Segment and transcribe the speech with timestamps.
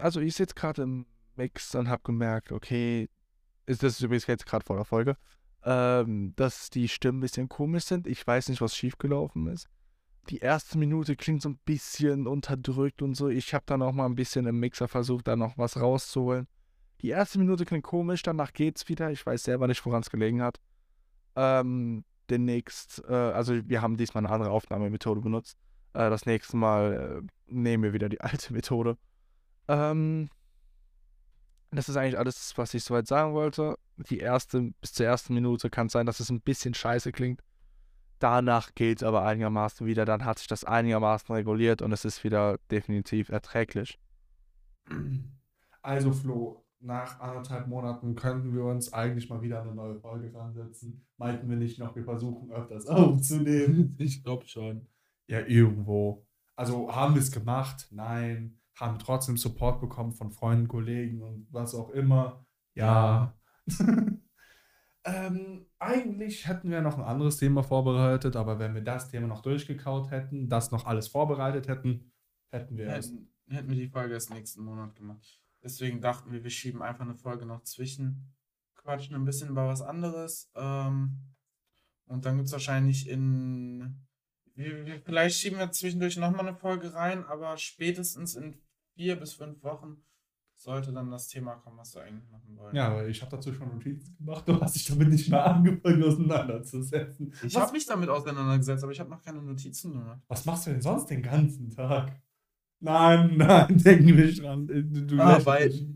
[0.00, 3.08] also ich sitze gerade im Mix und habe gemerkt, okay,
[3.66, 5.16] ist das übrigens jetzt gerade vor der Folge,
[5.64, 8.06] ähm, dass die Stimmen ein bisschen komisch sind.
[8.06, 9.68] Ich weiß nicht, was schiefgelaufen ist.
[10.30, 13.28] Die erste Minute klingt so ein bisschen unterdrückt und so.
[13.28, 16.48] Ich habe dann auch mal ein bisschen im Mixer versucht, da noch was rauszuholen.
[17.02, 19.10] Die erste Minute klingt komisch, danach geht's wieder.
[19.10, 20.58] Ich weiß selber nicht, woran es gelegen hat.
[21.36, 25.56] Ähm, demnächst, äh, also wir haben diesmal eine andere Aufnahmemethode benutzt.
[25.92, 28.96] Äh, das nächste Mal äh, nehmen wir wieder die alte Methode.
[29.68, 30.28] Ähm,
[31.70, 33.76] das ist eigentlich alles, was ich soweit sagen wollte.
[33.96, 37.42] Die erste, bis zur ersten Minute kann es sein, dass es ein bisschen scheiße klingt.
[38.18, 40.04] Danach geht es aber einigermaßen wieder.
[40.04, 43.98] Dann hat sich das einigermaßen reguliert und es ist wieder definitiv erträglich.
[45.82, 51.04] Also, Flo, nach anderthalb Monaten könnten wir uns eigentlich mal wieder eine neue Folge ransetzen.
[51.18, 53.94] Meinten wir nicht noch, wir versuchen öfters aufzunehmen?
[53.98, 54.86] Ich glaube schon.
[55.26, 56.26] Ja, irgendwo.
[56.54, 57.88] Also, haben wir es gemacht?
[57.90, 58.58] Nein.
[58.76, 62.46] Haben trotzdem Support bekommen von Freunden, Kollegen und was auch immer.
[62.74, 63.34] Ja.
[65.04, 69.42] ähm, eigentlich hätten wir noch ein anderes Thema vorbereitet, aber wenn wir das Thema noch
[69.42, 72.12] durchgekaut hätten, das noch alles vorbereitet hätten,
[72.50, 72.90] hätten wir.
[72.90, 75.40] Hätten, hätten wir die Folge erst nächsten Monat gemacht.
[75.62, 78.36] Deswegen dachten wir, wir schieben einfach eine Folge noch zwischen,
[78.74, 80.50] quatschen ein bisschen über was anderes.
[80.54, 81.34] Ähm,
[82.06, 84.06] und dann gibt es wahrscheinlich in.
[84.54, 88.62] Wir, wir, vielleicht schieben wir zwischendurch nochmal eine Folge rein, aber spätestens in
[88.96, 89.98] vier bis fünf Wochen
[90.54, 92.74] sollte dann das Thema kommen, was wir eigentlich machen wollen.
[92.74, 94.48] Ja, aber ich habe dazu schon Notizen gemacht.
[94.48, 97.32] Du hast dich damit nicht mehr angefangen auseinanderzusetzen.
[97.44, 100.22] Ich habe mich damit auseinandergesetzt, aber ich habe noch keine Notizen gemacht.
[100.28, 102.20] Was machst du denn sonst den ganzen Tag?
[102.80, 104.66] Nein, nein, denken wir dran.
[104.66, 105.86] Du, du mich.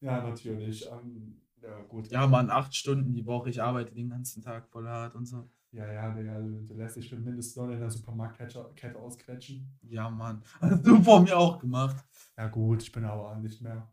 [0.00, 0.86] Ja, natürlich.
[0.86, 2.08] Ähm, ja, gut.
[2.08, 3.50] Ja, Mann, acht Stunden die Woche.
[3.50, 5.50] Ich arbeite den ganzen Tag voll hart und so.
[5.70, 9.78] Ja, ja, du, du lässt dich schon mindestens noch in der Supermarktkette Kette ausquetschen.
[9.82, 10.42] Ja, Mann.
[10.60, 12.04] Hast du vor mir auch gemacht.
[12.36, 13.86] Ja, gut, ich bin aber auch nicht mehr.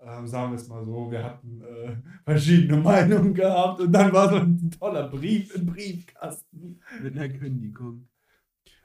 [0.00, 4.30] Ähm, sagen wir es mal so, wir hatten äh, verschiedene Meinungen gehabt und dann war
[4.30, 6.80] so ein toller Brief im Briefkasten.
[7.00, 8.08] Mit einer Kündigung.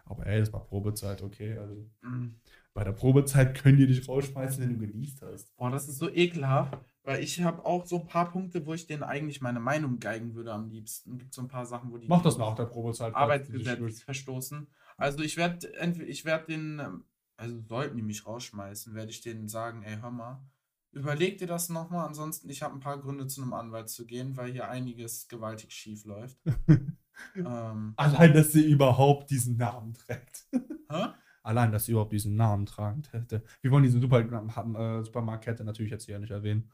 [0.06, 1.58] Aber ey, das war Probezeit, okay.
[1.58, 2.36] Also Mm.
[2.78, 5.58] Bei der Probezeit können die dich rausschmeißen, wenn du geleast hast.
[5.58, 8.86] Boah, das ist so ekelhaft, weil ich habe auch so ein paar Punkte, wo ich
[8.86, 11.18] denen eigentlich meine Meinung geigen würde am liebsten.
[11.18, 13.16] Gibt so ein paar Sachen, wo die Mach das nach der Probezeit.
[13.16, 14.68] Arbeitsgesetz verstoßen.
[14.96, 17.06] Also ich werde entweder ich werde den, ähm,
[17.36, 20.46] also sollten die mich rausschmeißen, werde ich denen sagen, ey, hör mal,
[20.92, 24.38] überleg dir das nochmal, ansonsten ich habe ein paar Gründe zu einem Anwalt zu gehen,
[24.38, 26.38] weil hier einiges gewaltig schief läuft.
[27.36, 30.46] ähm, Allein, dass sie überhaupt diesen Namen trägt.
[30.92, 31.08] hä?
[31.48, 33.42] Allein, dass sie überhaupt diesen Namen tragen hätte.
[33.62, 36.70] Wir wollen diesen Super, äh, Supermarktkette natürlich jetzt hier nicht erwähnen.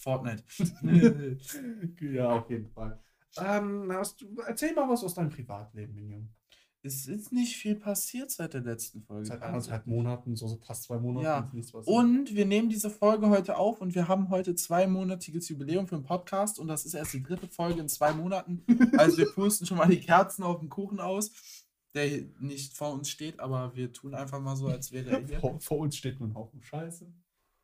[0.00, 0.44] Fortnite.
[2.00, 3.00] ja, auf jeden Fall.
[3.38, 6.28] Ähm, du, erzähl mal was aus deinem Privatleben, Minion.
[6.82, 9.26] es ist nicht viel passiert seit der letzten Folge.
[9.26, 11.60] Seit anderthalb Monaten, so fast zwei Monaten.
[11.60, 11.82] Ja.
[11.86, 16.04] Und wir nehmen diese Folge heute auf und wir haben heute zweimonatiges Jubiläum für den
[16.04, 18.64] Podcast und das ist erst die dritte Folge in zwei Monaten.
[18.98, 21.32] Also wir pusten schon mal die Kerzen auf dem Kuchen aus,
[21.94, 25.40] der nicht vor uns steht, aber wir tun einfach mal so, als wäre er hier.
[25.40, 27.12] vor, vor uns steht nur ein Haufen Scheiße.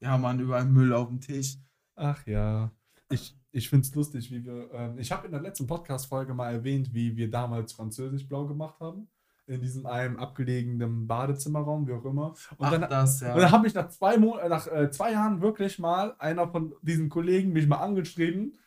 [0.01, 1.57] Ja, Mann, überall Müll auf dem Tisch.
[1.97, 2.71] Ach ja.
[3.11, 4.71] Ich, ich finde es lustig, wie wir.
[4.73, 8.79] Ähm, ich habe in der letzten Podcast-Folge mal erwähnt, wie wir damals Französisch blau gemacht
[8.81, 9.09] haben.
[9.47, 12.35] In diesem einem abgelegenen Badezimmerraum, wie auch immer.
[12.59, 13.33] Und Ach, dann, das, ja.
[13.35, 16.47] und dann habe ich nach zwei, Mo äh, nach, äh, zwei Jahren wirklich mal einer
[16.49, 18.59] von diesen Kollegen mich mal angeschrieben.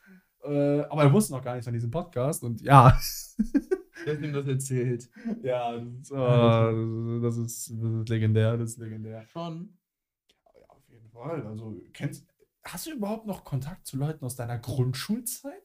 [0.43, 2.43] Äh, aber er wusste noch gar nichts von diesem Podcast.
[2.43, 2.99] Und ja,
[4.05, 5.09] Hat ihm das erzählt?
[5.43, 9.25] ja, das ist, äh, das, ist, das ist legendär, das ist legendär.
[9.27, 9.77] Schon.
[10.59, 11.45] Ja, auf jeden Fall.
[11.45, 12.27] Also, kennst,
[12.63, 15.63] hast du überhaupt noch Kontakt zu Leuten aus deiner Grundschulzeit?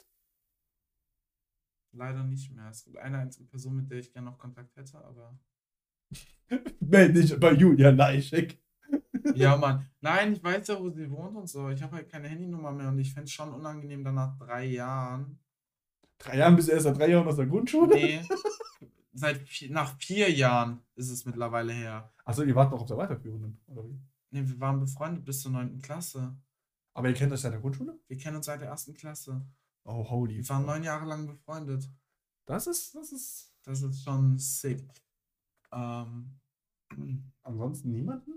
[1.93, 2.69] Leider nicht mehr.
[2.71, 5.39] Es gibt eine einzige Person, mit der ich gerne noch Kontakt hätte, aber.
[6.81, 8.63] Meld dich bei Julia Leischek.
[9.35, 9.89] Ja, Mann.
[10.01, 11.71] Nein, ich weiß ja, wo sie wohnt und so.
[11.71, 14.67] Ich habe halt keine Handynummer mehr und ich fände es schon unangenehm, dann nach drei
[14.67, 15.39] Jahren.
[16.19, 17.95] Drei Jahren bist du erst seit drei Jahren aus der Grundschule?
[17.95, 18.21] Nee.
[19.13, 22.13] Seit vier, nach vier Jahren ist es mittlerweile her.
[22.25, 23.99] Achso, ihr wart noch auf der weiterführenden, oder wie?
[24.31, 26.37] Nee, wir waren befreundet bis zur neunten Klasse.
[26.93, 27.99] Aber ihr kennt euch seit der Grundschule?
[28.09, 29.47] Wir kennen uns seit der ersten Klasse.
[29.85, 30.37] Oh, holy.
[30.37, 31.91] Wir waren neun Jahre lang befreundet.
[32.45, 33.53] Das ist, das ist.
[33.63, 34.87] Das ist schon sick.
[35.73, 36.39] Ähm,
[37.43, 38.33] Ansonsten niemanden?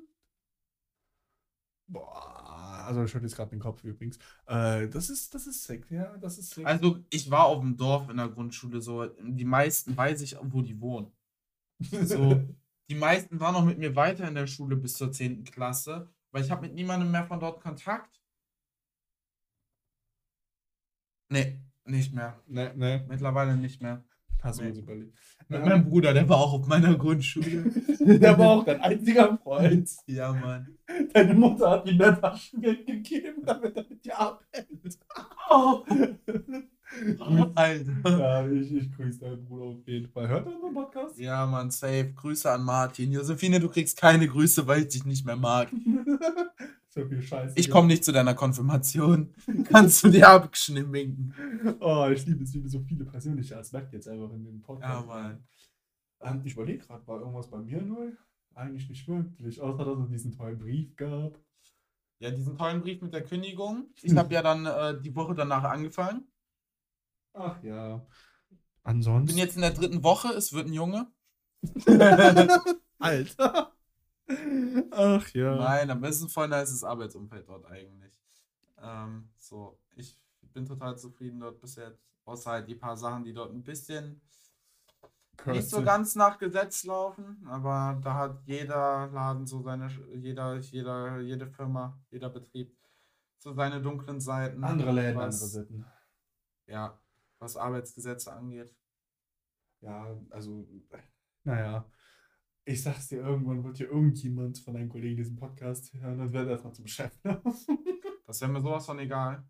[1.92, 4.18] Boah, also ich schüttel jetzt gerade den Kopf übrigens.
[4.46, 6.66] Äh, das ist, das ist sick, ja, das ist sick.
[6.66, 9.08] also, ich war auf dem Dorf in der Grundschule so.
[9.08, 11.12] Die meisten weiß ich, wo die wohnen.
[11.80, 12.44] So,
[12.90, 15.46] die meisten waren noch mit mir weiter in der Schule bis zur 10.
[15.46, 18.22] Klasse, weil ich habe mit niemandem mehr von dort Kontakt.
[21.32, 22.40] Nee, nicht mehr.
[22.48, 23.06] ne, ne.
[23.08, 24.04] Mittlerweile nicht mehr.
[24.42, 24.70] Hast du Nee.
[24.70, 25.18] uns überlegt.
[25.50, 27.64] Mit meinem Bruder, der war auch auf meiner Grundschule.
[28.00, 29.90] der war auch dein einziger Freund.
[30.06, 30.68] ja, Mann.
[31.14, 35.00] Deine Mutter hat ihm mehr Taschengeld gegeben, damit er mit dir abhält.
[37.56, 38.20] Alter.
[38.20, 40.28] ja, ich, ich grüße deinen Bruder auf jeden Fall.
[40.28, 41.20] Hört er unseren Podcast?
[41.20, 42.14] Ja, Mann, safe.
[42.16, 43.12] Grüße an Martin.
[43.12, 45.70] Josephine, du kriegst keine Grüße, weil ich dich nicht mehr mag.
[46.90, 47.58] so viel Scheiße.
[47.58, 49.34] Ich komme nicht zu deiner Konfirmation.
[49.66, 51.34] Kannst du dir abschnimmen?
[51.80, 55.08] Oh, ich liebe es, wie wir so viele persönliche Aspekte jetzt einfach in den Podcast.
[55.08, 55.48] Ja, Mann.
[56.22, 58.12] Ähm, ich überlege gerade, war irgendwas bei mir neu?
[58.56, 61.40] Eigentlich nicht wirklich, außer dass es diesen tollen Brief gab.
[62.20, 63.94] Ja, diesen tollen Brief mit der Kündigung.
[64.02, 66.28] Ich habe ja dann äh, die Woche danach angefangen.
[67.34, 67.98] Ach ja.
[68.50, 69.38] Bin Ansonsten.
[69.38, 70.34] jetzt in der dritten Woche.
[70.34, 71.08] Es wird ein Junge.
[73.00, 73.74] Alter.
[74.92, 75.56] Ach ja.
[75.56, 78.20] Nein, am besten voll nices Arbeitsumfeld dort eigentlich.
[78.82, 80.18] Ähm, so, ich
[80.54, 82.04] bin total zufrieden dort bis jetzt.
[82.26, 84.22] Außer halt die paar Sachen, die dort ein bisschen
[85.46, 91.20] nicht so ganz nach Gesetz laufen, aber da hat jeder Laden so seine, jeder, jeder,
[91.20, 92.76] jede Firma, jeder Betrieb
[93.38, 94.64] so seine dunklen Seiten.
[94.64, 95.86] Andere Läden, andere was, Sitten.
[96.68, 97.00] Ja,
[97.40, 98.76] was Arbeitsgesetze angeht.
[99.82, 100.68] Ja, also,
[101.44, 101.86] naja.
[102.70, 106.48] Ich sag's dir, irgendwann wird hier irgendjemand von deinen Kollegen diesen Podcast hören und wird
[106.48, 107.12] erstmal zum Chef.
[108.28, 109.44] Das wäre mir sowas von egal.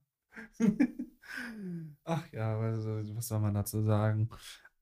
[2.06, 4.30] Ach ja, was, was soll man dazu sagen?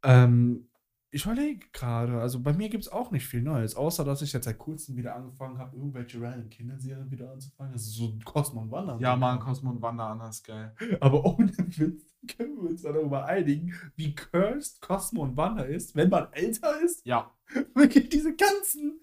[0.04, 0.69] Ähm,
[1.09, 4.33] ich überlege gerade, also bei mir gibt es auch nicht viel Neues, außer dass ich
[4.33, 7.71] jetzt seit kurzem wieder angefangen habe, irgendwelche random Kinderserien wieder anzufangen.
[7.71, 8.98] Das ist so Cosmo und Wanda.
[9.00, 10.75] Ja, Mann, Cosmo und Wanda anders geil.
[11.00, 16.09] Aber ohne Witz können wir uns darüber einigen, wie cursed Cosmo und Wanda ist, wenn
[16.09, 17.06] man älter ist.
[17.06, 17.31] Ja.
[17.74, 19.00] Wirklich diese ganzen.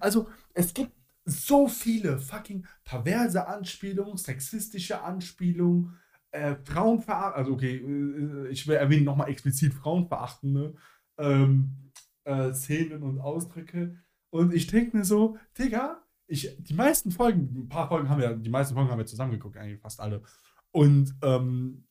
[0.00, 0.92] Also, es gibt
[1.24, 5.98] so viele fucking perverse Anspielungen, sexistische Anspielungen,
[6.30, 10.74] äh, Frauenveracht, also okay, äh, ich will erwähnen nochmal explizit frauenverachtende
[11.18, 11.90] ähm,
[12.24, 13.98] äh, Szenen und Ausdrücke.
[14.30, 18.34] Und ich denke mir so, Digga, ich, die meisten Folgen, ein paar Folgen haben wir,
[18.34, 20.22] die meisten Folgen haben wir zusammengeguckt, eigentlich fast alle.
[20.70, 21.86] Und ähm,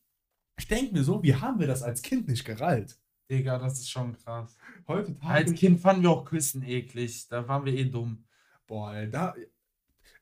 [0.58, 2.98] ich denke mir so, wie haben wir das als Kind nicht gerallt?
[3.30, 4.56] Digga, das ist schon krass.
[4.86, 5.32] Heutzutage.
[5.32, 7.28] Als Kind fanden wir auch Küssen eklig.
[7.28, 8.24] Da waren wir eh dumm.
[8.66, 9.34] Boah, ey, da.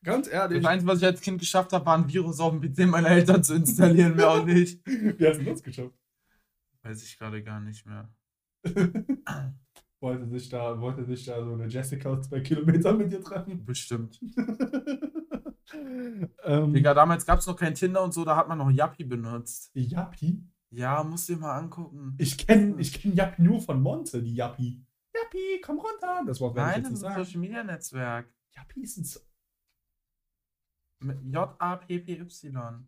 [0.02, 0.62] Ganz ehrlich.
[0.62, 3.08] Das Einzige, was ich als Kind geschafft habe, war ein Virus auf dem PC meiner
[3.08, 4.17] Eltern zu installieren.
[4.17, 4.87] Mehr auch nicht.
[4.87, 5.94] Wie hast du das geschafft?
[6.82, 8.08] Weiß ich gerade gar nicht mehr.
[10.01, 13.65] wollte sich da, wollte sich da so eine Jessica aus zwei Kilometern mit dir treffen?
[13.65, 14.21] Bestimmt.
[16.45, 19.05] ähm, Digga, damals gab es noch kein Tinder und so, da hat man noch Yappi
[19.05, 19.71] benutzt.
[19.75, 20.43] Yappi?
[20.71, 22.15] Ja, musst du dir mal angucken.
[22.19, 24.85] Ich kenne ich kenn Yappi nur von Monte, die Yappi.
[25.15, 26.23] Yappi, komm runter.
[26.27, 27.25] Das Wort Nein, das ist ein.
[27.25, 28.33] Social Media Netzwerk.
[28.55, 29.21] Yappi ist ein so
[31.03, 32.87] J-A-P-P-Y.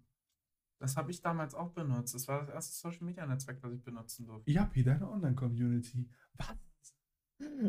[0.83, 2.13] Das habe ich damals auch benutzt.
[2.13, 4.51] Das war das erste Social Media Netzwerk, das ich benutzen durfte.
[4.51, 6.11] Yappi, deine Online-Community.
[6.35, 6.57] Was?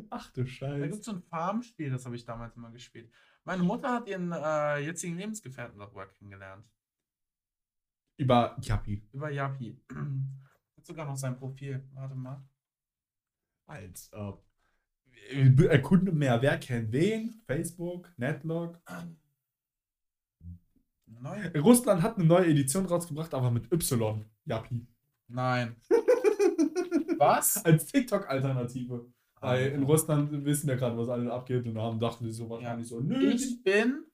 [0.10, 0.86] Ach du Da gibt Scheiße.
[1.00, 3.12] es so ein Farmspiel, das habe ich damals immer gespielt.
[3.44, 6.68] Meine Mutter hat ihren äh, jetzigen Lebensgefährten darüber kennengelernt.
[8.18, 9.07] Über Yappi.
[9.12, 9.80] Über Yappi.
[10.75, 11.88] Hat sogar noch sein Profil.
[11.94, 12.44] Warte mal.
[13.68, 14.44] Als ob.
[15.30, 16.42] Äh, Erkunde mehr.
[16.42, 17.44] Wer kennt wen?
[17.45, 18.81] Facebook, Netlog.
[21.21, 21.60] Neu?
[21.62, 24.25] Russland hat eine neue Edition rausgebracht, aber mit Y.
[24.45, 24.88] Yappi.
[25.27, 25.75] Nein.
[27.18, 27.63] Was?
[27.63, 29.06] Als TikTok-Alternative.
[29.39, 32.88] Weil in Russland wissen ja gerade, was alles abgeht und haben dachten sie so wahrscheinlich
[32.88, 33.31] so, nö.
[33.31, 34.06] Ich bin.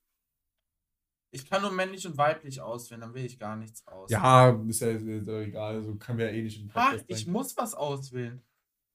[1.31, 4.09] Ich kann nur männlich und weiblich auswählen, dann will ich gar nichts aus.
[4.09, 7.25] ja, ist ja, ist ja egal, also können wir ja eh nicht im Podcast ich
[7.25, 7.33] bringen.
[7.33, 8.41] muss was auswählen.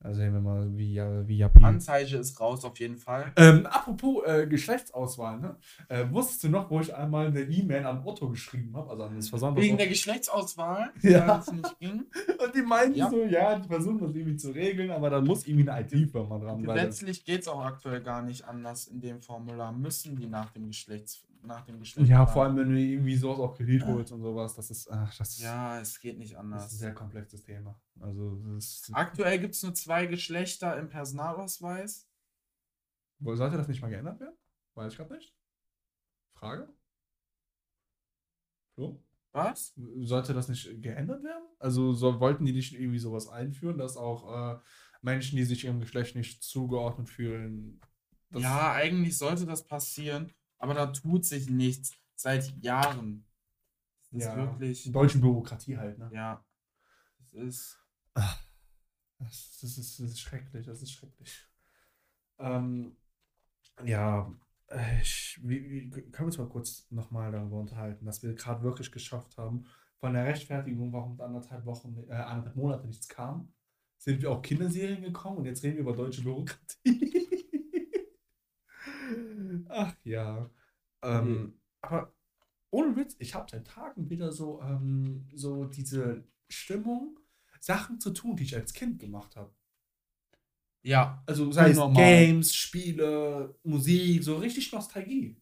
[0.01, 0.97] Also sehen wir mal, wie,
[1.27, 1.65] wie Yappi.
[1.65, 3.33] Anzeige ist raus auf jeden Fall.
[3.37, 5.57] Ähm, apropos äh, Geschlechtsauswahl, ne?
[5.89, 9.17] Äh, wusstest du noch, wo ich einmal eine E-Mail an Otto geschrieben habe, also an
[9.17, 11.27] das Versand Wegen der Geschlechtsauswahl, Ja.
[11.27, 12.05] weil es nicht ging.
[12.45, 13.09] Und die meinten Ja.
[13.09, 16.63] so, ja, die versuchen das irgendwie zu regeln, aber dann muss irgendwie eine IT-Firma dran.
[16.63, 19.73] Gesetzlich geht es auch aktuell gar nicht anders in dem Formular.
[19.73, 23.39] Müssen die nach dem Geschlechts nach dem Geschlecht Ja, vor allem, wenn du irgendwie sowas
[23.39, 26.45] auf Kredit holst und sowas, das ist, ach, das, Ja, es geht nicht das ist
[26.47, 26.71] ein anders.
[26.79, 27.81] sehr komplexes Thema.
[28.01, 32.09] Also, ist, Aktuell gibt es nur zwei Geschlechter im Personalausweis.
[33.21, 34.37] Sollte das nicht mal geändert werden?
[34.75, 35.35] Weiß ich gerade nicht.
[36.35, 36.69] Frage?
[38.75, 39.03] Flo?
[39.33, 39.73] Was?
[40.03, 41.45] Sollte das nicht geändert werden?
[41.59, 44.61] Also so, wollten die nicht irgendwie sowas einführen, dass auch äh,
[45.03, 47.81] Menschen, die sich ihrem Geschlecht nicht zugeordnet fühlen,
[48.31, 53.27] das- ja, eigentlich sollte das passieren, aber da tut sich nichts seit Jahren.
[54.11, 54.83] Das ist ja, wirklich.
[54.85, 56.11] die deutsche Bürokratie halt, ne?
[56.13, 56.45] Ja.
[57.19, 57.79] Das ist.
[59.19, 61.49] Das, das, ist, das ist schrecklich, das ist schrecklich.
[62.39, 62.97] Ähm,
[63.85, 64.31] ja,
[64.69, 68.63] äh, ich, wie, wie, können wir uns mal kurz nochmal darüber unterhalten, dass wir gerade
[68.63, 69.67] wirklich geschafft haben,
[69.99, 73.53] von der Rechtfertigung, warum anderthalb Wochen, äh, anderthalb Monate nichts kam,
[73.97, 77.24] sind wir auf Kinderserien gekommen und jetzt reden wir über deutsche Bürokratie.
[80.05, 80.51] Ja.
[81.03, 82.13] Ähm, aber
[82.71, 87.19] ohne Witz, ich habe seit Tagen wieder so, ähm, so diese Stimmung,
[87.61, 89.55] Sachen zu tun, die ich als Kind gemacht habe.
[90.83, 91.97] Ja, Also sei es Normal.
[91.97, 95.41] Games, Spiele, Musik, so richtig Nostalgie.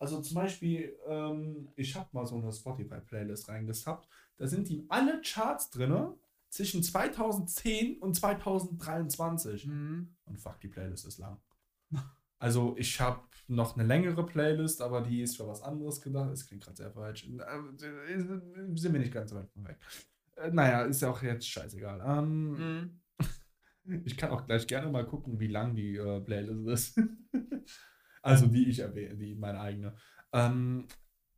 [0.00, 4.08] Also zum Beispiel, ähm, ich habe mal so eine Spotify-Playlist reingesappt.
[4.36, 6.14] Da sind die alle Charts drin
[6.50, 9.66] zwischen 2010 und 2023.
[9.66, 10.16] Mhm.
[10.24, 11.40] Und fuck, die Playlist ist lang.
[12.44, 16.30] Also ich habe noch eine längere Playlist, aber die ist für was anderes gedacht.
[16.30, 17.26] Das klingt gerade sehr falsch.
[17.26, 19.78] Äh, Sind wir nicht ganz so weit von weg.
[20.36, 22.02] Äh, Naja, ist ja auch jetzt scheißegal.
[22.06, 23.00] Ähm, Mhm.
[24.04, 27.00] ich kann auch gleich gerne mal gucken, wie lang die äh, Playlist ist.
[28.22, 29.96] also die ich erwähne, die meine eigene.
[30.32, 30.86] Ähm,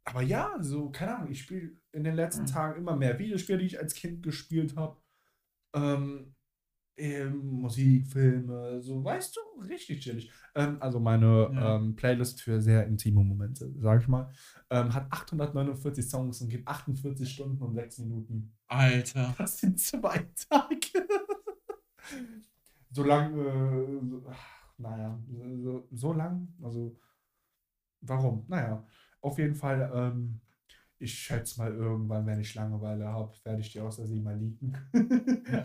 [0.03, 3.67] aber ja, so, keine Ahnung, ich spiele in den letzten Tagen immer mehr Videospiele, die
[3.67, 5.01] ich als Kind gespielt habe.
[5.73, 6.35] Ähm,
[6.97, 10.31] ähm, Musik, Filme, so, weißt du, richtig chillig.
[10.55, 11.77] Ähm, also meine Ja.
[11.77, 14.31] ähm, Playlist für sehr intime Momente, sag ich mal,
[14.71, 18.53] ähm, hat 849 Songs und gibt 48 Stunden und 6 Minuten.
[18.69, 19.35] Alter.
[19.39, 21.07] Das sind zwei Tage.
[22.91, 25.19] so lang, äh, so, ach, naja,
[25.63, 26.97] so, so lang, also
[28.01, 28.45] warum?
[28.49, 28.85] Naja,
[29.21, 30.41] auf jeden Fall, ähm,
[30.99, 34.75] ich schätze mal irgendwann, wenn ich Langeweile habe, werde ich die aus Versehen mal leaken.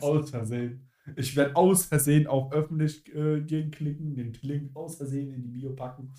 [0.02, 0.88] aus Versehen.
[1.16, 5.50] Ich werde aus Versehen auf öffentlich äh, gehen klicken, den Link aus Versehen in die
[5.50, 6.14] Bio packen.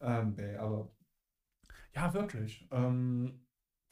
[0.00, 0.92] Ähm, nee, aber
[1.94, 2.68] ja, wirklich.
[2.70, 3.40] Ähm,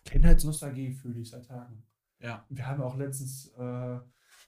[0.05, 1.83] Kindheitsnostalgie fühle ich seit Tagen.
[2.21, 2.45] Ja.
[2.49, 3.99] Wir haben auch letztens, äh,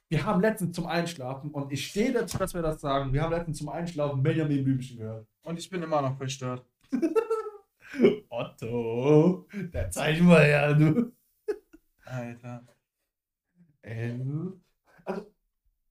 [0.08, 3.32] wir haben letztens zum Einschlafen, und ich stehe dazu, dass wir das sagen, wir haben
[3.32, 5.26] letztens zum Einschlafen Benjamin Blümchen gehört.
[5.42, 6.66] Und ich bin immer noch verstört.
[8.28, 11.12] Otto, der zeigen wir ja, du.
[12.04, 12.66] Alter.
[13.82, 14.62] Ähm,
[15.04, 15.31] also,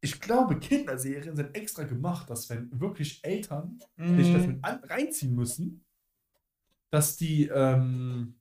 [0.02, 5.36] ich glaube, Kinderserien sind extra gemacht, dass wenn wirklich Eltern sich das mit an, reinziehen
[5.36, 5.86] müssen,
[6.90, 8.40] dass die, ähm,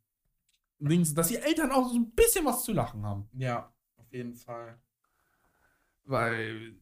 [0.78, 3.28] dass die Eltern auch so ein bisschen was zu lachen haben.
[3.34, 4.80] Ja, auf jeden Fall.
[6.04, 6.76] Weil,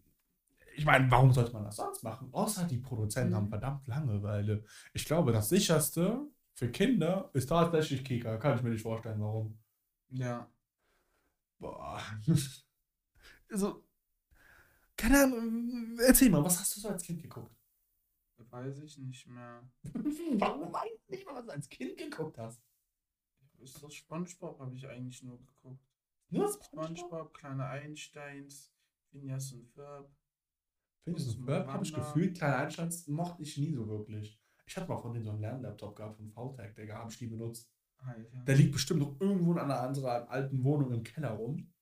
[0.76, 2.28] ich meine, warum sollte man das sonst machen?
[2.32, 3.36] Außer die Produzenten Mhm.
[3.36, 4.64] haben verdammt Langeweile.
[4.94, 6.20] Ich glaube, das sicherste
[6.54, 8.36] für Kinder ist tatsächlich Kika.
[8.38, 9.58] Kann ich mir nicht vorstellen, warum.
[10.10, 10.48] Ja.
[11.58, 12.00] Boah.
[13.50, 13.84] also,
[14.98, 17.54] keine Ahnung, erzähl mal, was hast du so als Kind geguckt?
[18.50, 19.62] Weiß ich nicht mehr.
[19.92, 22.60] Warum weißt du nicht mal, was du als Kind geguckt hast?
[23.58, 25.84] Ist das Spongebob habe ich eigentlich nur geguckt.
[26.30, 26.98] Nur SpongeBob?
[26.98, 28.72] Spongebob, kleine Einsteins,
[29.10, 30.10] Phineas und Ferb.
[31.04, 34.40] Findest du, Verb habe ich gefühlt, kleine Einsteins mochte ich nie so wirklich.
[34.66, 37.28] Ich hatte mal von denen so einen Lernlaptop gehabt von VTech, Digga, habe ich nie
[37.28, 37.70] benutzt.
[37.98, 38.44] Alter.
[38.44, 41.72] Der liegt bestimmt noch irgendwo in einer anderen alten Wohnung im Keller rum.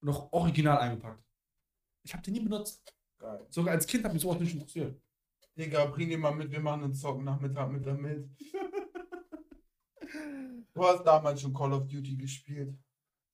[0.00, 1.27] Noch original eingepackt.
[2.08, 2.96] Ich habe den nie benutzt.
[3.18, 3.46] Geil.
[3.50, 4.98] Sogar als Kind hat mich sowas nicht interessiert.
[5.58, 8.28] Digga, bring den mal mit, wir machen einen Zocken-Nachmittag mit damit.
[10.72, 12.78] Du hast damals schon Call of Duty gespielt.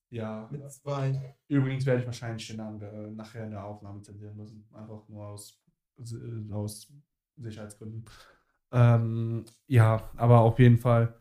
[0.09, 0.49] Ja.
[0.51, 1.37] Mit zwei.
[1.47, 4.67] Übrigens werde ich wahrscheinlich den äh, nachher eine Aufnahme zensieren müssen.
[4.73, 5.63] Einfach nur aus,
[5.99, 6.91] äh, aus
[7.37, 8.07] Sicherheitsgründen.
[8.73, 11.21] Ähm, ja, aber auf jeden Fall.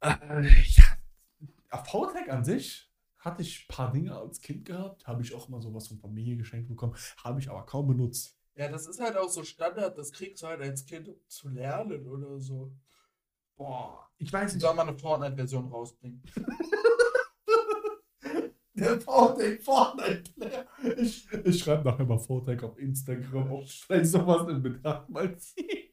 [0.00, 2.92] Äh, ja, VTech an sich
[3.24, 5.06] hatte ich ein paar Dinge als Kind gehabt.
[5.06, 6.94] Habe ich auch mal sowas von Familie geschenkt bekommen.
[7.22, 8.36] Habe ich aber kaum benutzt.
[8.56, 11.48] Ja, das ist halt auch so Standard, das kriegst du halt als Kind um zu
[11.48, 12.72] lernen oder so.
[13.56, 14.62] Boah, ich weiß Ich nicht.
[14.62, 16.22] soll mal eine Fortnite-Version rausbringen.
[18.76, 20.66] Der VTech Fortnite-Player.
[20.98, 25.36] Ich, ich schreibe nachher mal VTech auf Instagram, ob ich vielleicht sowas in Betracht mal
[25.38, 25.90] ziehe.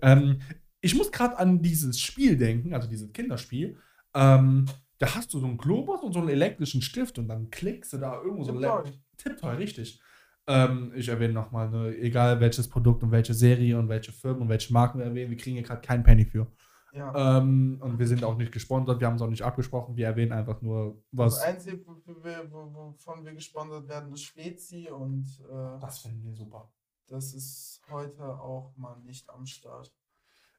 [0.00, 0.40] Ähm,
[0.80, 3.76] ich muss gerade an dieses Spiel denken, also dieses Kinderspiel.
[4.14, 4.64] Ähm,
[5.00, 7.98] da hast du so einen Globus und so einen elektrischen Stift und dann klickst du
[7.98, 9.56] da irgendwo so ein Tipptoy.
[9.56, 10.00] Richtig.
[10.46, 14.48] Ähm, ich erwähne nochmal, ne, egal welches Produkt und welche Serie und welche Firmen und
[14.50, 16.46] welche Marken wir erwähnen, wir kriegen hier gerade keinen Penny für.
[16.92, 17.38] Ja.
[17.38, 20.32] Ähm, und wir sind auch nicht gesponsert, wir haben es auch nicht abgesprochen, wir erwähnen
[20.32, 21.36] einfach nur, was.
[21.36, 26.70] Das Einzige, wovon wir gesponsert werden, ist Spezi und äh, Das finden wir super.
[27.06, 29.92] das ist heute auch mal nicht am Start.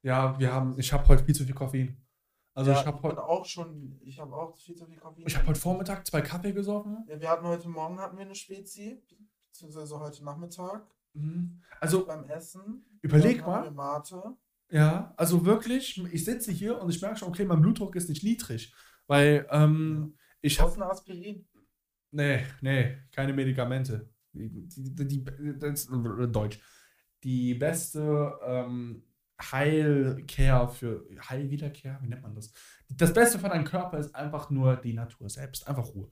[0.04, 1.98] Ja, wir haben, ich habe heute viel zu viel Koffein.
[2.54, 5.24] Also ja, ich habe heute, auch schon, ich habe auch viel zu viel Koffein.
[5.26, 7.06] ich habe heute Vormittag zwei Kaffee gesoffen.
[7.08, 9.02] Ja, wir hatten heute Morgen hatten wir eine Spezi,
[9.52, 11.62] beziehungsweise heute Nachmittag Mhm.
[11.80, 12.86] Also beim Essen.
[13.02, 13.72] Überleg mal.
[14.70, 18.24] Ja, also wirklich, ich sitze hier und ich merke schon, okay, mein Blutdruck ist nicht
[18.24, 18.74] niedrig,
[19.08, 21.46] weil ähm, ich Auf habe, eine Aspirin.
[22.12, 24.10] nee, nee, keine Medikamente.
[24.32, 25.90] Die, die, die, das,
[26.32, 26.60] Deutsch.
[27.22, 29.04] Die beste ähm,
[29.42, 32.54] Heilcare für Heilwiederkehr, wie nennt man das?
[32.90, 36.10] Das Beste für deinen Körper ist einfach nur die Natur selbst, einfach Ruhe.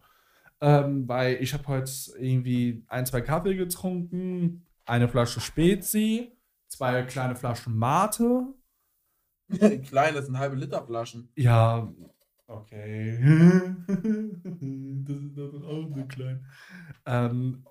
[0.62, 7.36] Ähm, weil ich habe heute irgendwie ein, zwei Kaffee getrunken, eine Flasche Spezi, zwei kleine
[7.36, 8.54] Flaschen Mate.
[9.84, 11.32] Klein, das sind halbe Liter Flaschen.
[11.36, 11.92] Ja,
[12.48, 13.18] okay.
[13.88, 16.46] das ist doch auch so klein.
[17.06, 17.66] Ähm,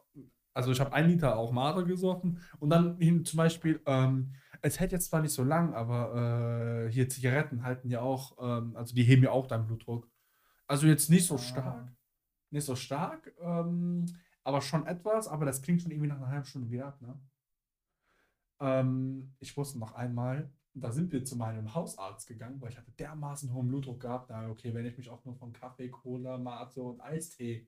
[0.55, 4.93] also ich habe ein Liter auch Mate gesoffen und dann zum Beispiel, ähm, es hält
[4.93, 9.05] jetzt zwar nicht so lang, aber äh, hier Zigaretten halten ja auch, ähm, also die
[9.05, 10.09] heben ja auch deinen Blutdruck.
[10.67, 11.93] Also jetzt nicht so stark,
[12.51, 14.07] nicht so stark, ähm,
[14.45, 17.21] aber schon etwas, aber das klingt schon irgendwie nach einer halben Stunde wieder ab, ne?
[18.61, 22.93] Ähm, ich wusste noch einmal, da sind wir zu meinem Hausarzt gegangen, weil ich hatte
[22.93, 24.31] dermaßen hohen Blutdruck gehabt.
[24.31, 27.67] Da, okay, wenn ich mich auch nur von Kaffee, Cola, Mate und Eistee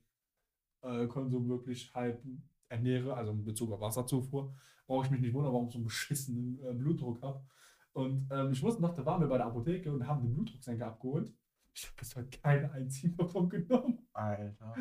[0.82, 2.20] äh, Konsum wirklich halt
[2.68, 4.54] ernähre, also in Bezug auf Wasserzufuhr,
[4.90, 7.46] brauche ich mich nicht wundern, warum ich so einen beschissenen äh, Blutdruck habe.
[7.92, 10.88] Und ähm, ich wusste noch, da waren wir bei der Apotheke und haben den Blutdrucksenker
[10.88, 11.32] abgeholt.
[11.72, 14.08] Ich habe bis heute keine einzige davon genommen.
[14.12, 14.74] Alter.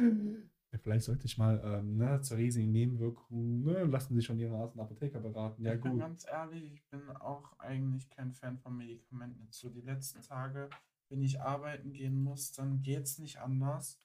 [0.71, 4.55] Ja, vielleicht sollte ich mal ähm, ne, zur riesigen Nebenwirkung, ne, lassen Sie schon Ihren
[4.55, 5.63] Arzt und Apotheker beraten.
[5.63, 6.01] Ja, ich bin gut.
[6.01, 9.43] ganz ehrlich, ich bin auch eigentlich kein Fan von Medikamenten.
[9.43, 10.71] Jetzt So die letzten Tage,
[11.09, 14.01] wenn ich arbeiten gehen muss, dann geht's nicht anders,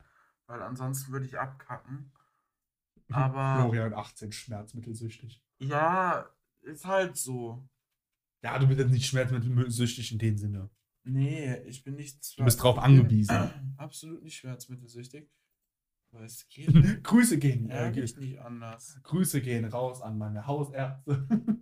[0.46, 2.12] weil ansonsten würde ich abkacken.
[3.10, 5.43] Aber Florian 18 schmerzmittelsüchtig.
[5.58, 6.28] Ja,
[6.62, 7.66] ist halt so.
[8.42, 10.70] Ja, du bist jetzt nicht schmerzmittelsüchtig in dem Sinne.
[11.04, 12.38] Nee, ich bin nicht.
[12.38, 13.50] Du bist drauf angewiesen.
[13.76, 15.28] Absolut nicht schmerzmittelsüchtig.
[16.12, 16.68] Aber es geht.
[17.04, 17.68] Grüße gehen.
[17.70, 18.98] Äh, Ehrlich nicht anders.
[19.02, 21.26] Grüße gehen raus an meine Hausärzte.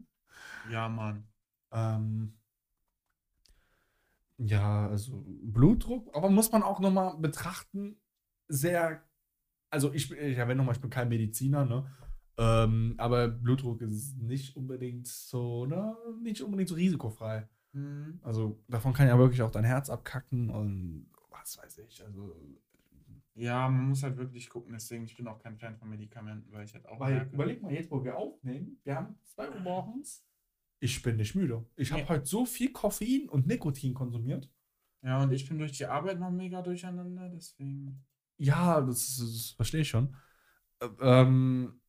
[0.70, 1.26] Ja, Mann.
[1.72, 2.38] ähm,
[4.38, 7.96] ja, also Blutdruck, aber muss man auch nochmal betrachten,
[8.48, 9.02] sehr,
[9.70, 11.90] also ich, bin- ich erwähne nochmal, ich bin kein Mediziner, ne?
[12.38, 17.48] Ähm, aber Blutdruck ist nicht unbedingt so, ne, nicht unbedingt so risikofrei.
[17.72, 18.20] Hm.
[18.22, 22.04] Also davon kann ja wirklich auch dein Herz abkacken und was weiß ich.
[22.04, 22.36] Also,
[23.34, 24.72] Ja, man muss halt wirklich gucken.
[24.74, 27.34] Deswegen, ich bin auch kein Fan von Medikamenten, weil ich halt auch weil, merke.
[27.34, 30.24] überleg mal jetzt, wo wir aufnehmen, wir haben 2 Uhr morgens.
[30.80, 31.64] Ich bin nicht müde.
[31.76, 32.08] Ich habe Nee.
[32.08, 34.50] heute so viel Koffein und Nikotin konsumiert.
[35.02, 38.04] Ja, und ich bin durch die Arbeit noch mega durcheinander, deswegen.
[38.38, 40.14] Ja, das, das verstehe ich schon.
[40.80, 41.80] Ä- Ähm,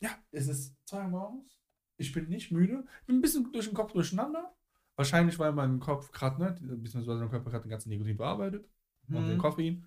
[0.00, 1.58] ja, es ist 2 Uhr morgens.
[1.96, 2.84] Ich bin nicht müde.
[3.00, 4.54] Ich bin ein bisschen durch den Kopf durcheinander.
[4.96, 8.68] Wahrscheinlich, weil mein Kopf gerade, ne, beziehungsweise mein Körper gerade den ganzen Nikotin bearbeitet.
[9.08, 9.38] und den Hm.
[9.38, 9.86] Koffein.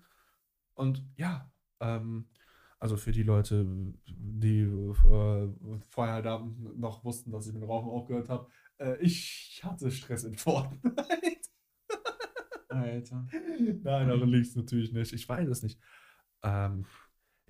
[0.74, 1.50] Und ja,
[1.80, 2.28] ähm,
[2.78, 3.64] also für die Leute,
[4.06, 5.48] die äh,
[5.88, 6.46] vorher da
[6.76, 8.48] noch wussten, dass ich mit Rauchen aufgehört habe,
[8.78, 11.48] äh, ich hatte Stress in Fortnite.
[12.68, 13.26] Alter.
[13.60, 15.12] Nein, daran liegt natürlich nicht.
[15.12, 15.78] Ich weiß es nicht.
[16.42, 16.84] Ähm,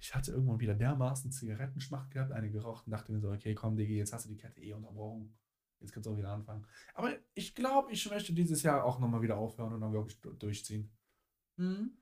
[0.04, 3.74] ich hatte irgendwann wieder dermaßen Zigarettenschmacht gehabt, eine geraucht und dachte mir so, okay, komm,
[3.74, 5.34] Digi, jetzt hast du die Kette eh unterbrochen.
[5.80, 6.66] Jetzt kannst du auch wieder anfangen.
[6.92, 10.34] Aber ich glaube, ich möchte dieses Jahr auch nochmal wieder aufhören und dann wirklich du-
[10.34, 10.90] durchziehen.
[11.56, 11.96] Hm?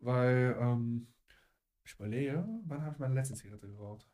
[0.00, 1.06] Weil, ähm,
[1.84, 4.10] ich überlege, wann habe ich meine letzte Zigarette geraucht?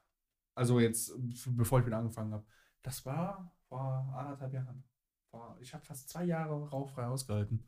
[0.55, 1.15] Also jetzt,
[1.57, 2.45] bevor ich wieder angefangen habe.
[2.83, 4.85] Das war vor anderthalb Jahren.
[5.31, 7.67] Vor, ich habe fast zwei Jahre rauchfrei ausgehalten.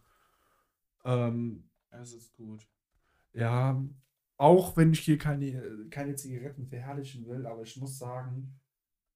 [1.05, 2.69] Ähm, Es ist gut.
[3.33, 3.83] ja,
[4.43, 8.59] auch wenn ich hier keine, keine Zigaretten verherrlichen will, aber ich muss sagen,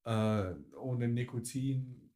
[0.05, 2.12] äh, ohne Nikotin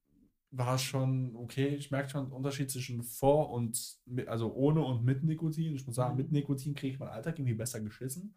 [0.52, 1.68] war es schon okay.
[1.76, 5.74] Ich merke schon den Unterschied zwischen vor und mit, also ohne und mit Nikotin.
[5.76, 6.18] Ich muss sagen, Mhm.
[6.18, 8.36] mit Nikotin kriege ich meinen Alltag irgendwie besser geschissen.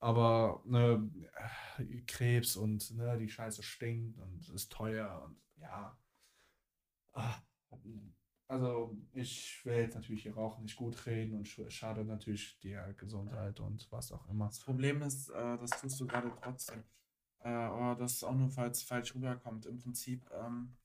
[0.00, 1.08] Aber ne,
[2.06, 5.96] Krebs und ne, die Scheiße stinkt und ist teuer und ja.
[7.14, 7.40] Ah,
[8.52, 12.92] Also ich will jetzt natürlich hier Rauchen nicht gut reden und sch- schadet natürlich der
[12.92, 14.48] Gesundheit und was auch immer.
[14.48, 16.84] Das Problem ist, äh, das tust du gerade trotzdem.
[17.40, 19.64] Äh, aber das ist auch nur, falls falsch rüberkommt.
[19.64, 20.76] Im Prinzip ähm,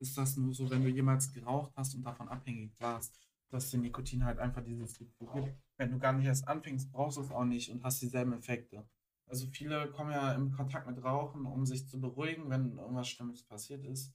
[0.00, 3.16] ist das nur so, wenn du jemals geraucht hast und davon abhängig warst,
[3.50, 5.56] dass dir Nikotin halt einfach dieses Gefühl gibt.
[5.76, 8.84] Wenn du gar nicht erst anfängst, brauchst du es auch nicht und hast dieselben Effekte.
[9.26, 13.44] Also viele kommen ja in Kontakt mit Rauchen, um sich zu beruhigen, wenn irgendwas Schlimmes
[13.44, 14.12] passiert ist.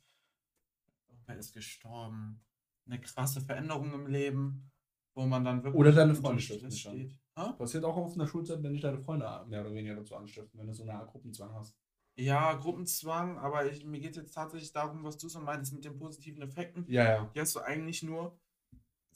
[1.27, 2.41] Irgendwer ist gestorben.
[2.85, 4.71] Eine krasse Veränderung im Leben,
[5.13, 7.17] wo man dann wirklich Oder deine Freunde stiften steht.
[7.37, 7.53] Hä?
[7.57, 10.67] Passiert auch auf einer Schulzeit, wenn dich deine Freunde mehr oder weniger dazu anstiften, wenn
[10.67, 11.75] du so eine Art Gruppenzwang hast.
[12.15, 15.97] Ja, Gruppenzwang, aber ich, mir geht jetzt tatsächlich darum, was du so meinst mit den
[15.97, 16.85] positiven Effekten.
[16.87, 17.31] Ja, ja.
[17.35, 18.39] Die hast du eigentlich nur,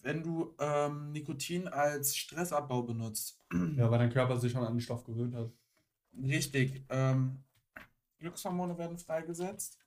[0.02, 3.40] wenn du ähm, Nikotin als Stressabbau benutzt.
[3.78, 5.52] Ja, weil dein Körper sich schon an den Stoff gewöhnt hat.
[6.22, 6.86] Richtig.
[6.90, 7.44] Ähm,
[8.20, 9.81] Glückshormone werden freigesetzt.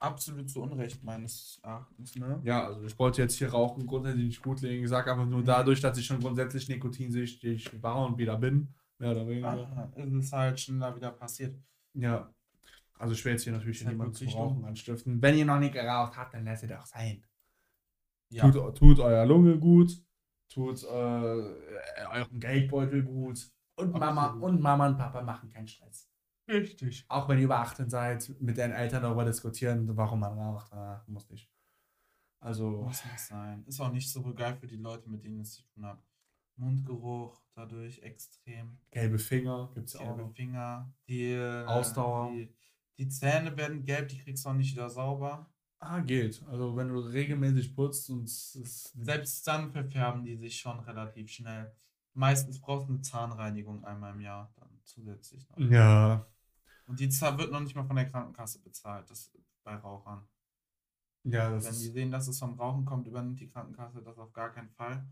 [0.00, 2.14] Absolut zu Unrecht, meines Erachtens.
[2.14, 2.40] Ne?
[2.44, 4.84] Ja, also ich wollte jetzt hier Rauchen grundsätzlich nicht gut legen.
[4.84, 8.68] Ich sage einfach nur dadurch, dass ich schon grundsätzlich nikotinsüchtig war und wieder bin.
[8.98, 9.48] Mehr oder weniger.
[9.48, 11.56] Ah, ist es halt schneller wieder passiert.
[11.94, 12.32] Ja.
[12.94, 15.20] Also ich will jetzt hier natürlich halt niemanden zum Rauchen anstiften.
[15.20, 17.24] Wenn ihr noch nicht geraucht habt, dann lasst es auch sein.
[18.30, 18.50] Ja.
[18.50, 20.02] Tut, tut euer Lunge gut.
[20.48, 23.50] Tut äh, eurem Geldbeutel gut.
[23.76, 24.44] Und Mama, Absolut.
[24.44, 26.07] und Mama und Papa machen keinen Stress.
[26.48, 27.04] Richtig.
[27.08, 30.72] Auch wenn ihr über 18 seid, mit den Eltern darüber diskutieren, warum man raucht.
[30.72, 31.50] Ah, muss nicht.
[32.40, 33.64] Also, Muss nicht sein.
[33.66, 36.02] Ist auch nicht so geil für die Leute, mit denen es zu tun hat.
[36.56, 38.78] Mundgeruch dadurch extrem.
[38.90, 40.32] gelbe Finger gibt es auch Gelbe.
[40.32, 40.92] Finger.
[41.08, 42.32] Die, äh, Ausdauer.
[42.32, 42.52] Die,
[42.98, 45.48] die Zähne werden gelb, die kriegst du auch nicht wieder sauber.
[45.80, 46.42] Ah, geht.
[46.48, 48.28] Also, wenn du regelmäßig putzt und.
[48.28, 51.72] Selbst dann verfärben die sich schon relativ schnell.
[52.14, 55.58] Meistens brauchst du eine Zahnreinigung einmal im Jahr dann zusätzlich noch.
[55.58, 56.26] Ja.
[56.88, 59.30] Und die Zahl wird noch nicht mal von der Krankenkasse bezahlt, das
[59.62, 60.26] bei Rauchern.
[61.24, 64.32] Ja, das Wenn die sehen, dass es vom Rauchen kommt, übernimmt die Krankenkasse das auf
[64.32, 65.06] gar keinen Fall.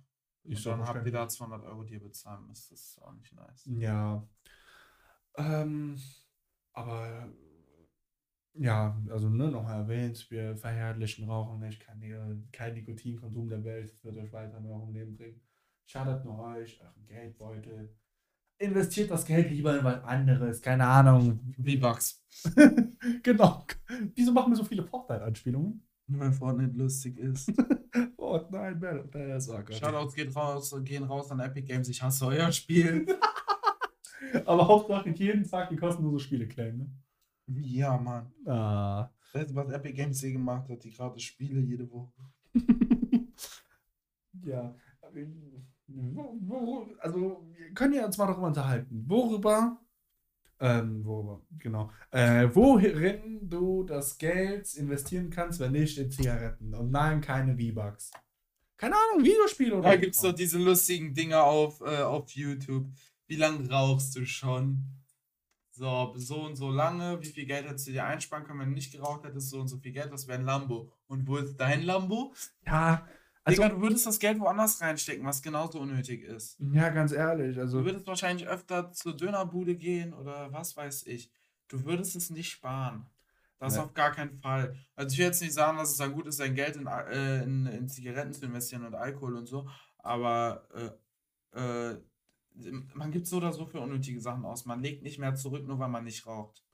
[0.45, 2.71] Ich Und dann habt ihr da 200 Euro, die ihr bezahlen müsst.
[2.71, 3.65] Das ist auch nicht nice.
[3.67, 4.27] Ja.
[5.37, 6.01] Ähm,
[6.73, 7.29] aber
[8.55, 14.03] ja, also ne, nochmal erwähnt, wir verherrlichen Rauchen nicht, kein, kein Nikotinkonsum der Welt, das
[14.03, 15.43] wird euch weiter in eurem Leben bringen.
[15.85, 17.95] Schadet nur euch, euren Geldbeutel.
[18.59, 21.40] Investiert das Geld lieber in was anderes, keine Ahnung.
[21.62, 22.25] V-Bucks.
[23.23, 23.66] genau.
[24.14, 25.83] Wieso machen wir so viele Fortnite-Anspielungen?
[26.07, 27.53] Nur weil Fortnite lustig ist.
[28.16, 29.75] Fortnite, Battle Pass, oh Gott.
[29.75, 31.88] Shoutouts geht raus, gehen raus an Epic Games.
[31.88, 33.07] Ich hasse euer Spiel.
[34.47, 36.99] Aber Hauptsache jeden Tag die kostenlose Spiele claimen,
[37.47, 37.61] ne?
[37.61, 38.33] ja, Mann.
[38.47, 39.11] Ah.
[39.33, 40.83] Weißt du, was Epic Games hier gemacht hat?
[40.83, 42.12] Die gratis Spiele jede Woche.
[44.45, 44.75] ja.
[45.88, 49.05] Wo, wo, also, wir können ja uns mal darüber unterhalten.
[49.07, 49.79] Worüber,
[50.59, 56.75] ähm, worüber, genau, äh, worin du das Geld investieren kannst, wenn nicht in Zigaretten.
[56.75, 58.11] Und nein, keine V-Bucks.
[58.77, 62.87] Keine Ahnung, Videospiele oder Da gibt es doch diese lustigen Dinger auf, äh, auf YouTube.
[63.27, 64.85] Wie lange rauchst du schon?
[65.70, 67.20] So, so und so lange.
[67.20, 69.51] Wie viel Geld hättest du dir einsparen können, wenn du nicht geraucht hättest?
[69.51, 70.90] So und so viel Geld, das wäre ein Lambo.
[71.07, 72.35] Und wo ist dein Lambo?
[72.66, 73.07] Ja,
[73.47, 76.59] also, Digga, du würdest das Geld woanders reinstecken, was genauso unnötig ist.
[76.73, 81.31] ja, ganz ehrlich, Du also, würdest wahrscheinlich öfter zur Dönerbude gehen oder was weiß ich.
[81.69, 83.07] Du würdest es nicht sparen.
[83.59, 83.81] Das Nee.
[83.81, 84.77] auf gar keinen Fall.
[84.97, 87.43] Also ich will jetzt nicht sagen, dass es dann gut ist, sein Geld in, äh,
[87.43, 89.67] in, in Zigaretten zu investieren und Alkohol und so,
[89.99, 90.69] aber
[91.55, 92.03] äh, äh,
[92.95, 94.67] man gibt so oder so für unnötige Sachen aus.
[94.67, 96.65] Man legt nicht mehr zurück, nur weil man nicht raucht.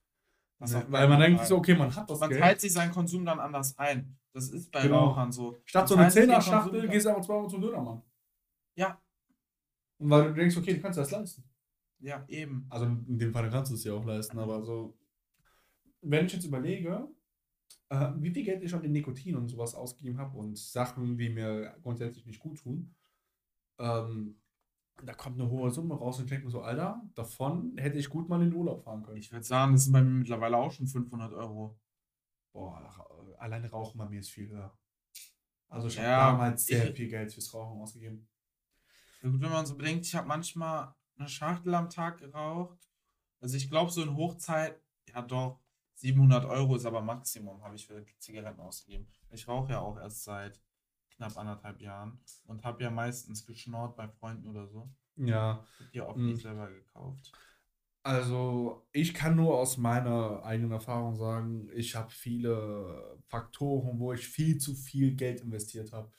[0.59, 2.41] Gar weil man denkt so, okay, man hat das man Geld.
[2.41, 4.17] teilt sich seinen Konsum dann anders ein.
[4.33, 5.09] Das ist bei Genau.
[5.09, 5.59] Rauchern so.
[5.65, 8.03] Statt so eine den Zehner-Schachtel gehst du einfach zweimal zum Dönermann.
[8.77, 9.01] Ja,
[9.99, 11.45] Und weil du denkst, okay, du kannst das leisten.
[12.01, 12.67] ja, eben.
[12.71, 14.97] Also in dem Fall kannst du es ja auch leisten, aber so,
[16.01, 17.09] wenn ich jetzt überlege,
[17.91, 21.29] äh, wie viel Geld ich schon in Nikotin und sowas ausgegeben habe und Sachen, die
[21.29, 22.95] mir grundsätzlich nicht gut tun,
[23.79, 24.41] ähm,
[25.05, 28.09] da kommt eine hohe Summe raus und ich denke mir so, Alter, davon hätte ich
[28.09, 29.19] gut mal in den Urlaub fahren können.
[29.19, 31.79] Ich würde sagen, das sind bei mir mittlerweile auch schon 500 Euro.
[32.53, 34.77] Boah, alleine Rauchen bei mir ist viel höher.
[35.69, 38.29] Also ich habe Ja, damals sehr ich- viel Geld fürs Rauchen ausgegeben.
[39.23, 42.79] Ja, gut, wenn man so bedenkt, ich habe manchmal eine Schachtel am Tag geraucht.
[43.41, 45.61] Also ich glaube, so in Hochzeit, ja doch,
[45.95, 49.09] 700 Euro ist aber Maximum, habe ich für Zigaretten ausgegeben.
[49.31, 50.61] Ich rauche ja auch erst seit
[51.11, 54.91] knapp anderthalb Jahren und habe ja meistens geschnort bei Freunden oder so.
[55.17, 56.27] Ja, Hab die oft Mhm.
[56.27, 57.33] nicht selber gekauft.
[58.05, 64.27] Also, ich kann nur aus meiner eigenen Erfahrung sagen, ich habe viele Faktoren, wo ich
[64.27, 66.11] viel zu viel Geld investiert habe.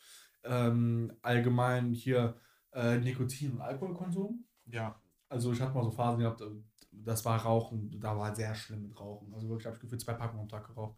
[0.46, 2.38] Ähm, allgemein hier
[2.72, 4.46] äh, Nikotin- und Alkoholkonsum.
[4.68, 6.46] Ja, Also, ich hatte mal so Phasen gehabt, äh,
[6.92, 9.34] das war Rauchen, da war sehr schlimm mit Rauchen.
[9.34, 10.98] Also wirklich habe ich gefühlt zwei Packungen am Tag geraucht.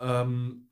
[0.00, 0.70] Ähm,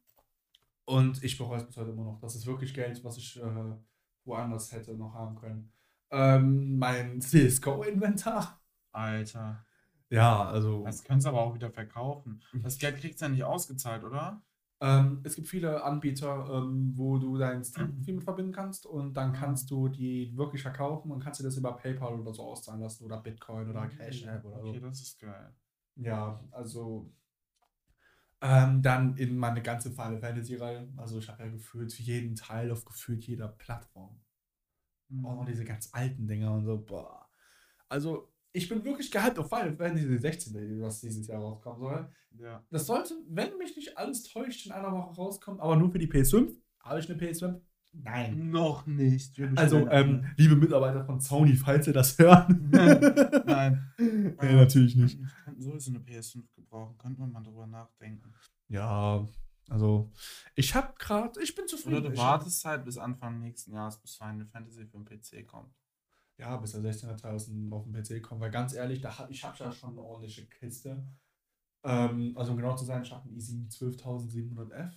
[0.87, 2.21] und ich bereue es bis heute immer noch.
[2.21, 3.77] Das ist wirklich Geld, was ich äh,
[4.25, 5.73] woanders hätte noch haben können.
[6.11, 8.62] Ähm, mein CSGO-Inventar.
[8.93, 9.65] Alter.
[10.11, 10.85] Ja, also.
[10.85, 12.43] Das können sie aber auch wieder verkaufen.
[12.63, 14.43] Das Geld kriegst du ja nicht ausgezahlt, oder?
[14.81, 19.31] Ähm, es gibt viele Anbieter, ähm, wo du dein Steam-Profil mit verbinden kannst und dann
[19.31, 19.39] Ah.
[19.39, 23.05] kannst du die wirklich verkaufen und kannst dir das über PayPal oder so auszahlen lassen
[23.05, 24.87] oder Bitcoin oder Cash App oder Okay, so.
[24.87, 25.55] das ist geil.
[25.97, 27.13] Ja, also
[28.41, 30.89] ähm, dann in meine ganze Final Fantasy Reihe.
[30.97, 34.21] Also ich habe ja gefühlt jeden Teil auf gefühlt jeder Plattform.
[35.11, 35.25] Mhm.
[35.25, 36.77] Auch noch diese ganz alten Dinger und so.
[36.79, 37.29] Boah.
[37.89, 42.09] Also ich bin wirklich gehypt auf Final Fantasy 16, was dieses Jahr rauskommen soll.
[42.39, 42.65] Ja.
[42.71, 46.09] Das sollte, wenn mich nicht alles täuscht, in einer Woche rauskommen, aber nur für die
[46.09, 46.55] PS5.
[46.83, 47.61] Habe ich eine PS5?
[47.95, 48.51] Nein.
[48.51, 49.39] Noch nicht.
[49.57, 52.71] Also, ähm, liebe Mitarbeiter von Sony, falls ihr das hören.
[52.73, 53.93] Nein.
[53.99, 55.19] nee, natürlich nicht.
[55.21, 56.97] Wir könnten sowieso eine PS5 gebrauchen.
[56.97, 58.33] Könnte man mal drüber nachdenken.
[58.69, 59.29] Ja,
[59.69, 60.11] also,
[60.55, 61.99] ich habe gerade, ich bin zufrieden.
[61.99, 65.47] Oder du Ich- wartest halt bis Anfang nächsten Jahres, bis Final Fantasy für den PC
[65.47, 65.75] kommt.
[66.39, 69.19] Ja, bis der 16er Teil aus dem, auf dem PC kommt, weil ganz ehrlich, da
[69.19, 71.07] hab, ich habe ja schon eine ordentliche Kiste.
[71.85, 74.93] Ähm, also, um genau zu sein, ich habe einen i7 12700F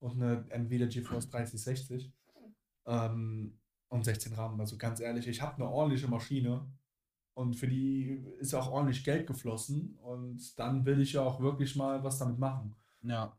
[0.00, 2.12] und eine Nvidia GeForce 3060
[2.86, 3.58] ähm,
[3.88, 4.60] und 16 RAM.
[4.60, 6.66] Also, ganz ehrlich, ich habe eine ordentliche Maschine
[7.34, 9.96] Und für die ist auch ordentlich Geld geflossen.
[10.02, 12.74] Und dann will ich ja auch wirklich mal was damit machen.
[13.02, 13.38] Ja.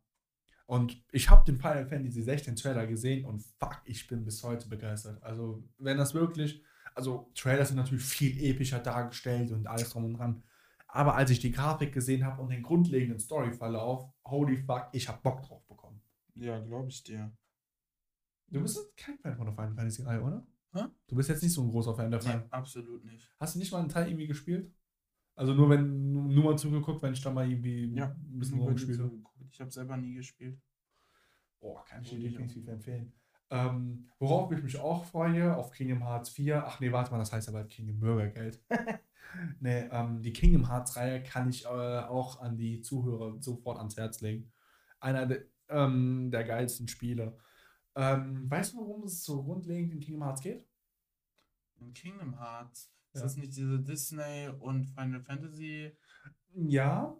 [0.68, 4.70] Und ich habe den Final Fantasy 16 Trailer gesehen und fuck, ich bin bis heute
[4.70, 5.22] begeistert.
[5.24, 6.64] Also, wenn das wirklich,
[6.96, 10.44] also Trailer sind natürlich viel epischer dargestellt und alles drum und dran.
[10.88, 15.20] Aber als ich die Grafik gesehen habe und den grundlegenden Storyverlauf, holy fuck, ich habe
[15.22, 16.02] Bock drauf bekommen.
[16.36, 17.32] Ja, glaube ich dir.
[18.48, 20.48] Du bist kein Fan von der Final Fantasy Reihe, oder?
[20.74, 20.86] Hä?
[21.08, 23.32] Du bist jetzt nicht so ein großer Fan der Nee, absolut nicht.
[23.40, 24.72] Hast du nicht mal einen Teil irgendwie gespielt?
[25.36, 29.00] Also nur wenn nur mal zugeguckt, wenn ich da mal irgendwie Ja, ein bisschen rumgespielt
[29.00, 29.12] habe.
[29.52, 30.60] Ich habe selber nie gespielt.
[31.60, 33.14] Boah, kann ich dir definitiv empfehlen.
[33.52, 36.66] Ähm, worauf ich mich auch freue, auf Kingdom Hearts 4.
[36.66, 38.64] Ach nee, warte mal, das heißt aber Kingdom Bürgergeld.
[39.60, 43.98] nee, ähm, die Kingdom Hearts Reihe kann ich äh, auch an die Zuhörer sofort ans
[43.98, 44.52] Herz legen.
[45.00, 47.38] Einer de, ähm, der geilsten Spiele.
[47.96, 50.66] Ähm, weißt du, worum es so grundlegend in Kingdom Hearts geht?
[51.80, 52.92] In Kingdom Hearts.
[53.14, 53.24] Ist Ja.
[53.24, 55.92] das nicht diese Disney und Final Fantasy?
[56.54, 57.16] Ja.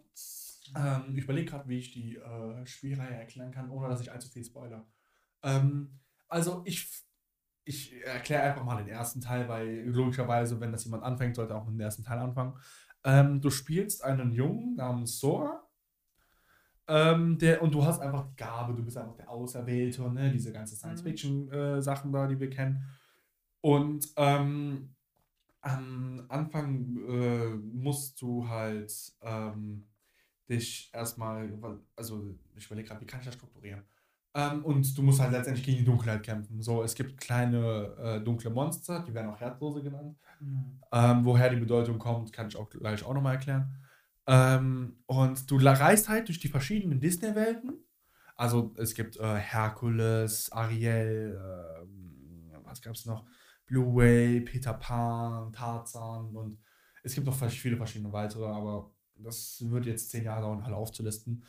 [0.76, 4.28] Ähm, ich überlege gerade, wie ich die äh, Spielreihe erklären kann, ohne dass ich allzu
[4.28, 4.86] viel spoiler.
[5.42, 5.98] Ähm,
[6.30, 6.88] also ich,
[7.64, 11.64] ich erkläre einfach mal den ersten Teil, weil logischerweise, wenn das jemand anfängt, sollte auch
[11.66, 12.54] mit dem ersten Teil anfangen.
[13.04, 15.66] Ähm, du spielst einen Jungen namens Sora.
[16.88, 20.32] Ähm, der, und du hast einfach die Gabe, du bist einfach der Auserwählte, ne?
[20.32, 22.84] diese ganzen Science-Fiction-Sachen da, die wir kennen.
[23.60, 24.94] Und ähm,
[25.60, 29.86] am Anfang äh, musst du halt ähm,
[30.48, 31.52] dich erstmal,
[31.94, 33.84] also ich überlege gerade, wie kann ich das strukturieren?
[34.34, 36.62] Ähm, und du musst halt letztendlich gegen die Dunkelheit kämpfen.
[36.62, 40.16] So, es gibt kleine äh, dunkle Monster, die werden auch Herzlose genannt.
[40.92, 43.74] Ähm, woher die Bedeutung kommt, kann ich auch gleich auch nochmal erklären.
[44.26, 47.84] Ähm, und du reist halt durch die verschiedenen Disney-Welten.
[48.36, 51.38] Also es gibt äh, Herkules, Ariel,
[51.82, 53.26] ähm, was gab es noch?
[53.66, 56.58] Blue Whale, Peter Pan, Tarzan und
[57.02, 61.44] es gibt noch viele verschiedene weitere, aber das wird jetzt zehn Jahre dauern, alle aufzulisten.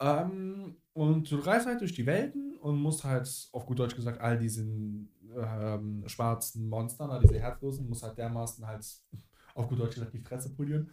[0.00, 4.18] Ähm, und du reist halt durch die Welten und musst halt, auf gut Deutsch gesagt,
[4.18, 8.82] all diesen ähm, schwarzen Monstern, all diese Herzlosen, musst halt dermaßen halt,
[9.54, 10.90] auf gut Deutsch gesagt, die Fresse polieren.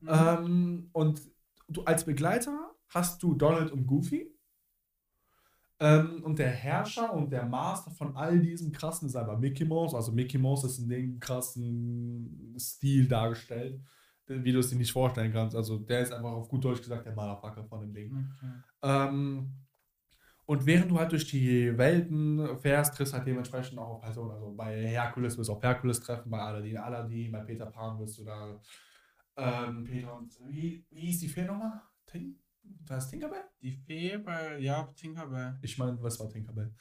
[0.00, 0.08] Mhm.
[0.10, 1.22] Ähm, und
[1.66, 4.30] du als Begleiter hast du Donald und Goofy.
[5.80, 9.94] Ähm, und der Herrscher und der Master von all diesem krassen ist aber Mickey Mouse.
[9.94, 13.80] Also Mickey Mouse ist in dem krassen Stil dargestellt,
[14.28, 15.56] wie du es dir nicht vorstellen kannst.
[15.56, 18.30] Also der ist einfach auf gut Deutsch gesagt der Motherfucker von dem Ding.
[18.36, 18.52] Okay.
[18.82, 19.52] Ähm,
[20.46, 24.30] und während du halt durch die Welten fährst, triffst halt dementsprechend auch auf Personen.
[24.30, 28.18] Also bei Herkules wirst du auf Herkules treffen, bei Aladdin Aladdin, bei Peter Pan wirst
[28.18, 28.58] du da
[29.36, 31.82] ähm, Peter und wie, wie hieß die Fehlnummer?
[32.06, 32.38] Tin?
[32.86, 33.44] War das Tinkerbell?
[33.62, 35.58] Die Fee bei, ja, Tinkerbell.
[35.62, 36.74] Ich meine, was war Tinkerbell?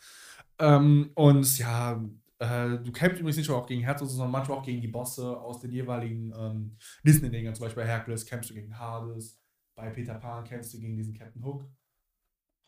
[0.60, 2.02] Ähm, und ja,
[2.40, 5.40] äh, du kämpfst übrigens nicht nur auch gegen Herzog, sondern manchmal auch gegen die Bosse
[5.40, 7.56] aus den jeweiligen ähm, Disney-Dingern.
[7.56, 9.42] Zum Beispiel bei Herkules kämpfst du gegen Hades,
[9.76, 11.70] bei Peter Pan kämpfst du gegen diesen Captain Hook.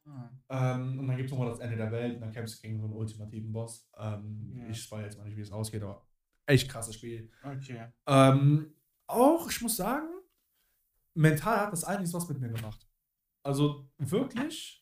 [0.08, 0.30] Ah.
[0.50, 2.80] Ähm, und dann gibt es nochmal das Ende der Welt und dann kämpfst du gegen
[2.80, 3.90] so einen ultimativen Boss.
[3.98, 4.70] Ähm, Ja.
[4.70, 6.08] Ich spoil jetzt mal nicht, wie es ausgeht, aber
[6.48, 7.30] echt krasses Spiel.
[7.44, 7.88] Okay.
[8.08, 8.74] Ähm,
[9.08, 10.08] auch, ich muss sagen,
[11.14, 12.88] mental hat das einiges was mit mir gemacht.
[13.44, 14.79] Also wirklich,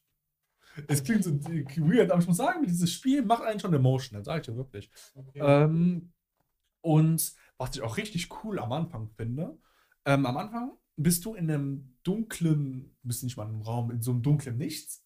[0.88, 4.42] es klingt so weird, aber ich muss sagen, dieses Spiel macht einen schon emotional, sag
[4.42, 4.90] ich dir wirklich.
[5.16, 5.40] okay.
[5.42, 6.14] Ähm,
[6.82, 9.58] und was ich auch richtig cool am Anfang finde,
[10.06, 14.02] ähm, am Anfang bist du in einem dunklen, bist nicht mal in einem Raum, in
[14.02, 15.04] so einem dunklen Nichts.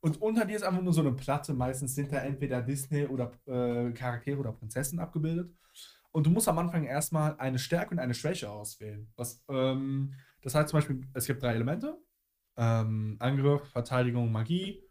[0.00, 1.54] Und unter dir ist einfach nur so eine Platte.
[1.54, 5.50] Meistens sind da entweder Disney oder äh, Charaktere oder Prinzessen abgebildet.
[6.12, 9.10] Und du musst am Anfang erstmal eine Stärke und eine Schwäche auswählen.
[9.16, 11.98] Was, ähm, das heißt zum Beispiel, es gibt drei Elemente:
[12.56, 14.82] ähm, Angriff, Verteidigung, Magie.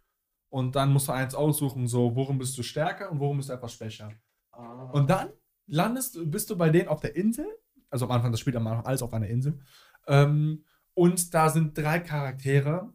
[0.54, 3.54] Und dann musst du eins aussuchen, so, worum bist du stärker und worum bist du
[3.54, 4.12] etwas schwächer.
[4.52, 4.92] Ah.
[4.92, 5.32] Und dann
[5.66, 7.48] landest, du- bist du bei denen auf der Insel.
[7.90, 9.60] Also am Anfang, das spielt am Anfang alles auf einer Insel.
[10.06, 10.64] Ähm,
[10.94, 12.94] und da sind drei Charaktere.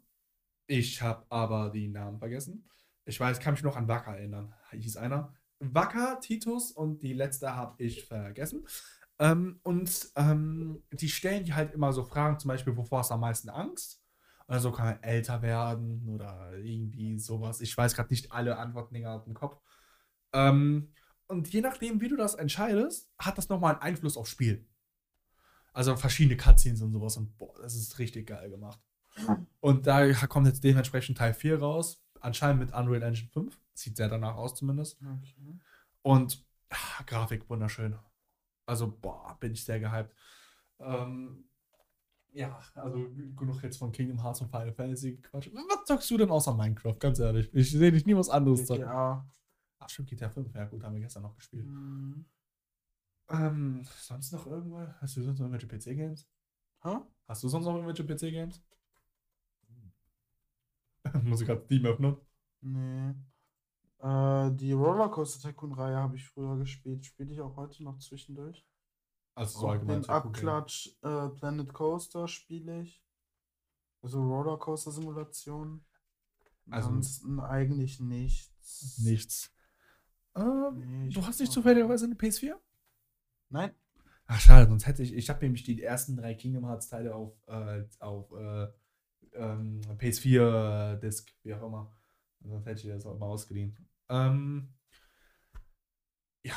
[0.69, 2.65] Ich habe aber die Namen vergessen.
[3.05, 4.55] Ich weiß, kann mich noch an Wacker erinnern.
[4.71, 5.35] Hieß einer.
[5.59, 8.69] Wacker, Titus und die letzte habe ich vergessen.
[9.19, 13.15] Ähm, und ähm, die stellen dir halt immer so Fragen, zum Beispiel, wovor hast du
[13.15, 13.98] am meisten Angst?
[14.49, 17.61] Oder so kann man älter werden oder irgendwie sowas.
[17.61, 19.61] Ich weiß gerade nicht alle Antworten Dinger aus dem Kopf.
[20.33, 20.93] Ähm,
[21.27, 24.67] und je nachdem, wie du das entscheidest, hat das nochmal einen Einfluss aufs Spiel.
[25.75, 27.19] Also verschiedene Cutscenes und sowas.
[27.19, 28.81] Und boah, das ist richtig geil gemacht.
[29.61, 32.03] Und da kommt jetzt dementsprechend Teil 4 raus.
[32.21, 33.59] Anscheinend mit Unreal Engine 5.
[33.75, 34.99] Sieht sehr danach aus zumindest.
[35.03, 35.59] okay.
[36.03, 37.97] Und ah, Grafik wunderschön.
[38.67, 40.15] Also, boah, bin ich sehr gehypt.
[40.81, 41.48] Ähm,
[42.39, 45.51] ja, also genug jetzt von Kingdom Hearts und Final Fantasy Quatsch.
[45.53, 46.97] Was zockst du denn außer Minecraft?
[46.99, 47.53] Ganz ehrlich.
[47.53, 48.85] Ich sehe dich nie was anderes zocken.
[48.85, 49.29] GTA.
[49.81, 50.55] Ach, stimmt, GTA 5.
[50.55, 51.67] Ja, gut, haben wir gestern noch gespielt.
[51.67, 52.25] Mhm.
[53.31, 54.89] Ähm, sonst noch irgendwas?
[55.01, 56.29] Hast du sonst noch irgendwelche PC-Games?
[56.85, 56.99] Hä?
[57.27, 58.63] Hast du sonst noch irgendwelche PC-Games?
[61.25, 62.17] Muss ich gerade Steam öffnen?
[62.61, 63.15] Nee.
[63.99, 67.05] Äh, die Rollercoaster Tycoon-Reihe habe ich früher gespielt.
[67.05, 68.65] Spiele ich auch heute noch zwischendurch.
[69.39, 70.03] Also so allgemein.
[70.03, 73.03] den Abklatsch äh, Planet Coaster spiele ich.
[74.03, 75.85] Also Rollercoaster-Simulation.
[76.71, 78.99] Also- Ansonsten eigentlich nichts.
[78.99, 79.55] Nichts.
[80.37, 82.55] Ähm, Nee, du hast nicht zufälligerweise eine PS4?
[83.49, 83.75] Nein.
[84.27, 87.33] Ach schade, sonst hätte ich, ich habe nämlich die ersten drei Kingdom Hearts Teile auf,
[87.47, 88.69] äh, auf äh,
[89.33, 91.97] ähm, PS4 Disc, wie auch immer.
[92.45, 93.77] Sonst hätte ich das auch mal ausgeliehen.
[94.11, 94.75] Ähm,
[96.45, 96.55] ja,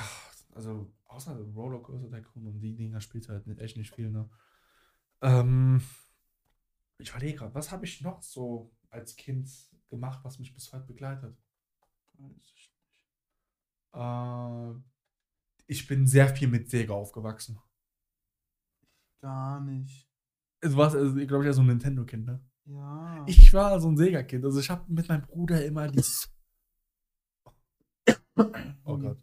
[0.54, 4.30] also außer Rollercoaster Tycoon und die Dinger spielt halt nicht, echt nicht viel, ne?
[5.22, 5.82] Ähm,
[6.98, 9.50] ich überlege gerade, was habe ich noch so als Kind
[9.90, 11.38] gemacht, was mich bis heute begleitet?
[12.14, 12.74] Weiß ich nicht.
[13.94, 14.74] Äh,
[15.68, 17.60] ich bin sehr viel mit Sega aufgewachsen.
[19.22, 20.10] Gar nicht.
[20.62, 22.44] Du warst, also, ich glaube, ich war so ein Nintendo-Kind, ne?
[22.66, 23.24] Ja.
[23.28, 24.46] Ich war so ein Sega-Kind.
[24.46, 26.04] Also ich habe mit meinem Bruder immer die.
[28.84, 29.18] oh Gott.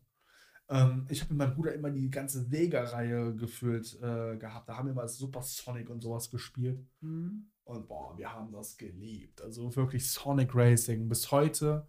[0.71, 4.69] Ähm, ich habe mit meinem Bruder immer die ganze Sega-Reihe gefühlt äh, gehabt.
[4.69, 6.85] Da haben wir mal Super Sonic und sowas gespielt.
[7.01, 7.51] Hm.
[7.65, 9.43] Und boah, wir haben das geliebt.
[9.43, 11.09] Also wirklich Sonic Racing.
[11.09, 11.87] Bis heute.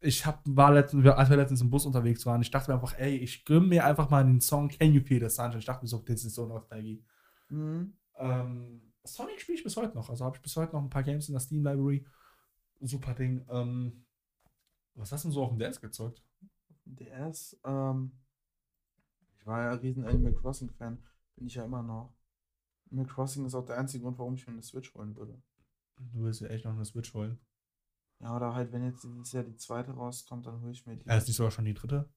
[0.00, 2.98] Ich hab, war letztens, als wir letztens im Bus unterwegs waren, ich dachte mir einfach,
[2.98, 5.60] ey, ich gönn mir einfach mal den Song Can You Feel the Sunshine.
[5.60, 7.04] Ich dachte mir so, das ist so Nostalgie.
[7.48, 7.94] Hm.
[8.16, 10.10] Ähm, Sonic spiele ich bis heute noch.
[10.10, 12.04] Also habe ich bis heute noch ein paar Games in der Steam Library.
[12.80, 13.46] Super Ding.
[13.48, 14.04] Ähm,
[14.94, 16.22] was hast du denn so auf dem DS gezockt?
[16.96, 18.12] DS, ähm,
[19.38, 21.02] ich war ja ein riesen Animal Crossing Fan,
[21.36, 22.14] bin ich ja immer noch.
[22.90, 25.42] Animal Crossing ist auch der einzige Grund, warum ich mir eine Switch holen würde.
[25.96, 27.38] Du willst ja echt noch eine Switch holen.
[28.20, 31.06] Ja, oder halt, wenn jetzt dieses Jahr die zweite rauskommt, dann hole ich mir die.
[31.06, 32.08] Ja, ist nicht sogar schon die dritte?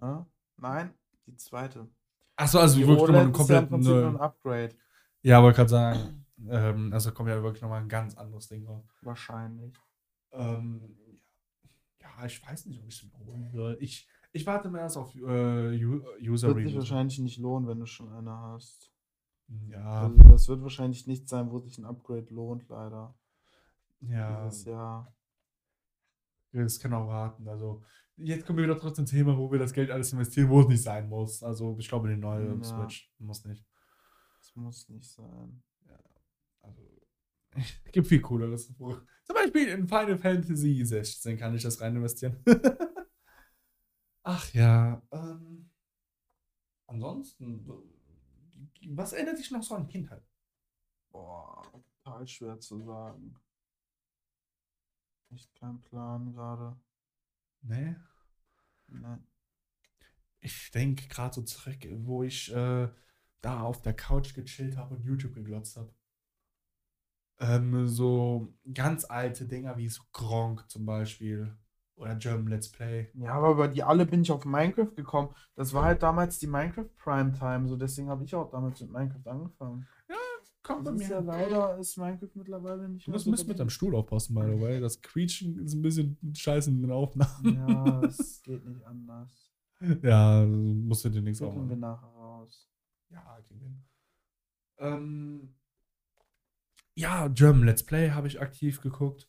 [0.00, 0.24] Hä?
[0.58, 0.94] Nein,
[1.26, 1.88] die zweite.
[2.36, 4.16] Achso, also Die wirklich nochmal ja im komplett Prinzip nur ein.
[4.18, 4.76] Upgrade.
[5.22, 6.26] Ja, wollte gerade sagen.
[6.48, 8.84] Ähm, also kommt ja wirklich nochmal ein ganz anderes Ding raus.
[9.00, 9.74] Wahrscheinlich.
[10.32, 10.98] Ähm,
[12.00, 13.78] ja, ich weiß nicht, ob ich es mir holen soll.
[13.80, 16.74] Ich, ich warte mal erst auf äh, U- User Wird sich Reviews.
[16.76, 18.92] wahrscheinlich nicht lohnen, wenn du schon eine hast.
[19.68, 23.16] Ja, Also das wird wahrscheinlich nicht sein, wo sich ein Upgrade lohnt, leider.
[24.00, 24.44] ja.
[24.44, 25.12] Dieses Jahr.
[26.52, 27.46] Das kann auch raten.
[27.48, 27.82] Also,
[28.16, 30.68] jetzt kommen wir wieder trotzdem zum Thema, wo wir das Geld alles investieren, wo es
[30.68, 31.42] nicht sein muss.
[31.42, 32.62] Also, ich glaube, die neue Ja.
[32.64, 33.64] Switch muss nicht.
[34.38, 35.62] Das muss nicht sein.
[36.62, 36.82] Also,
[37.50, 38.74] es gibt viel cooleres.
[38.76, 42.42] Zum Beispiel in Final Fantasy 16 kann ich das rein investieren.
[44.28, 45.00] Ach ja.
[45.12, 45.70] Ähm,
[46.88, 47.64] ansonsten,
[48.88, 50.26] was erinnert dich noch so an Kindheit?
[51.12, 51.62] Boah,
[52.02, 53.36] total schwer zu sagen.
[55.30, 56.76] Echt kein Plan gerade.
[57.62, 57.94] Nee.
[58.88, 59.18] Nee.
[60.40, 62.88] Ich denke gerade so zurück, wo ich äh,
[63.42, 65.94] da auf der Couch gechillt habe und YouTube geglotzt habe.
[67.38, 71.56] Ähm, so ganz alte Dinger wie so Gronk zum Beispiel.
[71.96, 73.08] Oder German Let's Play.
[73.14, 75.30] Ja, aber über die alle bin ich auf Minecraft gekommen.
[75.54, 79.26] Das war halt damals die Minecraft Primetime, so deswegen habe ich auch damals mit Minecraft
[79.30, 79.86] angefangen.
[80.62, 81.26] Kommt bei Das ist ja mir.
[81.26, 83.70] leider ist Minecraft mittlerweile nicht Du mehr musst, so musst mit deinem.
[83.70, 84.80] Stuhl aufpassen, by the way.
[84.80, 87.54] Das Quietschen ist ein bisschen scheiße in den Aufnahmen.
[87.54, 89.52] Ja, es geht nicht anders.
[90.02, 92.68] Ja, musst du dir nichts Das finden wir nachher raus.
[93.10, 94.86] Ja, kriegen wir.
[94.86, 95.54] Ähm,
[96.94, 99.28] ja, German Let's Play habe ich aktiv geguckt.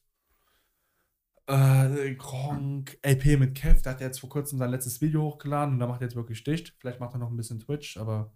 [1.47, 5.79] Äh, Gronk, LP mit Kev, der hat jetzt vor kurzem sein letztes Video hochgeladen und
[5.79, 6.75] da macht er jetzt wirklich dicht.
[6.79, 8.33] Vielleicht macht er noch ein bisschen Twitch, aber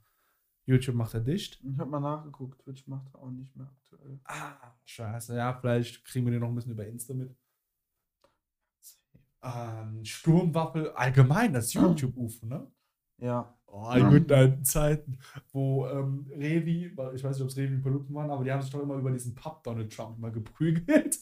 [0.66, 1.62] YouTube macht er dicht.
[1.64, 4.20] Ich habe mal nachgeguckt, Twitch macht er auch nicht mehr aktuell.
[4.24, 5.36] Ah, scheiße.
[5.36, 7.36] Ja, vielleicht kriegen wir den noch ein bisschen über Insta mit.
[9.44, 12.72] Ähm, Sturmwaffel, allgemein das YouTube-UFO, ne?
[13.18, 15.18] Ja, Oh, in guten alten Zeiten,
[15.54, 18.52] wo ähm, Revi, weil ich weiß nicht, ob es Revi und Paluten waren, aber die
[18.52, 21.18] haben sich doch immer über diesen Pub Donald Trump mal geprügelt.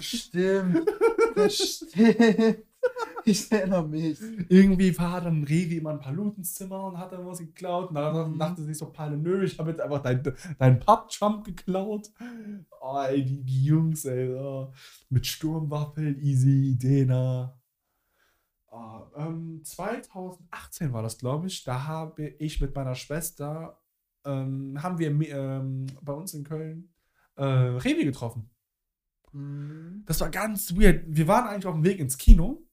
[0.00, 0.88] Stimmt.
[1.34, 2.58] Das stimmt.
[3.24, 4.18] Ich erinnere mich.
[4.48, 7.90] Irgendwie war dann Revi immer in Palutens Zimmer und hat dann was geklaut.
[7.90, 8.38] Und dann Mhm.
[8.38, 10.22] dachte sich so Palle, nö, ich habe jetzt einfach dein,
[10.58, 12.10] dein Pub Trump geklaut.
[12.80, 14.72] Oh, ey, die, die Jungs, ey, oh.
[15.08, 17.56] mit Sturmwaffel, Easy, Dena.
[18.68, 21.62] Oh, ähm, 2018 war das, glaube ich.
[21.62, 23.80] Da habe ich mit meiner Schwester,
[24.24, 26.92] ähm, haben wir ähm, bei uns in Köln
[27.36, 28.50] äh, Revi getroffen.
[29.32, 30.02] Hm.
[30.06, 31.04] Das war ganz weird.
[31.06, 32.66] Wir waren eigentlich auf dem Weg ins Kino.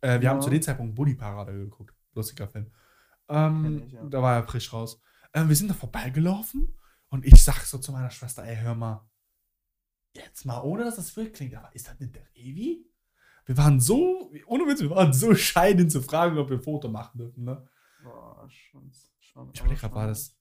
[0.00, 0.30] Äh, wir Ja.
[0.30, 1.94] haben zu dem Zeitpunkt Bully Parade geguckt.
[2.14, 2.70] Lustiger Film.
[3.28, 4.04] Ähm, ich, ja.
[4.04, 5.00] Da war er frisch raus.
[5.34, 6.74] Ähm, wir sind da vorbeigelaufen
[7.08, 9.08] und ich sag so zu meiner Schwester, ey, hör mal,
[10.14, 12.84] jetzt mal, ohne dass das wild klingt, aber ist das nicht der Revi?
[13.46, 16.88] Wir waren so, ohne Witz, wir waren so scheiden zu fragen, ob wir ein Foto
[16.88, 17.66] machen dürfen, ne?
[18.02, 18.90] Boah, schon.
[19.20, 20.36] schon Ich überlege gerade, war das.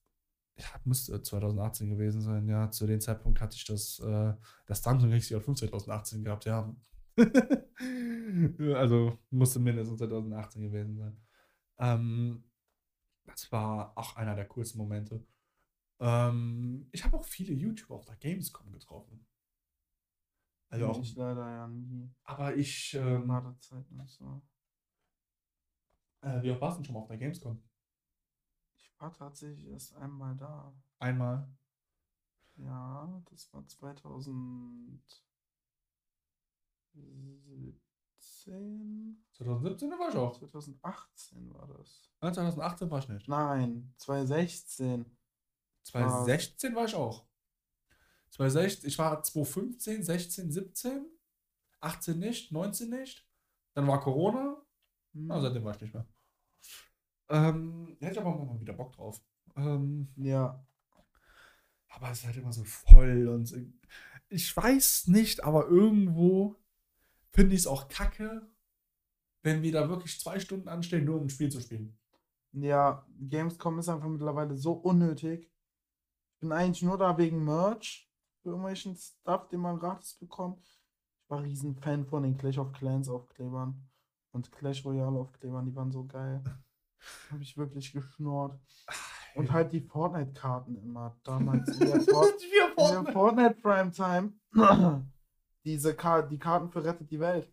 [0.60, 2.70] Ja, müsste 2018 gewesen sein, ja.
[2.70, 4.34] Zu dem Zeitpunkt hatte ich das, äh,
[4.66, 6.76] das Samsung Galaxy J5 2018 gehabt, ja.
[8.76, 11.18] also musste mindestens 2018 gewesen sein.
[11.80, 12.44] Ähm,
[13.26, 15.26] das war auch einer der coolsten Momente.
[16.02, 19.26] Ähm, ich habe auch viele YouTuber auf der Gamescom getroffen.
[20.72, 22.10] Also auch, Ich leider ja nie.
[22.26, 24.42] aber ich, Ähm, Wartezeit nicht so.
[26.22, 27.62] äh, wie oft warst du denn schon mal auf der Gamescom?
[29.00, 30.74] War tatsächlich erst einmal da.
[31.00, 31.48] Einmal.
[32.58, 35.10] Ja, das war 2017.
[39.32, 40.38] 2017 war ich auch.
[40.38, 42.12] 2018 war das.
[42.22, 43.28] Nein, 2018 war ich nicht.
[43.30, 45.06] Nein, 2016.
[45.84, 47.26] 2016 war ich auch.
[48.32, 51.06] 2016, ich war 2015, 16, 17,
[51.80, 53.26] 18 nicht, 19 nicht.
[53.74, 54.62] Dann war Corona.
[55.14, 55.32] Hm.
[55.32, 56.06] Ah, seitdem war ich nicht mehr.
[57.30, 59.22] Ähm, hätte ich aber mal wieder Bock drauf.
[59.56, 60.64] Ähm, ja,
[61.90, 63.54] aber es ist halt immer so voll und
[64.30, 66.56] ich weiß nicht, aber irgendwo
[67.32, 68.48] finde ich es auch kacke,
[69.42, 71.98] wenn wir da wirklich zwei Stunden anstehen, nur um ein Spiel zu spielen.
[72.52, 75.52] ja, Gamescom ist einfach mittlerweile so unnötig.
[76.36, 78.10] Ich bin eigentlich nur da wegen Merch,
[78.42, 80.66] für irgendwelchen Stuff, den man gratis bekommt.
[81.24, 83.88] Ich war riesen Fan von den Clash of Clans Aufklebern
[84.32, 86.44] und Clash Royale Aufklebern, die waren so geil.
[87.32, 88.60] Habe ich wirklich geschnurrt.
[89.36, 94.34] Und halt die Fortnite-Karten immer damals in der, Fort in der Fortnite Primetime.
[95.66, 97.52] Diese Ka die Karten für Rettet die Welt.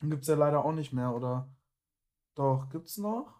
[0.00, 1.50] Gibt es ja leider auch nicht mehr, oder?
[2.34, 3.34] Doch, gibt's noch?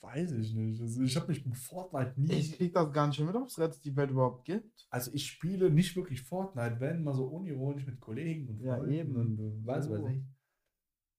[0.00, 0.80] Weiß ich nicht.
[0.80, 2.32] Also ich habe mich mit Fortnite nie.
[2.34, 4.86] Ich krieg das gar nicht mit, ob es Rettet die Welt überhaupt gibt.
[4.90, 8.92] Also ich spiele nicht wirklich Fortnite, wenn mal so unironisch mit Kollegen und Ja, Freunden
[8.94, 9.16] eben.
[9.16, 9.92] und äh, weiß So.
[9.92, 10.22] was ich.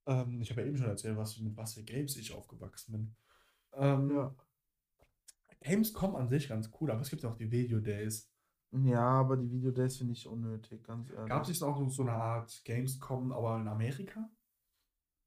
[0.10, 3.16] Ähm, ich habe ja eben schon erzählt, was, mit was für Games ich aufgewachsen bin.
[3.74, 4.36] Ähm, Ja.
[5.62, 8.32] Gamescom an sich ganz cool, aber es gibt ja auch die Video Days.
[8.72, 11.30] Ja, aber die Videodays finde ich unnötig, ganz ehrlich.
[11.30, 14.30] Gab es nicht auch so eine Art Gamescom, aber in Amerika?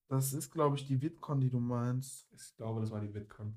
[0.08, 2.32] Das ist, glaube ich, die VidCon, die du meinst.
[2.32, 3.56] Ich glaube, das war die VidCon.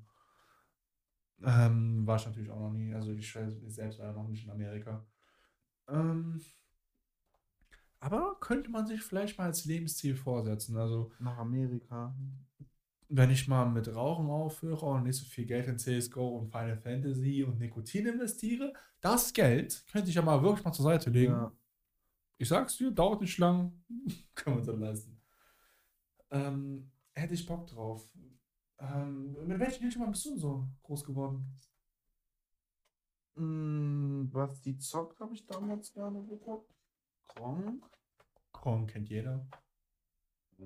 [1.42, 2.94] Ähm, war ich natürlich auch noch nie.
[2.94, 5.06] Also ich selbst war ja noch nicht in Amerika.
[5.88, 6.40] Ähm,
[8.00, 10.76] aber könnte man sich vielleicht mal als Lebensziel vorsetzen.
[10.76, 12.14] Also Nach Amerika.
[13.08, 16.76] wenn ich mal mit Rauchen aufhöre und nicht so viel Geld in CSGO und Final
[16.78, 21.32] Fantasy und Nikotin investiere, das Geld könnte ich ja mal wirklich mal zur Seite legen.
[21.32, 21.52] Ja.
[22.38, 23.72] Ich sag's dir, dauert nicht lang,
[24.34, 25.20] können wir uns leisten.
[26.30, 28.08] Ähm, hätte ich Bock drauf.
[28.78, 31.58] Ähm, mit welchen YouTubern bist du so groß geworden?
[33.36, 36.75] Mm, was die zockt, habe ich damals gerne geguckt.
[37.28, 37.84] Gronk.
[38.52, 39.46] Kron kennt jeder.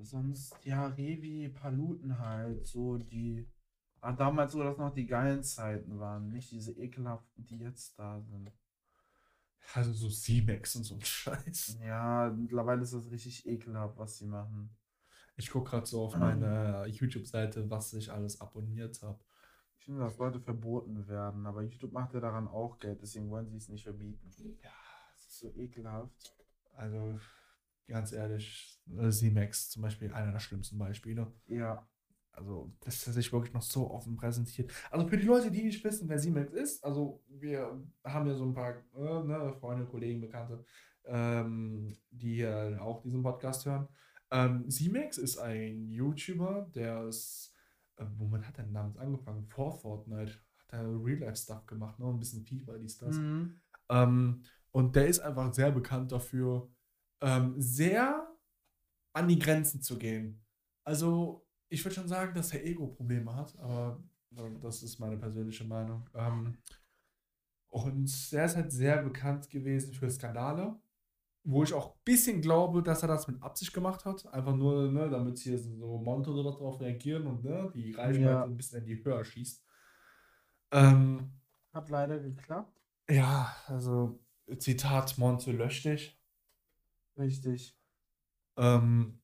[0.02, 3.48] Sonst, ja, Revi, Paluten halt, so die.
[4.00, 8.20] Ah, damals so, dass noch die geilen Zeiten waren, nicht diese ekelhaften, die jetzt da
[8.22, 8.50] sind.
[9.74, 11.78] Also so C-Max und so ein Scheiß.
[11.82, 14.74] Ja, mittlerweile ist das richtig ekelhaft, was sie machen.
[15.36, 19.22] Ich gucke gerade so auf meine YouTube-Seite, was ich alles abonniert habe.
[19.78, 23.48] Ich finde, dass Leute verboten werden, aber YouTube macht ja daran auch Geld, deswegen wollen
[23.48, 24.30] sie es nicht verbieten.
[24.62, 24.70] Ja,
[25.14, 26.36] Das ist so ekelhaft.
[26.72, 27.18] Also
[27.86, 31.32] ganz ehrlich, äh, C-Max zum Beispiel einer der schlimmsten Beispiele.
[31.46, 31.86] Ja,
[32.32, 34.72] Also, dass er sich wirklich noch so offen präsentiert.
[34.90, 38.44] Also für die Leute, die nicht wissen, wer Siemens ist, also wir haben ja so
[38.44, 40.64] ein paar äh, ne, Freunde, Kollegen, Bekannte,
[41.04, 43.88] ähm, die hier auch diesen Podcast hören.
[44.30, 47.52] Ähm, Simex ist ein YouTuber, der ist,
[47.96, 49.44] äh, womit hat er denn damals angefangen?
[49.48, 52.06] Vor Fortnite hat er Real-Life-Stuff gemacht, ne?
[52.06, 53.16] Ein bisschen FIFA, dies, das.
[53.16, 53.56] Mhm.
[53.88, 54.42] Ähm,
[54.72, 56.70] und der ist einfach sehr bekannt dafür,
[57.22, 58.26] ähm, sehr
[59.12, 60.44] an die Grenzen zu gehen.
[60.84, 64.02] Also, ich würde schon sagen, dass er Ego-Probleme hat, aber
[64.36, 66.08] äh, das ist meine persönliche Meinung.
[66.14, 66.56] Ähm,
[67.68, 70.80] und der ist halt sehr bekannt gewesen für Skandale,
[71.44, 74.26] wo ich auch ein bisschen glaube, dass er das mit Absicht gemacht hat.
[74.32, 78.20] Einfach nur, ne, damit hier so Monte oder was drauf reagieren und ne, die Reichweite
[78.22, 78.44] Ja.
[78.44, 79.64] ein bisschen in die Höhe schießt.
[80.72, 81.32] Ähm,
[81.72, 82.80] Hat leider geklappt.
[83.08, 84.20] ja, also
[84.58, 86.18] Zitat Monte lösch dich.
[87.18, 87.76] Richtig.
[88.56, 89.20] Ähm,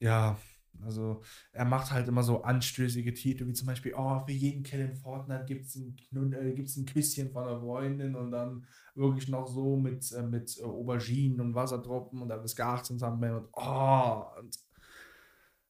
[0.00, 0.38] ja,
[0.84, 1.22] also
[1.52, 4.94] er macht halt immer so anstößige Titel, wie zum Beispiel, oh, für jeden Kill in
[4.94, 5.96] Fortnite gibt es ein,
[6.32, 10.58] äh, gibt's ein Küsschen von der Freundin und dann wirklich noch so mit, äh, mit
[10.58, 14.56] äh, Auberginen und Wassertropfen und dann ist gar 18 zusammen und oh, und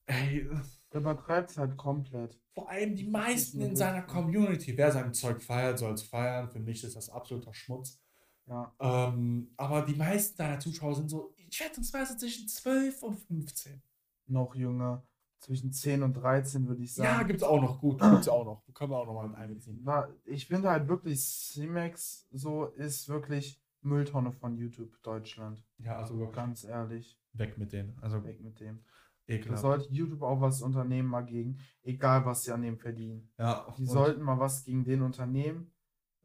[0.06, 0.48] ey,
[0.92, 2.38] übertreibt es halt komplett.
[2.54, 6.50] vor allem die meisten in seiner Community, wer sein Zeug feiert, soll es feiern.
[6.50, 8.00] Für mich ist das absoluter Schmutz.
[8.46, 8.72] Ja.
[8.78, 13.82] Ähm, aber die meisten deiner Zuschauer sind so, schätzungsweise zwischen 12 und 15.
[14.26, 15.02] Noch jünger.
[15.38, 17.18] zwischen 10 und 13, würde ich sagen.
[17.20, 17.80] Ja, gibt's auch noch.
[17.80, 18.62] Gut, gibt's auch noch.
[18.74, 19.84] Können wir auch noch mal mit einbeziehen.
[19.84, 25.64] War- Ich finde halt wirklich, C-Max so ist wirklich Mülltonne von YouTube Deutschland.
[25.78, 27.96] Ja, also wirklich Ganz ehrlich, weg mit denen.
[28.00, 28.80] Also weg mit dem.
[29.28, 29.60] Da ekelhaft.
[29.62, 33.30] sollte YouTube auch was unternehmen mal gegen, egal was sie an dem verdienen.
[33.38, 35.70] Ja, Die sollten mal was gegen den unternehmen.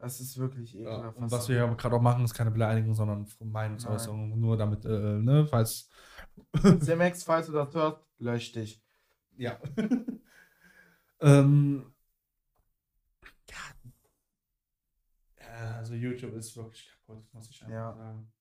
[0.02, 1.18] Das ist wirklich Ja, ekelhaft.
[1.18, 4.40] und was wir ja gerade auch machen, ist keine Beleidigung, sondern Meinungsäußerung.
[4.40, 4.90] Nur damit, äh,
[5.20, 5.90] ne, falls.
[6.82, 8.82] C-Max, falls du das hörst, lösch dich.
[9.38, 9.60] Ja.
[11.22, 11.94] ähm,
[13.50, 13.58] ja.
[15.40, 17.94] Ja, Also YouTube ist wirklich kaputt, muss ich einfach Ja.
[17.94, 18.32] sagen.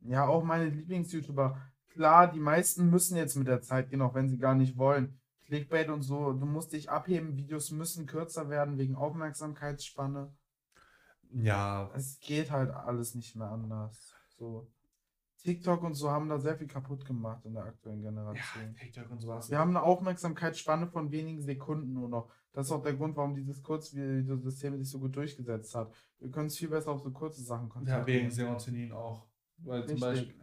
[0.00, 1.60] Ja, auch meine Lieblings-YouTuber.
[1.90, 5.20] Klar, die meisten müssen jetzt mit der Zeit gehen, auch wenn sie gar nicht wollen.
[5.44, 10.32] Clickbait und so, du musst dich abheben, Videos müssen kürzer werden wegen Aufmerksamkeitsspanne.
[11.34, 14.14] Ja, Es geht halt alles nicht mehr anders.
[14.38, 14.70] So.
[15.42, 18.76] TikTok und so haben da sehr viel kaputt gemacht in der aktuellen ja, Generation.
[18.76, 19.50] TikTok und sowas.
[19.50, 22.30] Wir haben eine Aufmerksamkeitsspanne von wenigen Sekunden nur noch.
[22.52, 25.92] Das ist auch der Grund, warum dieses Kurzvideosystem sich so gut durchgesetzt hat.
[26.20, 28.06] Wir können uns viel besser auf so kurze Sachen Ja, konzentrieren.
[28.06, 29.26] wegen Serotonin auch.
[29.58, 30.00] Weil zum Richtig.
[30.00, 30.34] Beispiel,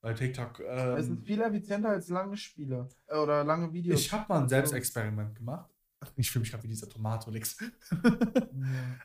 [0.00, 0.60] bei TikTok.
[0.60, 4.00] es Ähm, ist viel effizienter als lange Spiele äh, oder lange Videos.
[4.00, 5.68] ich habe mal ein Selbstexperiment gemacht.
[6.16, 7.58] Ich fühle mich gerade wie dieser Tomatolix.
[7.90, 8.08] Ja.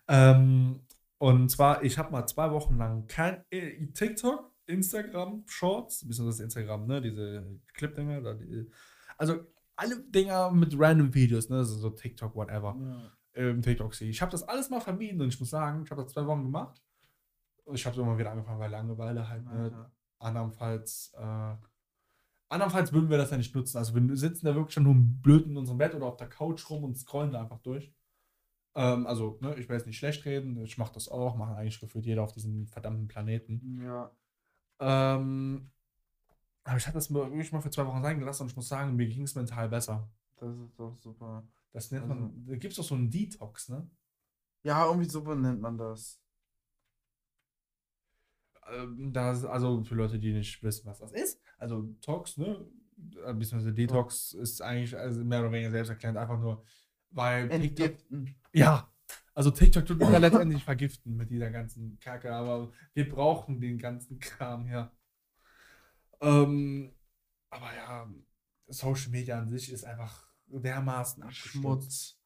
[0.35, 0.79] ähm,
[1.23, 6.85] und zwar, ich habe mal zwei Wochen lang kein äh, TikTok, Instagram, Shorts, beziehungsweise Instagram,
[6.85, 8.69] ne, diese Clip-Dinger, die,
[9.17, 9.39] also
[9.77, 13.11] alle Dinger mit random Videos, ne, also so TikTok, whatever, Ja.
[13.35, 14.09] ähm, TikTok sehe.
[14.09, 16.43] Ich habe das alles mal vermieden und ich muss sagen, ich habe das zwei Wochen
[16.43, 16.81] gemacht.
[17.63, 21.55] Und ich habe immer wieder angefangen, weil Langeweile halt, ne, andernfalls, äh,
[22.49, 23.77] andernfalls würden wir das ja nicht nutzen.
[23.77, 26.69] Also wir sitzen da wirklich schon nur blöd in unserem Bett oder auf der Couch
[26.69, 27.93] rum und scrollen da einfach durch.
[28.75, 31.79] Ähm, also, ne, ich will jetzt nicht schlecht reden, ich mache das auch, machen eigentlich
[31.79, 33.81] gefühlt jeder auf diesem verdammten Planeten.
[33.83, 34.11] ja.
[34.79, 35.69] Ähm,
[36.65, 38.95] aber ich habe das wirklich mal für zwei Wochen sein gelassen und ich muss sagen,
[38.95, 40.09] mir ging es mental besser.
[40.37, 41.43] Das ist doch super.
[41.71, 43.87] Das nennt Also- man, da gibt es doch so einen Detox, ne?
[44.63, 46.19] Ja, irgendwie so nennt man das.
[48.71, 51.39] Ähm, das, also für Leute, die nicht wissen, was das ist.
[51.57, 52.65] Also Tox, ne?
[53.25, 56.63] äh, Beziehungsweise Detox ist eigentlich also mehr oder weniger selbsterklärend, einfach nur,
[57.13, 58.35] weil TikTok, Entgiften.
[58.51, 58.91] ja,
[59.33, 63.77] also TikTok tut uns ja letztendlich vergiften mit dieser ganzen Kacke, aber wir brauchen den
[63.77, 64.91] ganzen Kram hier.
[66.21, 66.93] Ähm,
[67.49, 68.09] aber ja,
[68.67, 71.31] Social Media an sich ist einfach dermaßen.
[71.31, 72.19] Schmutz.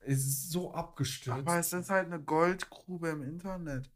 [0.00, 1.38] Es ist so abgestürzt.
[1.38, 3.90] Aber es ist halt eine Goldgrube im Internet.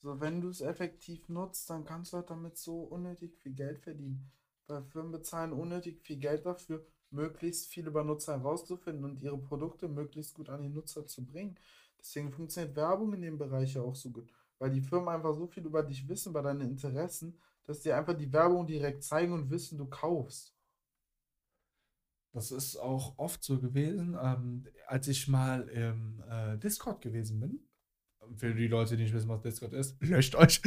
[0.00, 3.80] So, wenn du es effektiv nutzt, dann kannst du halt damit so unnötig viel Geld
[3.80, 4.30] verdienen.
[4.66, 9.88] Weil Firmen bezahlen unnötig viel Geld dafür, möglichst viele über Nutzer herauszufinden und ihre Produkte
[9.88, 11.56] möglichst gut an die Nutzer zu bringen.
[11.98, 14.30] Deswegen funktioniert Werbung in dem Bereich ja auch so gut.
[14.58, 18.14] Weil die Firmen einfach so viel über dich wissen, über deine Interessen, dass die einfach
[18.14, 20.54] die Werbung direkt zeigen und wissen, du kaufst.
[22.32, 27.60] Das ist auch oft so gewesen, ähm, als ich mal im äh, Discord gewesen bin.
[28.36, 30.60] Für die Leute, die nicht wissen, was Discord ist, löscht euch.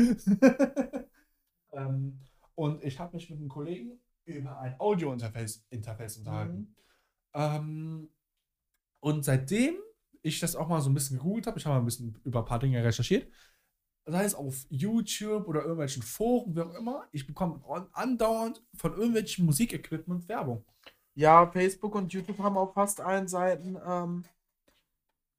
[1.72, 2.20] ähm,
[2.56, 6.76] und ich habe mich mit einem Kollegen über ein Audio-Interface Interface unterhalten.
[7.34, 8.09] Ähm,
[8.99, 9.76] und seitdem
[10.22, 12.39] ich das auch mal so ein bisschen gegoogelt habe, ich habe mal ein bisschen über
[12.39, 13.28] ein paar Dinge recherchiert,
[14.05, 17.61] sei es auf YouTube oder irgendwelchen Foren, wie auch immer, ich bekomme
[17.93, 20.65] andauernd von irgendwelchen Musikequipment Werbung.
[21.13, 24.24] Ja, Facebook und YouTube haben auf fast allen Seiten ähm,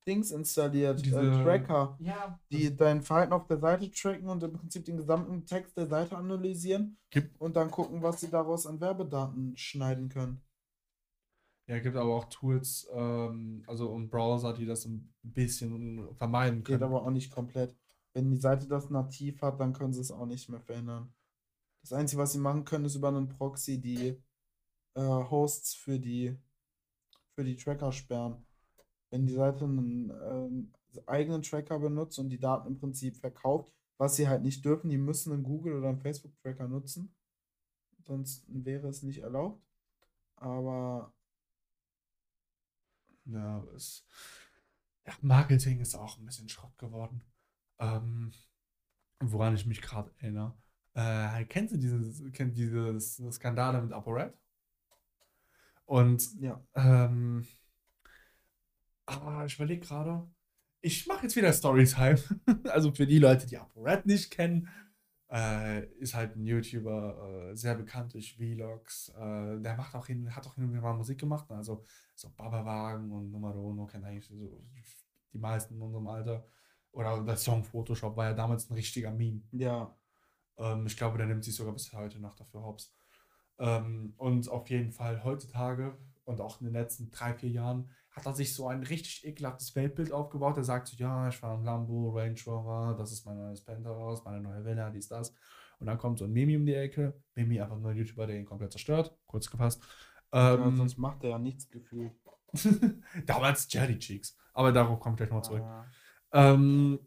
[0.07, 2.39] Dings installiert, Diese- äh, Tracker, Ja.
[2.51, 6.17] die dein Verhalten auf der Seite tracken und im Prinzip den gesamten Text der Seite
[6.17, 10.43] analysieren Gibt, und dann gucken, was sie daraus an Werbedaten schneiden können.
[11.69, 16.67] ja, gibt aber auch Tools, ähm, also und Browser, die das ein bisschen vermeiden Geht
[16.67, 16.83] können.
[16.83, 17.77] aber auch nicht komplett.
[18.15, 21.15] Wenn die Seite das nativ hat, dann können sie es auch nicht mehr verändern.
[21.83, 24.21] Das Einzige, was sie machen können, ist über einen Proxy die
[24.95, 26.37] äh, Hosts für die,
[27.35, 28.45] für die Tracker sperren.
[29.13, 30.73] Wenn die Seite einen ähm,
[31.07, 34.99] eigenen Tracker benutzt und die Daten im Prinzip verkauft, was sie halt nicht dürfen, die
[34.99, 37.15] müssen einen Google- oder einen Facebook-Tracker nutzen.
[38.07, 39.63] Sonst wäre es nicht erlaubt.
[40.37, 41.15] Aber
[43.25, 44.05] Ja, es,
[45.07, 47.23] ja, Marketing ist auch ein bisschen Schrott geworden.
[47.79, 48.33] Ähm,
[49.21, 50.57] woran ich mich gerade erinnere.
[50.95, 54.35] Äh, kennst du dieses, kennt dieses Skandale mit ApoRed?
[55.87, 57.47] Und ja, ähm,
[59.07, 60.29] ah, ich überlege gerade.
[60.81, 62.19] Ich mache jetzt wieder Storytime.
[62.71, 64.69] also für die Leute, die ApoRed nicht kennen,
[65.31, 69.09] äh, ist halt ein YouTuber, äh, sehr bekannt durch Vlogs.
[69.11, 71.49] Äh, der macht auch hin, hat auch hin und wieder mal Musik gemacht.
[71.49, 71.57] ne?
[71.57, 71.85] Also
[72.15, 74.35] so Babawagen und Numero Uno kennen eigentlich so
[75.33, 76.47] die meisten in unserem Alter.
[76.91, 79.43] Oder der Song Photoshop war ja damals ein richtiger Meme.
[79.53, 79.97] ja,
[80.59, 82.95] Ähm, ich glaube, der nimmt sich sogar bis heute noch dafür hops.
[83.59, 88.27] Ähm, und auf jeden Fall heutzutage und auch in den letzten drei, vier Jahren hat
[88.27, 90.57] er sich so ein richtig ekelhaftes Weltbild aufgebaut.
[90.57, 94.25] Er sagt so, ja, ich fahre ein Lambo, Range Rover, das ist mein neues Penthouse,
[94.25, 95.35] meine neue Villa, dies, das.
[95.79, 97.21] Und dann kommt so ein Mimi um die Ecke.
[97.35, 99.17] Mimi einfach nur ein YouTuber, der ihn komplett zerstört.
[99.27, 99.83] Kurz gefasst.
[100.33, 102.13] Ja, Ähm, sonst macht er ja nichts gefühlt.
[103.27, 104.37] damals Jelly Cheeks.
[104.53, 105.63] Aber darauf kommt gleich noch zurück.
[105.63, 105.87] Ah.
[106.33, 106.99] Ähm,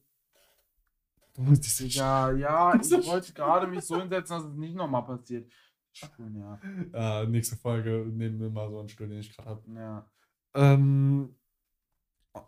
[1.35, 1.95] du musst dich.
[1.95, 5.51] Ja, ja, ich wollte gerade mich so hinsetzen, dass es nicht nochmal passiert.
[5.93, 6.59] Schön, ja.
[7.21, 9.61] Äh, nächste Folge nehmen wir mal so einen Stuhl, den ich gerade habe.
[9.71, 10.05] Ja.
[10.55, 11.35] Ähm,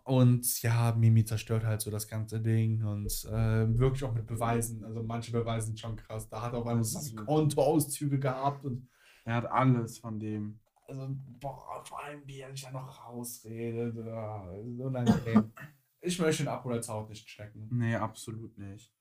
[0.04, 4.84] und ja, Mimi zerstört halt so das ganze Ding und ähm, wirklich auch mit Beweisen.
[4.84, 6.28] Also manche Beweise sind schon krass.
[6.28, 8.88] Da hat er auf einmal so Kontoauszüge gehabt und
[9.24, 10.60] Er hat alles von dem.
[10.86, 11.08] also,
[11.40, 13.96] boah, vor allem wie er sich da noch rausredet.
[13.96, 15.52] Ja, ist unangenehm.
[16.00, 17.68] ich möchte den als Haut nicht stecken.
[17.70, 18.92] Nee, absolut nicht.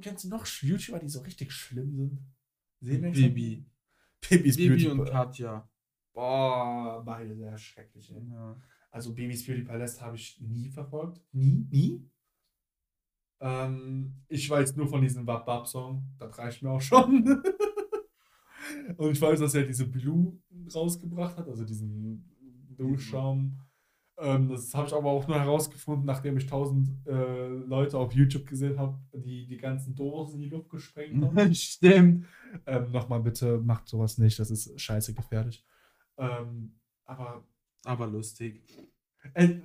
[0.00, 2.18] Kennst du noch YouTuber, die so richtig schlimm sind?
[2.80, 3.66] Sehen wir Bibi.
[4.28, 5.68] Bibis Bibi Beauty und Katja.
[6.14, 8.10] Boah, beide sehr schrecklich.
[8.14, 8.22] Ey.
[8.30, 8.56] Ja.
[8.90, 11.20] Also Babys Beauty Palace habe ich nie verfolgt.
[11.32, 12.08] Nie, nie.
[13.40, 16.04] Ähm, ich weiß nur von diesem Wap Wap Song.
[16.18, 17.24] Das reicht mir auch schon.
[18.96, 20.38] Und ich weiß, dass er diese Blue
[20.72, 22.24] rausgebracht hat, also diesen
[22.76, 23.60] Duschschaum.
[24.16, 28.46] Ähm, das habe ich aber auch nur herausgefunden, nachdem ich tausend äh, Leute auf YouTube
[28.46, 31.54] gesehen habe, die die ganzen Dosen in die Luft gesprengt haben.
[31.54, 32.26] Stimmt.
[32.66, 35.64] ähm, Nochmal bitte, macht sowas nicht, das ist scheiße gefährlich.
[36.18, 37.44] Ähm, aber
[37.84, 38.62] Aber lustig.
[39.34, 39.58] äh,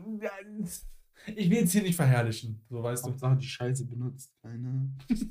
[1.36, 3.10] ich will jetzt hier nicht verherrlichen, so weißt du.
[3.12, 4.90] Hauptsache die Scheiße benutzt keiner.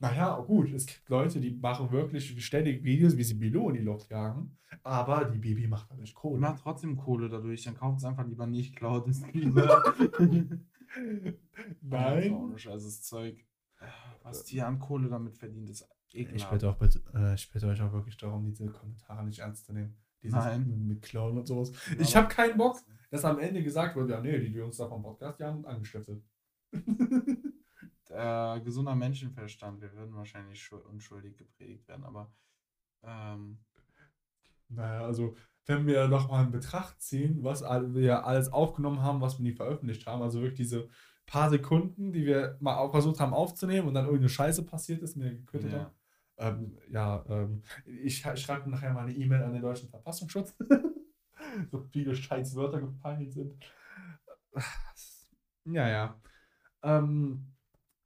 [0.00, 3.82] Naja, gut, es gibt Leute, die machen wirklich ständig Videos, wie sie Bilo in die
[3.82, 6.40] Luft jagen, aber die Baby macht dadurch Die Kohle.
[6.40, 9.94] macht trotzdem Kohle dadurch, dann kauft es einfach lieber nicht, klaut es lieber.
[9.94, 12.50] Das ist auch Nein.
[12.52, 13.46] ein scheißes Zeug.
[14.24, 16.50] Was die an Kohle damit verdient, ist Ich ekelhaft.
[16.52, 16.80] bitte, auch
[17.14, 19.96] äh, ich bitte euch auch wirklich darum, diese Kommentare nicht ernst zu nehmen.
[20.22, 20.86] Dieses Nein.
[20.86, 21.72] mit- Clown und sowas.
[21.90, 22.78] Ja, Ich habe keinen Bock,
[23.10, 26.22] dass am Ende gesagt wird, ja, nee, die, uns da vom Podcast, die haben angestiftet.
[28.10, 29.80] äh, gesunder Menschenverstand.
[29.80, 32.32] Wir würden wahrscheinlich schul- unschuldig gepredigt werden, aber
[33.02, 33.58] ähm,
[34.68, 35.34] Naja, also
[35.66, 40.06] wenn wir nochmal in Betracht ziehen, was wir alles aufgenommen haben, was wir nie veröffentlicht
[40.06, 40.88] haben, also wirklich diese
[41.26, 45.16] paar Sekunden, die wir mal auch versucht haben aufzunehmen und dann irgendeine Scheiße passiert ist,
[45.16, 45.78] mir geküttet Ja.
[45.84, 45.94] haben.
[46.40, 50.56] Ähm, ja, ähm, ich, schreibe nachher mal eine E-Mail an den deutschen Verfassungsschutz.
[51.70, 53.62] so viele scheiß Wörter gefallen sind.
[55.66, 56.20] Ja, ja.
[56.82, 57.54] Ähm,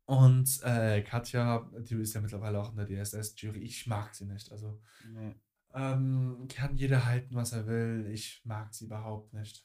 [0.07, 3.61] und äh, Katja, die ist ja mittlerweile auch in der DSS-Jury.
[3.61, 4.51] Ich mag sie nicht.
[4.51, 5.35] Also nee.
[5.73, 8.11] ähm, kann jeder halten, was er will.
[8.13, 9.65] Ich mag sie überhaupt nicht.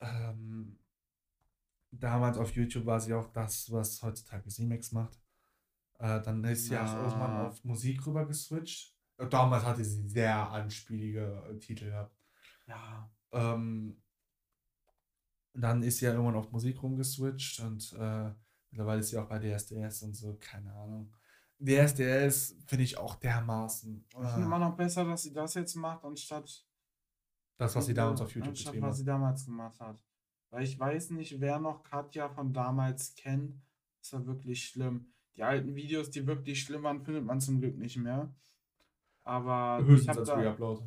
[0.00, 0.78] Ähm,
[1.92, 5.18] damals auf YouTube war sie auch das, was heutzutage Simex macht.
[5.98, 7.04] Äh, dann ist sie auch Ja.
[7.04, 8.96] irgendwann auf Musik rüber geswitcht.
[9.18, 12.16] Äh, Damals hatte sie sehr anspielige äh, Titel gehabt.
[12.66, 13.10] Ja.
[13.32, 14.00] Ähm,
[15.54, 18.32] dann ist sie ja irgendwann auf Musik rumgeswitcht und äh,
[18.70, 21.12] mittlerweile ist sie auch bei DSDS und so, keine Ahnung.
[21.60, 24.06] DSDS finde ich auch dermaßen.
[24.08, 26.64] Ich finde äh, immer noch besser, dass sie das jetzt macht, anstatt
[27.56, 30.00] das, was sie damals auf YouTube anstatt was sie damals gemacht hat.
[30.50, 33.60] Weil ich weiß nicht, wer noch Katja von damals kennt.
[34.00, 35.12] Das war wirklich schlimm.
[35.38, 38.34] Die alten Videos, die wirklich schlimm waren, findet man zum Glück nicht mehr.
[39.22, 40.30] Aber Höchstens als.
[40.30, 40.82] Reupload.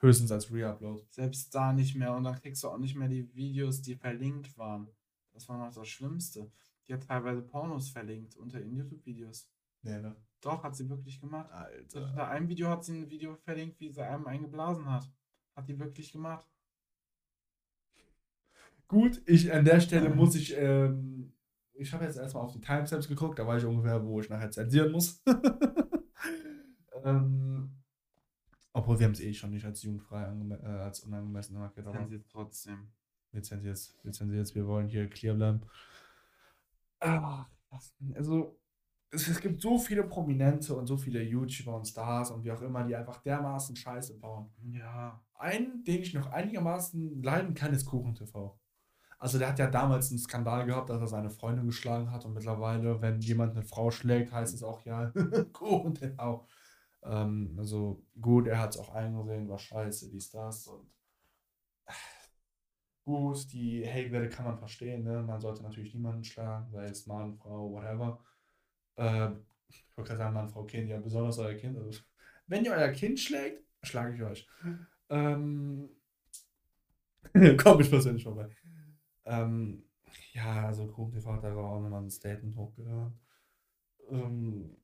[0.00, 1.02] Höchstens als Reupload.
[1.08, 2.14] Selbst da nicht mehr.
[2.14, 4.88] Und dann kriegst du auch nicht mehr die Videos, die verlinkt waren.
[5.32, 6.50] Das war noch das Schlimmste.
[6.86, 9.48] Die hat teilweise Pornos verlinkt unter ihren YouTube-Videos.
[9.82, 10.16] Nee, ne?
[10.42, 11.50] Doch, hat sie wirklich gemacht.
[11.50, 12.02] Alter.
[12.02, 15.08] Unter einem Video hat sie ein Video verlinkt, wie sie einem eingeblasen hat.
[15.56, 16.46] Hat die wirklich gemacht.
[18.86, 21.32] Gut, ich an der Stelle muss ich, ähm,
[21.78, 24.50] ich habe jetzt erstmal auf die Timestamps geguckt, da weiß ich ungefähr, wo ich nachher
[24.50, 25.22] zensieren muss.
[27.04, 27.70] ähm,
[28.72, 31.86] obwohl wir haben es eh schon nicht als jugendfrei, äh, als unangemessen markiert.
[32.30, 32.88] trotzdem.
[33.32, 35.60] Wir zensieren jetzt, wir zensieren jetzt, wir wollen hier clear bleiben.
[37.00, 38.58] Das- also,
[39.10, 42.62] es, es gibt so viele Prominente und so viele YouTuber und Stars und wie auch
[42.62, 44.50] immer, die einfach dermaßen Scheiße bauen.
[44.72, 45.22] Ja.
[45.34, 48.58] Einen, den ich noch einigermaßen leiden kann, ist Kuchen TV.
[49.18, 52.34] Also der hat ja damals einen Skandal gehabt, dass er seine Freundin geschlagen hat und
[52.34, 55.12] mittlerweile, wenn jemand eine Frau schlägt, heißt es auch ja
[55.52, 56.46] Kuchen TV.
[57.02, 60.88] Ähm, also gut, er hat es auch eingesehen, war scheiße, dies, das und
[63.04, 65.22] gut, die Hate-Welle kann man verstehen, ne?
[65.22, 68.20] Man sollte natürlich niemanden schlagen, sei es Mann, Frau, whatever.
[68.96, 71.78] Ähm, ich wollte gerade sagen, Mann, Frau, Kind, ja, besonders euer Kind.
[71.78, 72.00] Also,
[72.46, 74.48] wenn ihr euer Kind schlägt, schlage ich euch.
[75.08, 75.88] Ähm,
[77.62, 78.48] Komm ich persönlich vorbei.
[79.28, 79.84] Ähm,
[80.32, 83.18] ja, also Kuchen TV hat da auch nochmal ein Statement hochgeladen.
[84.10, 84.76] Ähm,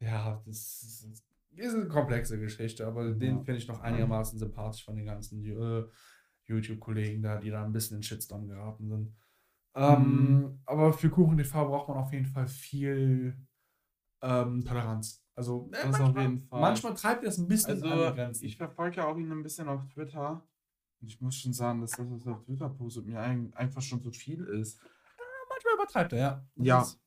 [0.00, 1.24] Ja, das ist,
[1.56, 3.42] ist eine komplexe Geschichte, aber den Ja.
[3.44, 5.84] finde ich noch einigermaßen sympathisch von den ganzen äh,
[6.46, 9.12] YouTube-Kollegen da, die da ein bisschen in Shitstorm geraten sind.
[9.74, 13.36] Ähm, Aber für Kuchen TV braucht man auf jeden Fall viel
[14.22, 15.24] ähm, Toleranz.
[15.34, 18.44] Also auf manchmal, manchmal treibt er es ein bisschen an die Also, Grenzen.
[18.44, 20.42] ich verfolge ja auch ihn ein bisschen auf Twitter.
[21.00, 23.82] Und ich muss schon sagen, dass das, was er auf Twitter postet, mir ein, einfach
[23.82, 24.80] schon zu viel ist.
[25.48, 26.46] manchmal übertreibt er, ja.
[26.56, 26.82] Das Ja.
[26.82, 27.00] ist-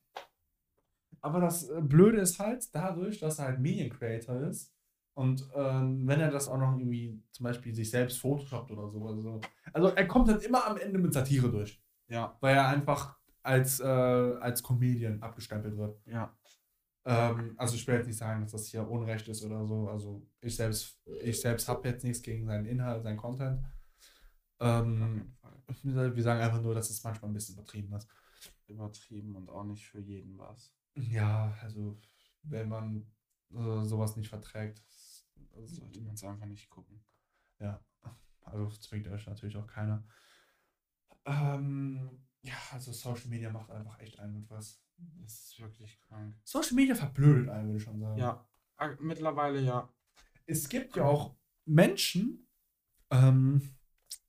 [1.20, 4.72] aber das äh, Blöde ist halt dadurch, dass er halt Mediencreator ist
[5.14, 9.06] und ähm, wenn er das auch noch irgendwie zum Beispiel sich selbst photoshoppt oder so.
[9.06, 9.40] Also,
[9.72, 13.78] also er kommt dann immer am Ende mit Satire durch, Ja, weil er einfach als,
[13.80, 16.00] äh, als Comedian abgestempelt wird.
[16.06, 16.34] ja.
[17.04, 19.88] Ähm, also ich will jetzt nicht sagen, dass das hier Unrecht ist oder so.
[19.88, 23.60] Also ich selbst, ich selbst habe jetzt nichts gegen seinen Inhalt, seinen Content.
[24.62, 25.36] Ähm,
[25.82, 28.08] wir sagen einfach nur, dass es manchmal ein bisschen übertrieben ist.
[28.66, 30.74] Übertrieben und auch nicht für jeden was.
[30.94, 31.98] Ja, also
[32.42, 33.06] wenn man
[33.50, 34.82] äh, sowas nicht verträgt,
[35.64, 37.04] Sollte man es einfach nicht gucken.
[37.58, 37.84] ja,
[38.40, 40.04] also zwingt euch natürlich auch keiner.
[41.24, 44.82] Ähm, ja, also Social Media macht einfach echt einen mit was.
[44.96, 46.36] Das ist wirklich krank.
[46.44, 48.18] Social Media verblödet einen, würde ich schon sagen.
[48.18, 48.48] Ja,
[49.00, 49.88] mittlerweile ja.
[50.46, 52.48] Es gibt ja auch Menschen,
[53.10, 53.76] ähm,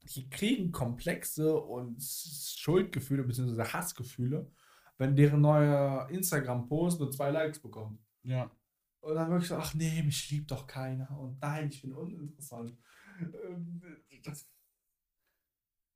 [0.03, 3.63] die kriegen komplexe und Schuldgefühle bzw.
[3.63, 4.51] Hassgefühle,
[4.97, 7.99] wenn deren neuer Instagram-Post nur zwei Likes bekommt.
[8.23, 8.51] Ja.
[9.01, 11.09] Und dann wirklich so, ach nee, mich liebt doch keiner.
[11.19, 12.77] Und nein, ich bin uninteressant.
[13.19, 13.81] Ähm,
[14.23, 14.49] das-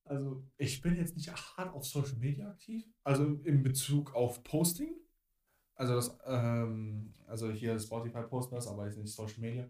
[0.04, 2.86] Also, ich bin jetzt nicht hart auf Social Media aktiv.
[3.04, 4.96] Also in Bezug auf Posting.
[5.76, 9.70] Also, das, ähm, also hier Spotify posten das, aber jetzt nicht Social Media.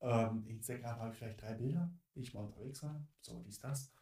[0.00, 1.92] Ähm, Instagram habe ich vielleicht drei Bilder,
[2.22, 3.06] ich mal unterwegs war.
[3.20, 3.92] So, dies, das.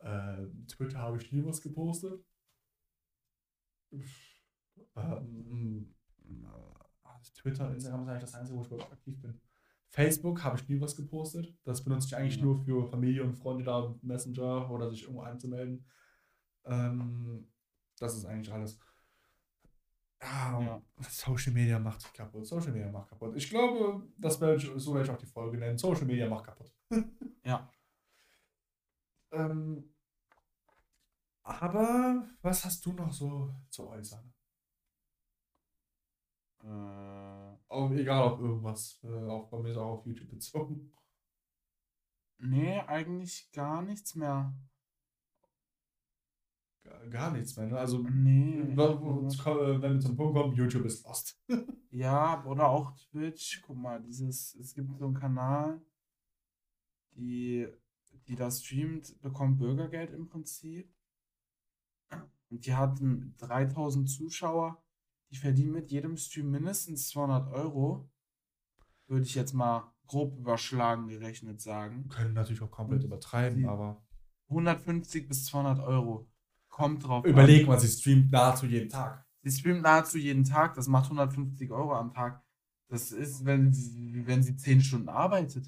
[0.00, 2.24] Ähm, Twitter habe ich nie was gepostet.
[4.96, 5.94] Ähm,
[7.02, 9.40] also Twitter, Instagram ist eigentlich das Einzige, wo ich wirklich aktiv bin.
[9.88, 11.56] Facebook habe ich nie was gepostet.
[11.62, 12.44] Das benutze ich eigentlich Ja.
[12.44, 15.86] nur für Familie und Freunde da, Messenger oder sich irgendwo anzumelden.
[16.64, 17.48] Ähm,
[17.98, 18.78] das ist eigentlich alles.
[20.22, 20.82] Ja, Ja.
[21.08, 22.46] Social Media macht kaputt.
[22.46, 23.36] Social Media macht kaputt.
[23.36, 25.76] Ich glaube, das werde ich, so werde ich auch die Folge nennen.
[25.78, 26.72] Social Media macht kaputt.
[27.44, 27.70] Ja.
[29.32, 29.92] Ähm,
[31.42, 34.32] aber was hast du noch so zu äußern?
[36.62, 38.98] Äh, Auf, egal auf irgendwas.
[39.04, 40.90] Äh, auch bei mir ist auch auf YouTube bezogen.
[42.38, 44.54] nee, eigentlich gar nichts mehr.
[47.10, 47.66] Gar, nichts mehr.
[47.66, 47.78] Ne?
[47.78, 48.60] Also, Nee.
[48.60, 51.40] äh, wenn wir zum Punkt kommen, YouTube ist lost.
[51.90, 53.62] Ja, oder auch Twitch.
[53.62, 55.80] Guck mal, dieses, es gibt so einen Kanal,
[57.12, 57.68] die,
[58.26, 60.92] die das streamt, bekommt Bürgergeld im Prinzip.
[62.50, 64.82] Und die hatten 3000 Zuschauer.
[65.30, 68.10] Die verdienen mit jedem Stream mindestens 200 Euro.
[69.06, 72.08] Würde ich jetzt mal grob überschlagen gerechnet sagen.
[72.08, 74.04] Können natürlich auch komplett Und übertreiben, aber
[74.48, 76.28] 150 bis 200 Euro.
[76.74, 79.24] Kommt drauf überleg mal, sie streamt nahezu jeden Tag.
[79.44, 82.42] Sie streamt nahezu jeden Tag, das macht 150 Euro am Tag.
[82.88, 85.66] Das ist, wenn sie, wenn sie 10 Stunden arbeitet.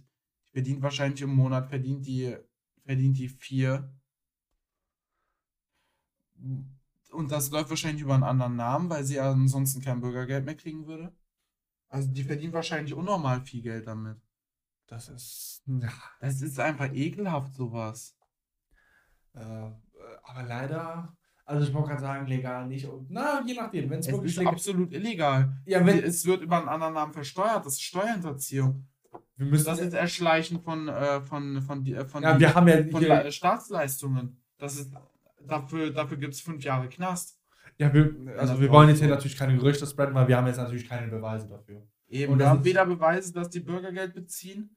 [0.49, 2.37] Die verdient wahrscheinlich im Monat, verdient die,
[2.85, 3.89] verdient die 4.
[7.13, 10.89] Und das läuft wahrscheinlich über einen anderen Namen, weil sie ansonsten kein Bürgergeld mehr kriegen
[10.89, 11.15] würde.
[11.87, 14.21] Also die verdient wahrscheinlich unnormal viel Geld damit.
[14.89, 15.63] Das ist.
[15.67, 15.93] Ja.
[16.19, 18.19] Das ist einfach ekelhaft, sowas.
[19.35, 19.71] Äh,
[20.29, 21.13] aber leider.
[21.45, 22.87] Also, ich wollte gerade sagen, legal nicht.
[22.87, 23.89] Und, na, je nachdem.
[23.89, 25.57] Wenn es wirklich ist legal absolut illegal.
[25.65, 26.03] Ja, wenn.
[26.03, 27.65] Es wird über einen anderen Namen versteuert.
[27.65, 28.85] Das ist Steuerhinterziehung.
[29.37, 29.65] Wir müssen.
[29.65, 32.83] Das ist Erschleichen von, äh, von, von, die- äh, von, ja, die- wir haben ja.
[32.91, 34.43] von Hier, Staatsleistungen.
[34.59, 34.93] Das ist,
[35.47, 37.39] dafür dafür gibt es fünf Jahre Knast.
[37.79, 40.57] ja wir, also, wir wollen jetzt hier natürlich keine Gerüchte spreaden, weil wir haben jetzt
[40.57, 41.87] natürlich keine Beweise dafür.
[42.09, 44.77] Eben, Und wir haben weder Beweise, dass die Bürgergeld beziehen,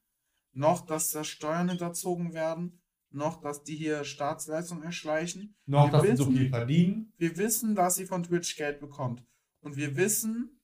[0.53, 2.79] noch dass da Steuern hinterzogen werden,
[3.11, 5.55] noch dass die hier Staatsleistungen erschleichen.
[5.65, 7.13] Noch, Wir dass sie so wissen- viel verdienen.
[7.17, 9.23] Wir wissen, dass sie von Twitch Geld bekommt.
[9.61, 10.59] Und wir wissen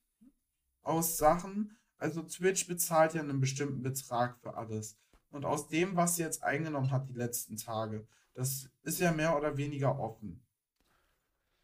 [0.82, 4.98] aus Sachen, also Twitch bezahlt ja einen bestimmten Betrag für alles.
[5.32, 9.36] Und aus dem, was sie jetzt eingenommen hat die letzten Tage, das ist ja mehr
[9.38, 10.42] oder weniger offen.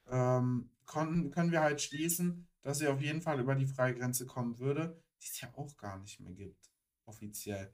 [0.10, 4.60] Ähm, konnten, können wir halt schließen, dass sie auf jeden Fall über die Freigrenze kommen
[4.60, 6.70] würde, die es ja auch gar nicht mehr gibt.
[7.06, 7.72] Offiziell.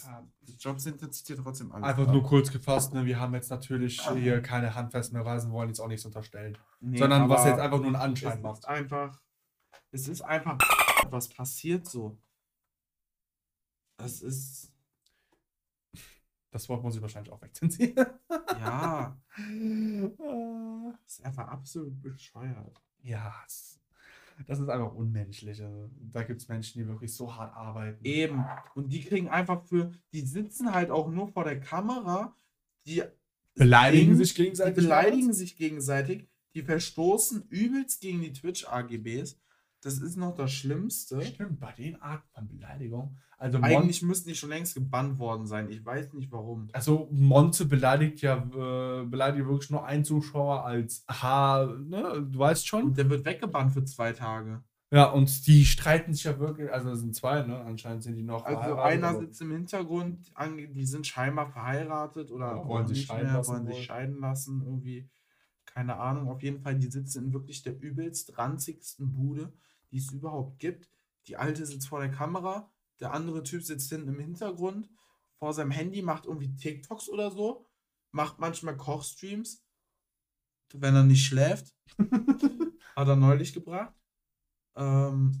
[0.00, 0.08] Das,
[0.40, 1.84] die Jobs sind jetzt hier trotzdem alle.
[1.84, 3.04] Einfach nur kurz gefasst, ne?
[3.04, 6.56] wir haben jetzt natürlich hier keine handfesten Beweise, wollen jetzt auch nichts unterstellen.
[6.80, 8.66] Nee, sondern was jetzt einfach nur einen Es Anschein ist macht.
[8.66, 9.20] einfach,
[9.90, 10.58] es ist einfach,
[11.10, 12.18] was passiert so.
[13.98, 14.72] Es ist,
[16.50, 18.06] Das Wort muss ich wahrscheinlich auch wegzensieren.
[18.60, 19.16] ja,
[21.06, 22.80] es ist einfach absolut bescheuert.
[23.02, 23.32] ja.
[23.46, 23.78] es-
[24.46, 25.62] Das ist einfach unmenschlich.
[25.62, 28.04] Also, da gibt es Menschen, die wirklich so hart arbeiten.
[28.04, 28.44] Eben.
[28.74, 32.36] Und die kriegen einfach für, die sitzen halt auch nur vor der Kamera,
[32.86, 33.02] die
[33.54, 34.74] Beleidigen singen, sich die gegenseitig.
[34.74, 39.38] beleidigen sich gegenseitig, die verstoßen übelst gegen die Twitch-AGBs.
[39.82, 41.20] Das ist noch das Schlimmste.
[41.22, 43.16] Stimmt, bei den Arten von Beleidigung.
[43.36, 45.68] Also, Mon Eigentlich müssten die schon längst gebannt worden sein.
[45.68, 46.68] Ich weiß nicht warum.
[46.72, 52.24] also Monte beleidigt ja äh, beleidigt wirklich nur einen Zuschauer als H, ne?
[52.30, 52.84] Du weißt schon.
[52.84, 54.62] Und der wird weggebannt für zwei Tage.
[54.92, 57.58] Ja, und die streiten sich ja wirklich, also es sind zwei, ne?
[57.62, 60.30] Anscheinend sind die noch Also einer sitzt im Hintergrund,
[60.76, 64.62] die sind scheinbar verheiratet oder Ja, wollen sich scheiden mehr, lassen wollen sich scheiden lassen,
[64.64, 65.08] irgendwie.
[65.64, 69.50] Keine Ahnung, auf jeden Fall, die sitzen in wirklich der übelst ranzigsten Bude,
[69.92, 70.90] die es überhaupt gibt.
[71.28, 74.90] Die alte sitzt vor der Kamera, der andere Typ sitzt hinten im Hintergrund,
[75.38, 77.68] vor seinem Handy, macht irgendwie TikToks oder so,
[78.10, 79.64] macht manchmal Kochstreams,
[80.72, 81.74] wenn er nicht schläft.
[82.96, 83.94] Hat er neulich gebracht.
[84.74, 85.32] Ähm,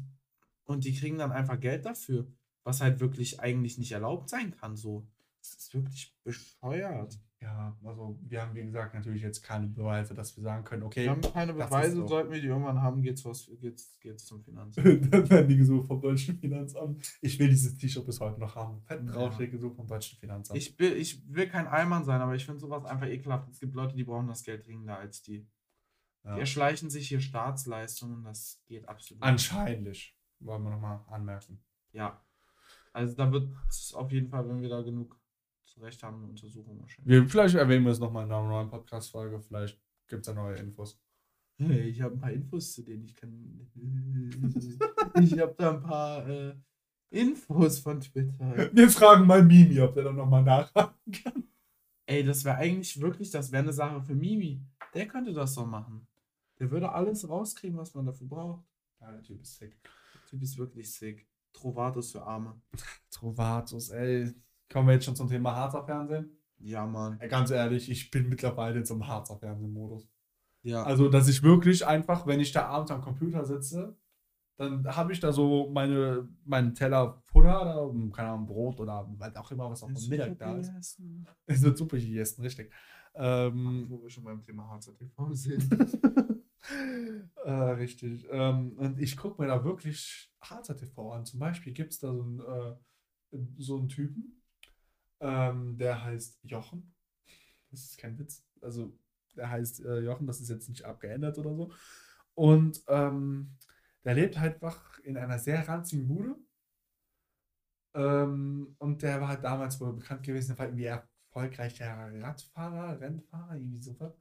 [0.64, 2.26] und die kriegen dann einfach Geld dafür,
[2.64, 4.76] was halt wirklich eigentlich nicht erlaubt sein kann.
[4.76, 5.06] So,
[5.38, 7.18] das ist wirklich bescheuert.
[7.42, 11.02] Ja, also wir haben, wie gesagt, natürlich jetzt keine Beweise, dass wir sagen können, okay,
[11.04, 12.06] Wir haben keine Beweise, so.
[12.06, 14.86] sollten wir die irgendwann haben, geht's, was, geht's, geht's zum Finanzamt.
[15.12, 17.02] dann werden die gesucht vom deutschen Finanzamt.
[17.20, 18.80] Ich will dieses T-Shirt bis heute noch haben.
[18.82, 19.12] Fett Ja.
[19.12, 20.56] draufsteht gesucht vom deutschen Finanzamt.
[20.56, 23.48] Ich will, ich will kein Allmann sein, aber ich finde sowas einfach ekelhaft.
[23.50, 25.44] Es gibt Leute, die brauchen das Geld dringender als die.
[26.24, 26.34] ja.
[26.34, 29.20] Die erschleichen sich hier Staatsleistungen, das geht absolut.
[29.20, 29.28] nicht.
[29.28, 31.60] Anscheinend, wollen wir nochmal anmerken.
[31.90, 32.24] Ja.
[32.92, 35.18] Also da wird es auf jeden Fall, wenn wir da genug
[35.72, 37.10] zurecht haben, eine Untersuchung wahrscheinlich.
[37.10, 39.40] Wir, vielleicht erwähnen wir es nochmal in einer neuen Podcast-Folge.
[39.40, 41.00] Vielleicht gibt es da neue Infos.
[41.58, 43.04] Hey, ich habe ein paar Infos zu denen.
[43.04, 43.70] Ich kann.
[45.22, 46.54] ich habe da ein paar äh,
[47.10, 48.70] Infos von Twitter.
[48.72, 51.44] Wir fragen mal Mimi, ob der dann nochmal nachhaken kann.
[52.06, 54.60] Ey, das wäre eigentlich wirklich, das wäre eine Sache für Mimi.
[54.94, 56.06] Der könnte das so machen.
[56.58, 58.64] Der würde alles rauskriegen, was man dafür braucht.
[59.00, 59.76] Ja, der Typ ist sick.
[59.82, 61.26] Der Typ ist wirklich sick.
[61.52, 62.60] Trovatus für Arme.
[63.10, 64.34] Trovatus, ey.
[64.72, 66.30] Kommen wir jetzt schon zum Thema Harzer Fernsehen?
[66.58, 67.20] Ja, Mann.
[67.20, 70.08] Ey, ganz ehrlich, ich bin mittlerweile in so einem Harzer Fernsehmodus.
[70.62, 70.82] Ja.
[70.84, 73.96] Also, dass ich wirklich einfach, wenn ich da abends am Computer sitze,
[74.56, 79.36] dann habe ich da so meine, meinen Teller Futter oder, keine Ahnung, Brot oder was
[79.36, 81.00] auch immer, was auch am Mittag da ist.
[81.46, 82.72] Es wird super gegessen, richtig.
[83.14, 85.70] Ähm, Wo wir schon beim Thema Harzer TV sind.
[87.44, 88.26] äh, richtig.
[88.30, 91.26] Ähm, und ich gucke mir da wirklich Harzer TV an.
[91.26, 92.76] Zum Beispiel gibt es da so einen, äh,
[93.58, 94.41] so einen Typen,
[95.22, 96.94] ähm, der heißt Jochen.
[97.70, 98.44] Das ist kein Witz.
[98.60, 98.92] Also,
[99.36, 101.72] der heißt äh, Jochen, das ist jetzt nicht abgeändert oder so.
[102.34, 103.56] Und ähm,
[104.04, 106.36] der lebt halt einfach in einer sehr ranzigen Bude.
[107.94, 113.82] Ähm, und der war halt damals wohl bekannt gewesen, weil irgendwie erfolgreicher Radfahrer, Rennfahrer, irgendwie
[113.82, 114.14] sowas.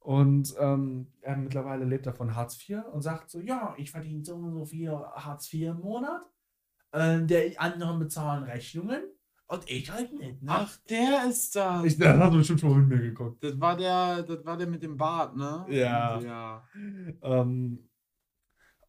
[0.00, 4.24] Und ähm, er mittlerweile lebt er von Hartz IV und sagt so, ja, ich verdiene
[4.24, 6.22] so und so viel Hartz IV im Monat.
[6.92, 9.02] Ähm, der anderen bezahlen Rechnungen
[9.48, 10.42] und ich halt nicht.
[10.42, 10.50] Ne?
[10.52, 11.84] Ach, der ist das.
[11.84, 13.42] ich, das hast du bestimmt schon mit mir geguckt.
[13.42, 15.64] das war der, das war der mit dem Bart, ne?
[15.68, 16.20] Ja.
[16.20, 16.68] Ja.
[17.22, 17.88] Ähm,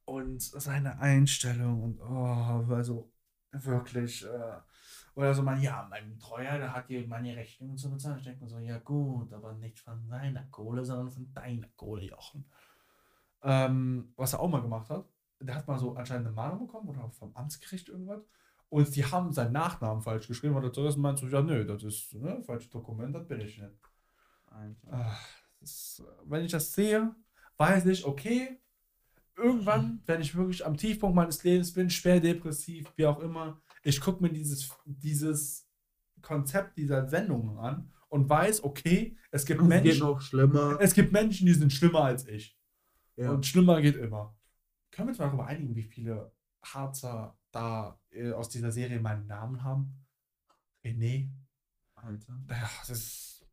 [0.06, 3.12] und seine Einstellung und oh, also
[3.52, 4.26] wirklich.
[4.26, 4.58] Äh,
[5.16, 8.20] oder so, man, ja, mein Treuer, der hat hier meine Rechnungen zu bezahlen.
[8.20, 12.04] Ich denke mir so, ja gut, aber nicht von seiner Kohle, sondern von deiner Kohle,
[12.04, 12.46] Jochen.
[13.44, 15.06] Ähm, was er auch mal gemacht hat,
[15.40, 18.22] der hat mal so anscheinend eine Mahnung bekommen oder vom Amtsgericht irgendwas.
[18.70, 21.84] Und die haben seinen Nachnamen falsch geschrieben und er zuerst meinte so, ja, nö, das
[21.84, 23.74] ist ne, falsches Dokument, das bin ich nicht.
[24.92, 25.28] Ach,
[25.60, 27.16] ist, wenn ich das sehe,
[27.58, 28.62] weiß ich, okay,
[29.36, 34.00] irgendwann, wenn ich wirklich am Tiefpunkt meines Lebens bin, schwer depressiv, wie auch immer, ich
[34.00, 35.68] gucke mir dieses, dieses
[36.22, 40.18] Konzept dieser Sendungen an und weiß, okay, es gibt Es Menschen,
[40.80, 42.58] es gibt Menschen, die sind schlimmer als ich.
[43.16, 43.32] Ja.
[43.32, 44.38] Und schlimmer geht immer.
[44.92, 49.28] Können wir uns mal darüber einigen, wie viele Harzer da äh, aus dieser Serie meinen
[49.28, 50.06] Namen haben?
[50.84, 51.30] René.
[51.96, 52.40] Alter.
[52.50, 53.46] Ja, das ist,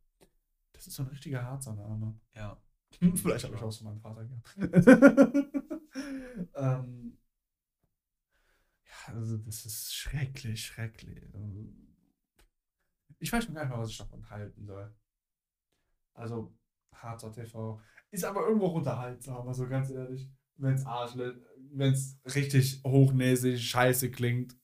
[0.73, 2.19] das ist so ein richtiger Harzer Name.
[2.35, 2.61] Ja.
[3.15, 4.57] Vielleicht habe ich auch so meinen Vater gehabt.
[6.55, 7.19] ähm,
[8.85, 11.25] ja, also das ist schrecklich, schrecklich.
[13.19, 14.95] Ich weiß schon gar nicht mehr, was ich davon halten soll.
[16.15, 16.57] Also,
[16.93, 17.81] Harzer TV
[18.11, 20.31] ist aber irgendwo auch unterhaltsam, also ganz ehrlich.
[20.57, 24.57] Wenn es Arschle, wenn es richtig hochnäsig, scheiße klingt,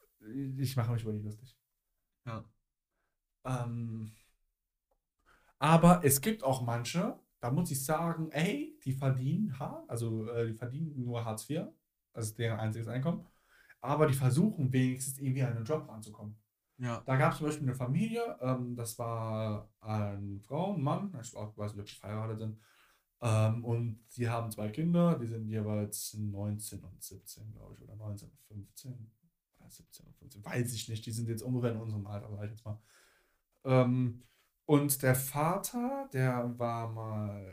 [0.58, 1.56] ich mache mich über die lustig.
[2.26, 2.44] Ja.
[3.44, 4.12] Ähm,
[5.58, 10.46] aber es gibt auch manche, da muss ich sagen, ey, die verdienen hart, also äh,
[10.48, 11.66] die verdienen nur Hartz IV,
[12.12, 13.26] also deren einziges Einkommen,
[13.80, 16.36] aber die versuchen wenigstens irgendwie an einen Job ranzukommen.
[16.78, 17.02] Ja.
[17.06, 21.34] Da gab es zum Beispiel eine Familie, ähm, das war eine Frau, ein Mann, ich
[21.34, 22.58] weiß nicht, ob die verheiratet sind,
[23.22, 27.96] Ähm, und sie haben zwei Kinder, die sind jeweils 19 und 17, glaube ich, oder
[27.96, 29.12] 19 und 15.
[29.60, 31.06] Oder 17 und 15, weiß ich nicht.
[31.06, 32.80] Die sind jetzt ungefähr in unserem Alter, sag ich jetzt mal.
[33.64, 34.22] Ähm,
[34.66, 37.46] und der Vater, der war mal,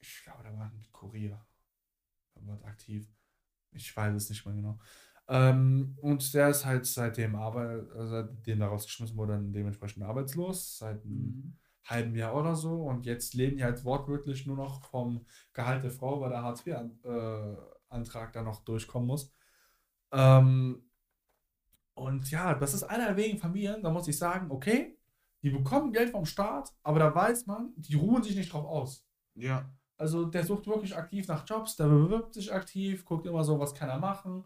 [0.00, 1.44] ich glaube, der war ein Kurier.
[2.34, 3.08] Er war aktiv.
[3.72, 4.78] Ich weiß es nicht mehr genau.
[5.28, 10.78] Ähm, und der ist halt seitdem Arbeit, also seitdem da rausgeschmissen wurde, dann dementsprechend arbeitslos,
[10.78, 11.56] seit Mhm.
[11.88, 12.82] Halben Jahr oder so.
[12.82, 18.32] Und jetzt leben die halt wortwörtlich nur noch vom Gehalt der Frau, weil der Hartz-IV-Antrag
[18.32, 19.32] da noch durchkommen muss.
[20.12, 20.88] Ähm,
[21.94, 24.98] und ja, das ist einer der wenigen Familien, da muss ich sagen, okay,
[25.42, 29.06] die bekommen Geld vom Staat, aber da weiß man, die ruhen sich nicht drauf aus.
[29.34, 29.68] Ja.
[29.96, 33.74] Also der sucht wirklich aktiv nach Jobs, der bewirbt sich aktiv, guckt immer so, was
[33.74, 34.44] kann er machen.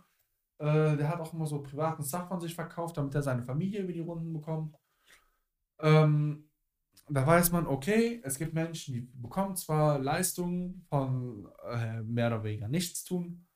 [0.59, 3.83] Äh, der hat auch immer so privaten Stuff von sich verkauft, damit er seine Familie
[3.83, 4.77] über die Runden bekommt.
[5.79, 6.49] Ähm,
[7.15, 12.45] da weiß man, okay, es gibt Menschen, die bekommen zwar Leistungen von äh, mehr oder
[12.45, 13.47] weniger nichts tun,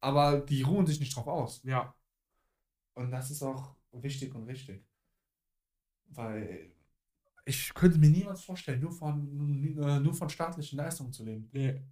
[0.00, 1.62] aber die ruhen sich nicht drauf aus.
[1.64, 1.94] Ja.
[2.94, 4.86] Und das ist auch wichtig und richtig.
[6.06, 6.72] Weil
[7.44, 11.48] ich könnte mir niemals vorstellen, nur von, äh, nur von staatlichen Leistungen zu leben.
[11.52, 11.82] Nee.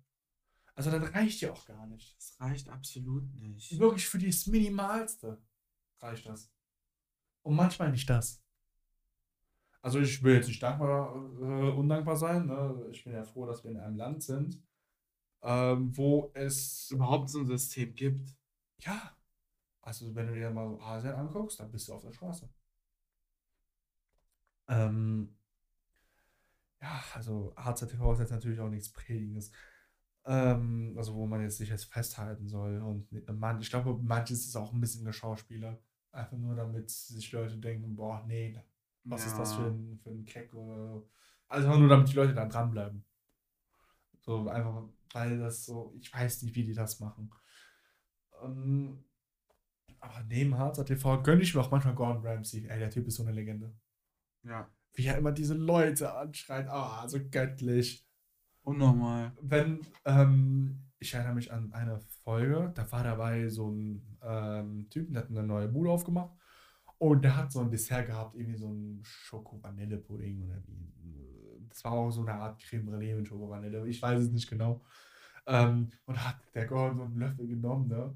[0.75, 2.17] Also das reicht ja auch gar nicht.
[2.17, 3.79] Das reicht absolut nicht.
[3.79, 5.43] Wirklich für das Minimalste
[6.01, 6.51] reicht das.
[7.43, 8.43] Und manchmal nicht das.
[9.83, 12.47] Also ich will jetzt nicht dankbar, äh, undankbar sein.
[12.47, 12.89] Ne?
[12.91, 14.63] Ich bin ja froh, dass wir in einem Land sind,
[15.43, 18.35] ähm, wo es Überhaupt so ein System gibt.
[18.81, 19.17] Ja.
[19.83, 22.49] Also, wenn du dir mal so Asien anguckst, dann bist du auf der Straße.
[24.69, 25.37] Ähm,
[26.81, 29.51] ja, also HZTV ist jetzt natürlich auch nichts Predigendes.
[30.27, 32.81] Ähm, also, wo man jetzt sich jetzt festhalten soll.
[32.83, 35.83] Und man, ich glaube, manches ist auch ein bisschen geschauspielert.
[36.13, 38.53] Einfach nur, damit sich Leute denken, boah, nee,
[39.05, 41.03] was ist das für ein, für ein Keck oder.
[41.49, 43.05] Also nur, damit die Leute da dranbleiben.
[44.21, 47.31] So einfach, weil das so, ich weiß nicht, wie die das machen.
[48.43, 49.05] Ähm,
[49.99, 52.67] aber neben Harzer TV gönne ich mir auch manchmal Gordon Ramsay.
[52.69, 53.75] Ey, der Typ ist so eine Legende.
[54.45, 54.69] Ja.
[54.95, 56.69] Wie er immer diese Leute anschreit.
[56.69, 58.07] Ah, so göttlich.
[58.63, 59.33] Unnormal.
[59.41, 65.15] Wenn, ähm, ich erinnere mich an eine Folge, da war dabei so ein ähm, Typen,
[65.15, 66.37] der hat eine neue Bude aufgemacht.
[67.01, 70.93] Und der hat so ein Dessert gehabt, irgendwie so ein Schoko-Vanille-Pudding oder wie.
[71.67, 73.89] Das war auch so eine Art Creme Brûlée mit Schoko-Vanille.
[73.89, 74.83] Ich weiß es nicht genau.
[75.47, 78.15] Ähm, und hat der Gordon so einen Löffel genommen, ne?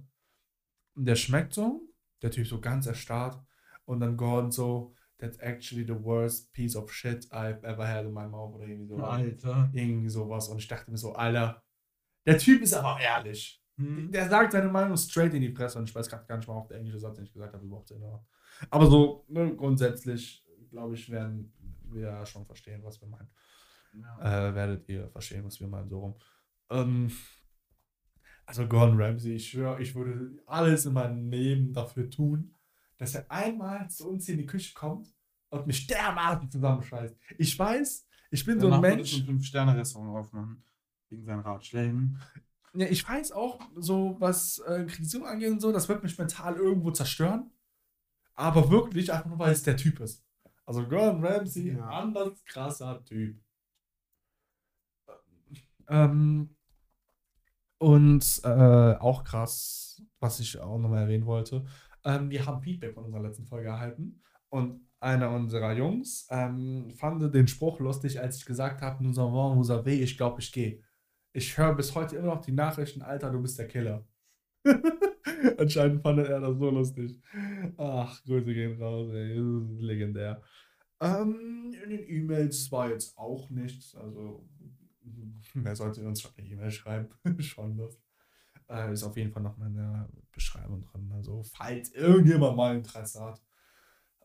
[0.96, 1.80] Und der schmeckt so,
[2.20, 3.42] der Typ so ganz erstarrt.
[3.86, 8.12] Und dann Gordon so, that's actually the worst piece of shit I've ever had in
[8.12, 8.96] my mouth oder irgendwie so.
[8.98, 9.70] Alter.
[9.72, 10.48] Irgendwie sowas.
[10.50, 11.64] Und ich dachte mir so, Alter,
[12.26, 13.62] der Typ ist aber ehrlich.
[13.78, 14.12] Hm.
[14.12, 16.68] Der sagt seine Meinung straight in die Presse und ich weiß gar nicht mal, ob
[16.68, 18.26] der englische Satz, den ich gesagt habe, überhaupt Sinn macht.
[18.70, 21.52] Aber so ne, grundsätzlich, glaube ich, werden
[21.90, 23.30] wir schon verstehen, was wir meinen.
[23.94, 24.48] Ja.
[24.48, 26.16] Äh, werdet ihr verstehen, was wir meinen, so rum.
[26.70, 27.10] Ähm,
[28.46, 32.54] also Gordon Ramsay, ich schwöre, ich würde alles in meinem Leben dafür tun,
[32.98, 35.14] dass er einmal zu uns hier in die Küche kommt
[35.50, 37.16] und mich dermaßen zusammenscheißt.
[37.38, 39.12] Ich weiß, ich bin so ein Mensch.
[39.12, 40.64] ich ein 5-Sterne-Restaurant aufmachen.
[41.08, 42.18] Wegen seinen Ratschlägen.
[42.74, 46.56] Ja, ich weiß auch, so was äh, Kritik angeht und so, das wird mich mental
[46.56, 47.50] irgendwo zerstören.
[48.36, 50.24] Aber wirklich einfach nur, weil es der Typ ist.
[50.66, 51.88] Also Gordon Ramsay, Ja.
[51.88, 53.38] anders krasser Typ.
[55.88, 56.56] Ähm,
[57.78, 61.64] und äh, auch krass, was ich auch nochmal erwähnen wollte,
[62.04, 64.22] ähm, wir haben Feedback von unserer letzten Folge erhalten.
[64.48, 69.56] Und einer unserer Jungs ähm, fand den Spruch lustig, als ich gesagt habe, nous avons,
[69.56, 70.80] vous avez, ich glaube, ich gehe.
[71.32, 74.06] Ich höre bis heute immer noch die Nachrichten, Alter, du bist der Killer.
[75.58, 77.20] Anscheinend fand er das so lustig.
[77.76, 79.36] Ach, Grüße gehen raus, ey.
[79.36, 80.42] Das ist legendär.
[81.00, 83.94] Ähm, in den E-Mails war jetzt auch nichts.
[83.94, 84.48] Also,
[85.54, 87.08] wer sollte uns schon eine E-Mail schreiben?
[87.40, 87.98] schon das.
[88.68, 91.10] Äh, ist auf jeden Fall noch mal in der Beschreibung drin.
[91.14, 93.42] Also, falls irgendjemand mal Interesse hat.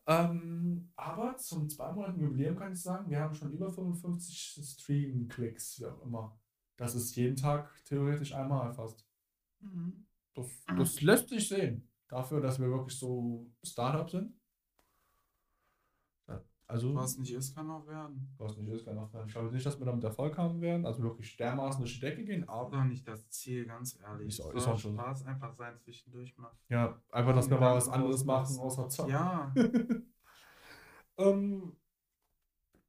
[0.06, 5.86] Ähm, aber zum zweimonatigen Jubiläum kann ich sagen, wir haben schon über 55 Stream-Klicks, wie
[5.86, 6.38] auch immer.
[6.76, 9.06] Das ist jeden Tag theoretisch einmal fast.
[9.60, 10.06] Mhm.
[10.40, 11.88] Das, das lässt sich sehen.
[12.08, 14.34] Dafür, dass wir wirklich so Startup sind.
[16.66, 18.32] Also, Was nicht ist, kann auch werden.
[18.38, 19.26] was nicht ist, kann auch sein.
[19.26, 20.86] Ich glaube nicht, dass wir damit Erfolg haben werden.
[20.86, 24.28] Also wirklich dermaßen durch die Decke gehen, Ist aber doch nicht das Ziel, ganz ehrlich.
[24.28, 24.94] Ist auch- ist auch schon.
[24.94, 26.52] Spaß einfach sein zwischendurch mal.
[26.68, 29.10] ja, einfach, dass wir mal was anderes machen, außer zocken.
[29.10, 29.52] Ja.
[31.18, 31.76] ähm,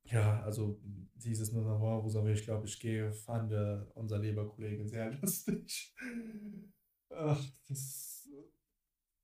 [0.04, 0.80] ja, also
[1.16, 5.96] dieses Noir, wo ich glaube, ich gehe, fand äh, unser lieber Kollege sehr lustig.
[7.14, 8.30] Ach, das.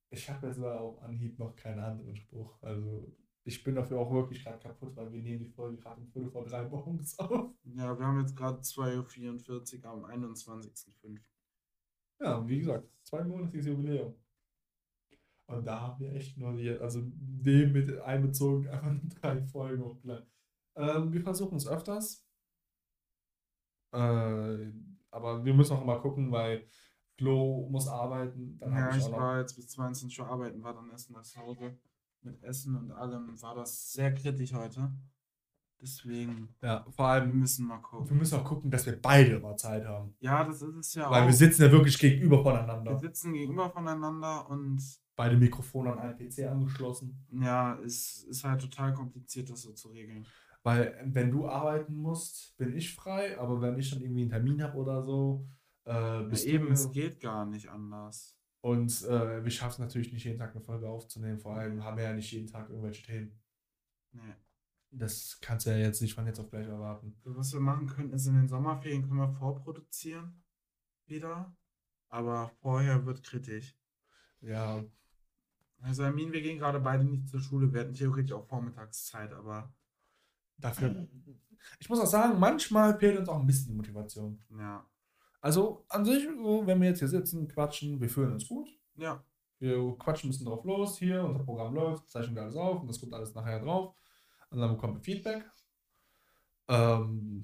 [0.09, 2.61] Ich habe jetzt aber auf Anhieb noch keinen anderen Spruch.
[2.61, 3.13] Also,
[3.43, 6.29] Ich bin dafür auch wirklich gerade kaputt, weil wir nehmen die Folge gerade um Viertel
[6.31, 7.53] vor drei morgens auf.
[7.63, 11.19] Ja, wir haben jetzt gerade 2.44 Uhr am 21.05.
[12.21, 14.15] Ja, wie gesagt, zwei monatiges Jubiläum.
[15.47, 19.83] Und da haben wir echt nur die, also dem mit einbezogen, einfach nur drei Folgen
[19.83, 20.27] hochgeladen.
[20.75, 22.25] Ähm, wir versuchen es öfters.
[23.93, 24.71] Äh,
[25.11, 26.67] aber wir müssen auch mal gucken, weil
[27.17, 28.57] Flo muss arbeiten.
[28.59, 31.77] Dann Ja, ich ich war jetzt bis 22 Uhr arbeiten, war dann erst nach Hause.
[32.21, 34.91] Mit Essen und allem war das sehr kritisch heute.
[35.79, 38.17] Deswegen, Ja, vor wir allem, müssen mal wir gucken.
[38.17, 40.15] müssen auch gucken, dass wir beide immer Zeit haben.
[40.19, 41.27] Ja, das ist es ja Weil auch.
[41.27, 42.97] wir sitzen ja wirklich gegenüber Wir voneinander.
[42.97, 44.81] sitzen gegenüber voneinander und
[45.15, 47.25] Beide Mikrofone an einen PC angeschlossen.
[47.41, 50.25] ja, es ist halt total kompliziert, das so zu regeln.
[50.63, 54.61] Weil, wenn du arbeiten musst, bin ich frei, aber wenn ich dann irgendwie einen Termin
[54.63, 55.47] habe oder so,
[55.87, 58.35] äh, Ja, bist eben, es geht gar nicht anders.
[58.61, 61.39] Und äh, wir schaffen es natürlich nicht jeden Tag eine Folge aufzunehmen.
[61.39, 63.39] Vor allem haben wir ja nicht jeden Tag irgendwelche Themen.
[64.11, 64.35] Nee.
[64.89, 67.15] Das kannst du ja jetzt nicht von jetzt auf gleich erwarten.
[67.23, 70.43] So, Was wir machen können, ist in den Sommerferien können wir vorproduzieren.
[71.05, 71.55] Wieder.
[72.09, 73.77] Aber vorher wird kritisch.
[74.41, 74.83] Ja,
[75.81, 77.71] Also Armin, wir gehen gerade beide nicht zur Schule.
[77.71, 79.73] Wir hätten theoretisch auch Vormittagszeit, aber
[80.57, 81.07] dafür.
[81.79, 84.41] Ich muss auch sagen, manchmal fehlt uns auch ein bisschen die Motivation.
[84.57, 84.85] ja.
[85.41, 88.67] Also an sich, wenn wir jetzt hier sitzen, quatschen, wir fühlen uns gut.
[88.95, 89.23] Ja.
[89.59, 92.87] Wir quatschen ein bisschen drauf los, hier, unser Programm läuft, zeichnen wir alles auf und
[92.87, 93.95] das kommt alles nachher drauf.
[94.49, 95.43] Und dann bekommen wir Feedback.
[96.67, 97.43] Ähm,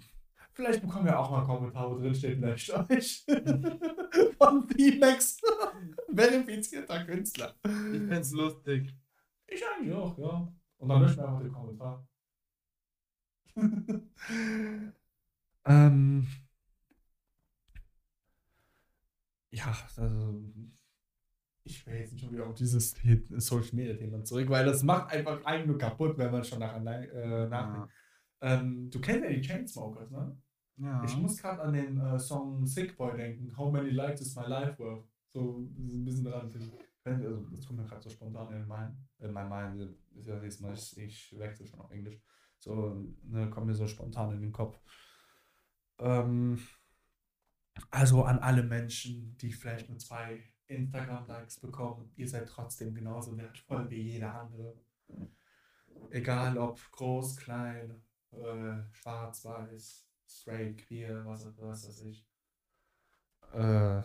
[0.54, 3.26] vielleicht bekommen wir auch mal einen Kommentar, wo drin steht, vielleicht euch.
[4.38, 5.42] Von VMAX.
[6.14, 7.56] Verifizierter Künstler.
[7.64, 8.94] Ich find's lustig.
[9.48, 10.54] Ich eigentlich auch, ja.
[10.78, 12.08] Und dann löschen wir einfach den Kommentar.
[15.66, 16.28] ähm,
[19.54, 20.44] ja, also
[21.66, 22.96] ich will jetzt nicht schon wieder auf dieses
[23.38, 26.76] Social Media Thema zurück, weil das macht einfach einen nur kaputt, wenn man schon nach,
[26.76, 27.90] äh, nachdenkt.
[28.42, 30.38] Ähm, du kennst ja die Chainsmokers, ne?
[30.78, 31.04] Ja.
[31.06, 33.56] Ich muss gerade an den äh, Song Sick Boy denken.
[33.56, 35.06] How many likes is my life worth?
[35.30, 36.52] So ein bisschen dran.
[37.06, 39.08] Also, das kommt mir gerade so spontan in meinen.
[39.20, 39.96] In mein Mind.
[40.16, 42.20] Ist ja nächstes Mal, ich, ich wechsle schon auf Englisch.
[42.60, 44.80] So, ne, kommt mir so spontan in den Kopf.
[46.00, 46.60] Ähm,
[47.92, 53.90] also an alle Menschen, die vielleicht nur zwei Instagram-Likes bekommen, ihr seid trotzdem genauso wertvoll
[53.90, 54.80] wie jeder andere.
[56.10, 58.02] Egal ob groß, klein,
[58.32, 62.26] äh, schwarz, weiß, straight, queer, was, was weiß ich.
[63.54, 64.02] Äh,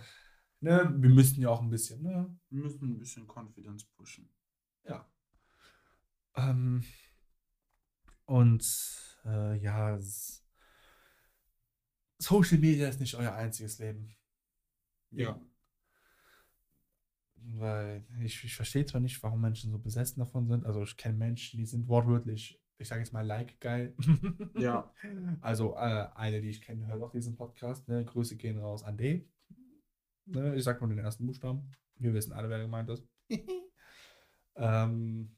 [0.61, 2.39] ne, wir müssen ja auch ein bisschen, ne?
[2.51, 4.29] Wir müssen ein bisschen Confidence pushen.
[4.85, 5.11] Ja.
[6.35, 6.85] Ähm,
[8.27, 8.65] und
[9.25, 10.45] äh, ja, es-
[12.19, 14.15] Social Media ist nicht euer einziges Leben.
[15.11, 15.41] Ja.
[17.37, 20.67] Weil ich, ich verstehe zwar nicht, warum Menschen so besessen davon sind.
[20.67, 23.95] Also ich kenne Menschen, die sind wortwörtlich, ich sage jetzt mal, like geil.
[24.59, 24.93] Ja.
[25.41, 27.89] Also äh, eine, die ich kenne, hört auch diesen Podcast.
[27.89, 28.05] Ne?
[28.05, 29.29] Grüße gehen raus an D.
[30.27, 30.57] Ne?
[30.57, 31.71] Ich sag nur den ersten Buchstaben.
[31.97, 33.07] Wir wissen alle, wer gemeint ist.
[34.57, 35.37] ähm,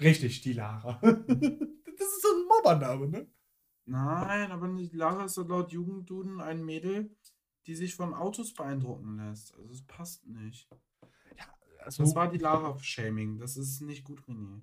[0.00, 1.00] richtig, die Lara.
[1.02, 3.26] das ist so ein Mobbername, ne?
[3.88, 4.94] Nein, aber nicht.
[4.94, 7.16] Lara ist so laut Jugendduden ein Mädel,
[7.66, 9.54] die sich von Autos beeindrucken lässt.
[9.54, 10.68] Also es passt nicht.
[11.84, 13.38] Also, Das war die Lara-Shaming.
[13.38, 14.60] Das ist nicht gut, René.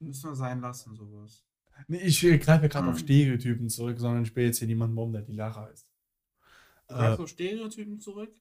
[0.00, 1.44] Müssen wir sein lassen, sowas.
[1.86, 2.98] nee, ich greife gerade auf Mhm.
[2.98, 5.86] Stereotypen zurück, sondern ich will jetzt hier niemanden mobben, der die Lara ist.
[6.88, 8.34] Sagst Äh, du Stereotypen zurück?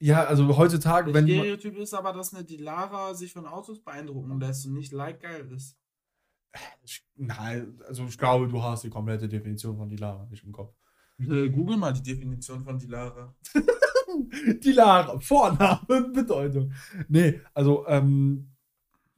[0.00, 1.28] ja, also heutzutage, Der wenn.
[1.28, 5.20] Stereotyp ist aber, dass eine die Lara sich von Autos beeindrucken lässt und nicht like
[5.20, 5.78] geil ist.
[7.16, 10.74] Nein, also ich glaube, du hast die komplette Definition von die Lara nicht im Kopf.
[11.18, 13.34] Äh, Google mal die Definition von die Lara.
[14.62, 16.72] Die Lara, Vorname, Bedeutung.
[17.08, 18.52] Nee, also, ähm,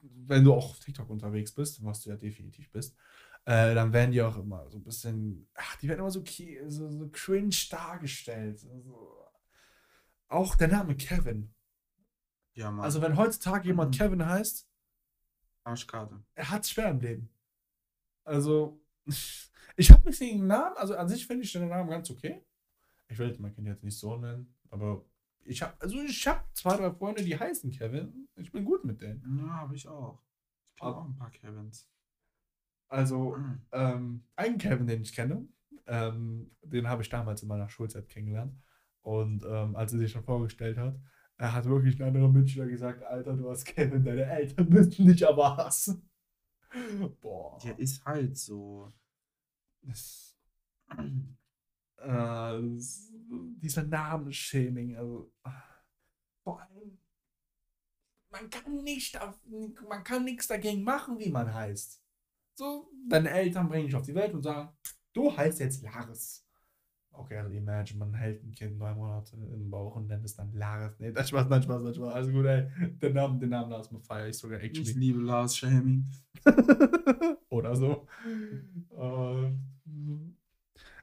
[0.00, 2.96] wenn du auch auf TikTok unterwegs bist, was du ja definitiv bist,
[3.44, 6.22] äh, dann werden die auch immer so ein bisschen, ach, die werden immer so,
[6.68, 8.64] so, so cringe dargestellt.
[8.72, 9.16] Also,
[10.28, 11.52] auch der Name Kevin.
[12.54, 12.84] Ja, Mann.
[12.84, 13.98] Also, wenn heutzutage jemand Mhm.
[13.98, 14.68] Kevin heißt,
[15.64, 16.22] Arschkarte.
[16.34, 17.28] er hat es schwer im Leben.
[18.24, 18.80] Also,
[19.76, 22.44] ich habe nichts gegen den Namen, also an sich finde ich den Namen ganz okay.
[23.08, 25.04] Ich jetzt mein Kind jetzt nicht so nennen, aber
[25.42, 28.28] ich habe, also ich habe zwei, drei Freunde, die heißen Kevin.
[28.36, 29.22] Ich bin gut mit denen.
[29.46, 30.22] Ja, habe ich auch.
[30.70, 31.88] Ich kenne Aber- auch ein paar Kevins.
[32.88, 33.36] Also,
[33.72, 35.46] ähm, einen Kevin, den ich kenne,
[35.86, 38.54] ähm, den habe ich damals in meiner Schulzeit kennengelernt.
[39.02, 40.98] Und ähm, als er sich schon vorgestellt hat,
[41.36, 45.26] er hat wirklich ein anderer Mitschüler gesagt, Alter, du hast Kevin, deine Eltern müssen dich
[45.26, 46.08] aber hassen.
[47.20, 47.58] Boah.
[47.62, 48.92] Der ist halt so.
[49.82, 50.36] Das,
[51.98, 52.60] äh,
[53.60, 55.32] dieser Namensshaming, also
[56.42, 56.98] vor allem,
[58.30, 59.18] man kann nicht,
[59.88, 62.02] man kann nichts dagegen machen, wie man heißt.
[62.56, 64.74] So, deine Eltern bringen dich auf die Welt und sagen,
[65.12, 66.43] du heißt jetzt Laris.
[67.16, 70.52] Okay, also imagine, man hält ein Kind neun Monate im Bauch und nennt es dann
[70.52, 70.98] Laris.
[70.98, 72.12] Nee, das Spaß, nein, Spaß, nein, Spaß.
[72.12, 72.66] Alles gut, ey.
[73.00, 74.98] Den Namen, den Namen lass mal feier ich sogar Ich actually.
[74.98, 76.06] liebe Lars Shaming.
[77.50, 78.06] Oder so.
[78.98, 79.52] Äh,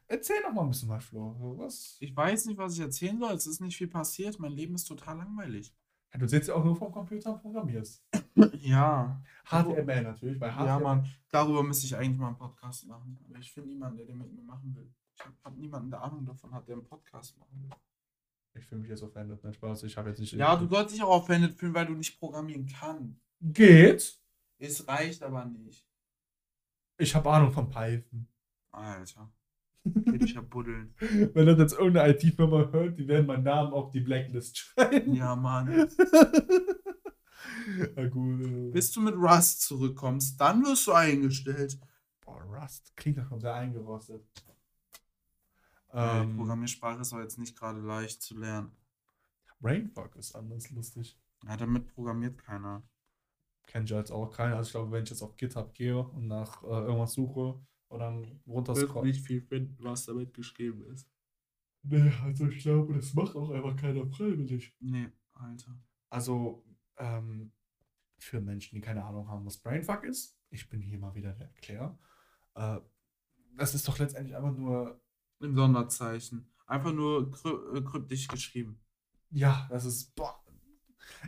[0.07, 1.55] erzähl doch mal ein bisschen was, Flo.
[1.57, 1.97] Was?
[2.01, 3.31] Ich weiß nicht, was ich erzählen soll.
[3.33, 4.37] Es ist nicht viel passiert.
[4.39, 5.73] Mein Leben ist total langweilig.
[6.13, 8.03] Ja, Du sitzt ja auch nur vom Computer und programmierst.
[8.61, 9.21] Ja.
[9.45, 10.65] HTML natürlich, weil HTML.
[10.65, 11.05] Ja, Mann.
[11.31, 13.17] Darüber müsste ich eigentlich mal einen Podcast machen.
[13.27, 14.89] Aber ich finde niemanden, der den mit mir machen will.
[15.21, 17.69] Ich habe hab niemanden, der Ahnung davon hat, der einen Podcast machen will.
[18.53, 19.83] Ich fühle mich jetzt offended, nicht Spaß.
[19.83, 20.33] Ich habe jetzt nicht.
[20.33, 23.19] Ja, du sollst dich auch offended fühlen, weil du nicht programmieren kannst.
[23.39, 24.19] Geht.
[24.57, 25.87] Es reicht aber nicht.
[26.97, 28.27] Ich habe Ahnung von Python.
[28.71, 29.31] Alter.
[29.83, 30.93] Dich ja buddeln.
[30.99, 35.13] Wenn das jetzt irgendeine IT-Firma hört, die werden meinen Namen auf die Blacklist schreiben.
[35.15, 35.67] Ja, Mann.
[37.95, 38.41] ja, gut.
[38.41, 41.79] äh, Bis du mit Rust zurückkommst, dann wirst du eingestellt.
[42.23, 44.23] Boah, Rust klingt doch schon sehr eingerostet.
[45.93, 48.71] Ähm, Ähm, Programmiersprache ist auch jetzt nicht gerade leicht zu lernen.
[49.59, 51.19] Brainfuck ist anders lustig.
[51.45, 52.83] Ja, damit programmiert keiner.
[53.67, 54.57] Kennt ja jetzt auch keiner.
[54.57, 57.99] Also ich glaube, wenn ich jetzt auf GitHub gehe und nach äh, irgendwas suche und
[57.99, 59.13] dann runterscroll.
[59.13, 61.09] viel finden, was damit geschrieben ist.
[61.83, 64.75] Nee, also ich glaube, das macht auch einfach keiner freiwillig.
[64.79, 65.79] Nee, Alter.
[66.09, 66.63] Also,
[66.97, 67.51] ähm,
[68.19, 71.47] für Menschen, die keine Ahnung haben, was Brainfuck ist, ich bin hier mal wieder der
[71.47, 71.97] Erklärer.
[72.55, 72.79] Äh,
[73.57, 75.01] das ist doch letztendlich einfach nur,
[75.41, 76.47] Im Sonderzeichen.
[76.67, 78.79] Einfach nur kry äh, kryptisch geschrieben.
[79.31, 80.41] ja, das ist, boah,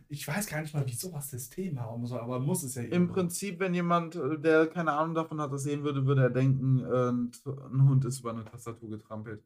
[0.08, 2.92] ich weiß gar nicht mal, wie sowas System haben soll, aber muss es ja Im
[2.92, 3.14] irgendwo.
[3.14, 6.80] Prinzip, wenn jemand, äh, der keine Ahnung davon hat, das sehen würde, würde er denken,
[6.80, 9.44] äh, ein Hund ist über eine Tastatur getrampelt.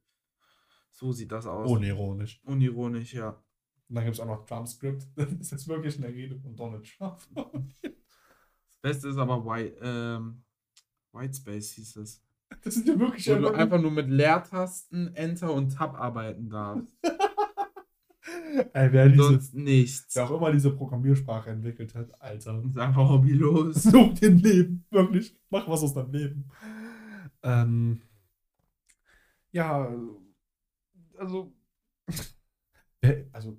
[0.91, 1.69] So sieht das aus.
[1.69, 2.41] Unironisch.
[2.45, 3.29] Unironisch, ja.
[3.89, 5.07] Und dann gibt es auch noch Trumpscript.
[5.15, 7.19] Das ist jetzt wirklich eine Rede von Donald Trump.
[7.81, 10.43] Das Beste ist aber White, ähm,
[11.11, 12.23] Whitespace hieß es.
[12.63, 16.49] Das sind ja wirklich Wo du einfach, einfach nur mit Leertasten, Enter und Tab arbeiten
[16.49, 16.87] darfst.
[18.73, 20.15] Ey, wer, diese, Sonst nichts.
[20.15, 22.61] wer auch immer diese Programmiersprache entwickelt hat, Alter.
[22.65, 23.83] Ist einfach hobbylos.
[23.83, 25.37] Such dir ein Leben, wirklich.
[25.49, 26.49] Mach was aus deinem Leben.
[27.43, 28.01] Ähm,
[29.51, 29.89] ja,
[31.17, 31.53] also,
[33.01, 33.57] wer, also,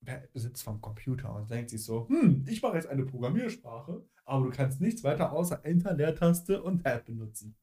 [0.00, 4.44] wer sitzt vorm Computer und denkt sich so, hm, ich mache jetzt eine Programmiersprache, aber
[4.44, 7.56] du kannst nichts weiter außer Enter, Leertaste und Tab benutzen.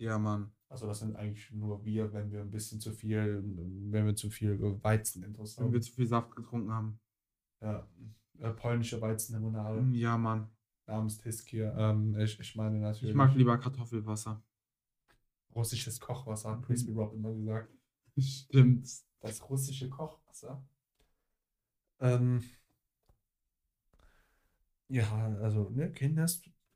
[0.00, 0.50] Ja, Mann.
[0.68, 4.30] Also das sind eigentlich nur wir, wenn wir ein bisschen zu viel, wenn wir zu
[4.30, 5.82] viel Weizen intus Wenn wir haben.
[5.82, 7.00] zu viel Saft getrunken haben.
[7.60, 7.86] Ja,
[8.38, 10.48] äh, polnische Weizenlimonade Ja, Mann.
[10.86, 11.74] namens Tiskir.
[11.76, 14.42] Ähm, ich, ich meine natürlich Ich mag lieber Kartoffelwasser.
[15.54, 17.70] russisches Kochwasser, hat Crispy Rob immer gesagt.
[18.16, 18.88] Stimmt.
[19.20, 20.64] Das russische Kochwasser.
[21.98, 22.42] Ähm,
[24.88, 26.26] ja, also, ne, Kinder,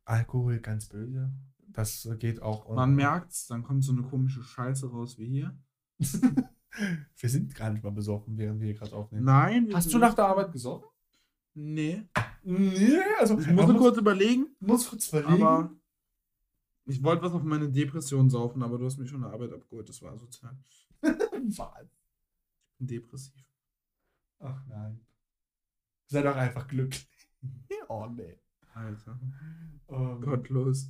[0.05, 1.33] Alkohol ganz böse.
[1.75, 2.73] Das geht auch.
[2.75, 5.59] Man merkt's, dann kommt so eine komische Scheiße raus wie hier.
[5.99, 9.25] wir sind gar nicht mal besoffen, während wir hier gerade aufnehmen.
[9.25, 9.69] Nein.
[9.69, 10.89] wir Hast du nach der Arbeit gesoffen?
[11.55, 12.05] Nee.
[12.43, 15.43] Nee, also Ich musste kurz überlegen, muss kurz überlegen.
[15.43, 15.71] aber
[16.87, 19.89] ich wollte was auf meine Depression saufen, aber du hast mich von der Arbeit abgeholt.
[19.89, 20.57] Das war asozial.
[21.03, 21.83] Was?
[21.83, 23.45] Ich bin depressiv.
[24.41, 25.01] Ach nein.
[26.07, 27.09] Sei doch einfach glücklich.
[27.89, 28.39] oh nee.
[28.75, 29.19] Alter.
[29.89, 30.89] Ähm, Gottlos.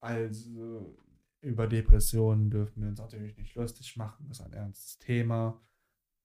[0.00, 0.98] Also,
[1.40, 4.26] über Depressionen dürfen wir uns natürlich nicht lustig machen.
[4.28, 5.60] Das ist ein ernstes Thema.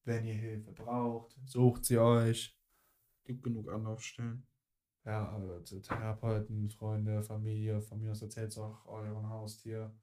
[0.03, 2.57] Wenn ihr Hilfe braucht, sucht sie euch.
[3.23, 4.45] Gibt genug Anlaufstellen.
[5.05, 9.93] Ja, also Therapeuten, Freunde, Familie, von mir aus erzählt auch euren Haustier.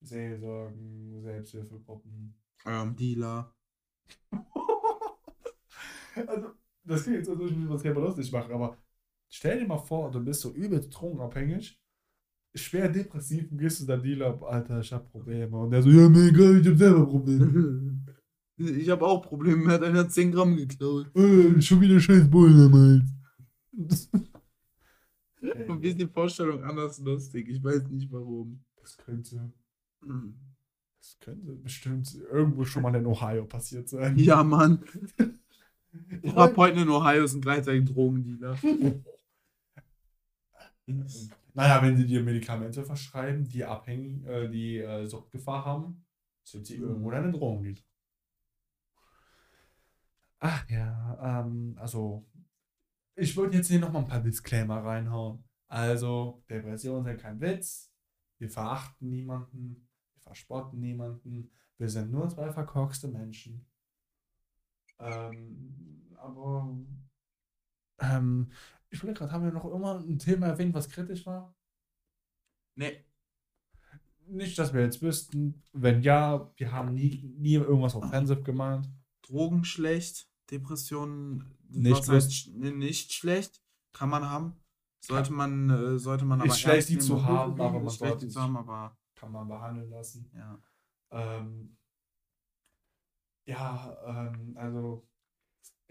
[0.00, 2.34] Seelsorgen, Selbsthilfegruppen.
[2.66, 3.54] Ähm, Dealer.
[6.26, 6.50] also,
[6.84, 8.76] das klingt jetzt ich mich was selber lustig machen, aber
[9.28, 11.80] stell dir mal vor, du bist so übelst drogenabhängig,
[12.54, 15.56] schwer depressiv und gehst zu deinem Dealer, Alter, ich hab Probleme.
[15.56, 18.00] Und der so, ja, mir egal, ich hab selber Probleme.
[18.56, 19.56] Ich habe auch Probleme.
[19.56, 21.10] Mir hat einer 10 Gramm geklaut.
[21.16, 24.08] äh, schon wieder scheiß Bullen am Hals.
[25.66, 27.48] Und wie ist die Vorstellung anders lustig?
[27.48, 28.62] Ich weiß nicht warum.
[28.80, 29.52] Das könnte,
[30.04, 30.36] Hm.
[31.00, 34.16] das könnte bestimmt irgendwo schon mal in Ohio passiert sein.
[34.18, 34.78] Ja, Mann.
[36.22, 38.56] Ich Therapeuten in Ohio sind gleichzeitig Drogendealer.
[40.86, 46.04] Naja, wenn sie dir Medikamente verschreiben, die abhängen, äh, die äh, Suchtgefahr haben,
[46.42, 47.80] sind sie irgendwo deine Drogendealer.
[50.40, 52.26] Ach ja, ähm, also
[53.16, 55.44] ich würde jetzt hier nochmal ein paar Disclaimer reinhauen.
[55.68, 57.92] Also, Depressionen sind kein Witz.
[58.38, 59.88] Wir verachten niemanden.
[60.14, 61.50] Wir verspotten niemanden.
[61.78, 63.66] Wir sind nur zwei verkorkste Menschen.
[64.98, 66.76] Ähm, aber
[68.00, 68.50] ähm,
[68.94, 71.54] ich will gerade, haben wir noch immer ein Thema erwähnt, was kritisch war?
[72.76, 73.04] Nee.
[74.26, 75.62] Nicht, dass wir jetzt wüssten.
[75.72, 78.88] Wenn ja, wir haben nie, nie irgendwas offensiv gemeint.
[79.22, 83.62] Drogen schlecht, Depressionen Nicht heißt, nicht schlecht,
[83.92, 84.60] kann man haben.
[85.00, 88.12] Sollte man, äh, sollte man aber Ist schlecht, die zu haben, aber man ist schlecht,
[88.12, 90.30] sollte die zu haben, aber Kann man behandeln lassen.
[90.34, 90.62] ja.
[91.10, 91.76] Ähm,
[93.46, 95.06] ja, ähm, also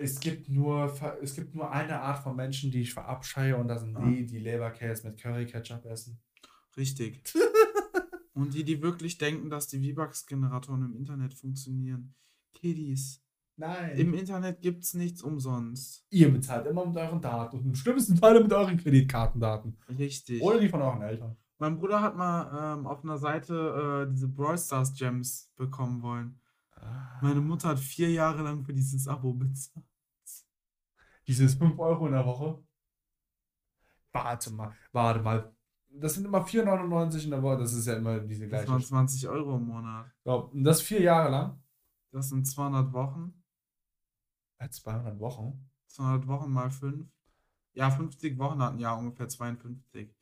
[0.03, 3.81] es gibt nur es gibt nur eine Art von Menschen, die ich verabscheue und das
[3.81, 4.05] sind Ah.
[4.05, 6.19] die, die Leberkäse mit Curry Ketchup essen.
[6.77, 7.23] Richtig.
[8.35, 12.15] Und die, die wirklich denken, dass die V-Bucks-Generatoren im Internet funktionieren.
[12.55, 13.21] Kiddies.
[13.57, 13.95] Nein.
[13.95, 16.03] Im Internet gibt's nichts umsonst.
[16.09, 19.77] Ihr bezahlt immer mit euren Daten und im schlimmsten Fall mit euren Kreditkartendaten.
[19.99, 20.41] Richtig.
[20.41, 21.37] Oder die von euren Eltern.
[21.59, 26.39] Mein Bruder hat mal ähm, auf einer Seite äh, diese Brawl Stars Gems bekommen wollen.
[27.21, 29.85] Meine Mutter hat vier Jahre lang für dieses Abo bezahlt.
[31.27, 32.63] Dieses 5 Euro in der Woche.
[34.11, 35.55] Warte mal, warte mal.
[35.89, 37.57] Das sind immer 4,99 in der Woche.
[37.59, 38.71] Das ist ja immer diese Das gleiche.
[38.71, 40.11] waren 20 Euro im Monat.
[40.25, 41.63] Ja, und das vier Jahre lang.
[42.11, 43.43] Das sind 200 Wochen.
[44.59, 45.69] Bei 200 Wochen.
[45.87, 47.07] 200 Wochen mal 5.
[47.73, 50.15] Ja, 50 Wochen hatten ja ungefähr 52.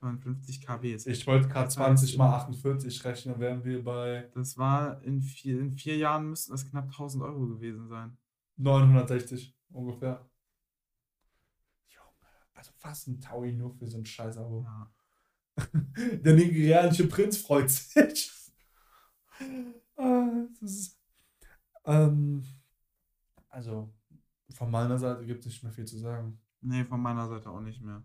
[0.00, 1.06] 52 KBs.
[1.06, 5.20] Ich wollte gerade Das 20 heißt, mal 48 rechnen, wären wir bei Das war in
[5.20, 8.16] vier, in vier Jahren müssten das knapp 1000 Euro gewesen sein.
[8.56, 10.27] 960 ungefähr.
[12.58, 14.64] Also fast ein Taui nur für so ein scheiß Abo.
[14.64, 14.92] Ja.
[16.24, 18.32] Der nigerianische Prinz freut sich.
[20.00, 20.96] Ah, ist,
[21.84, 22.44] ähm,
[23.48, 23.92] also
[24.50, 26.40] von meiner Seite gibt es nicht mehr viel zu sagen.
[26.60, 28.04] Nee, von meiner Seite auch nicht mehr.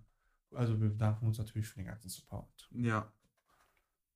[0.52, 2.70] Also wir bedanken uns natürlich für den ganzen Support.
[2.72, 3.12] Ja.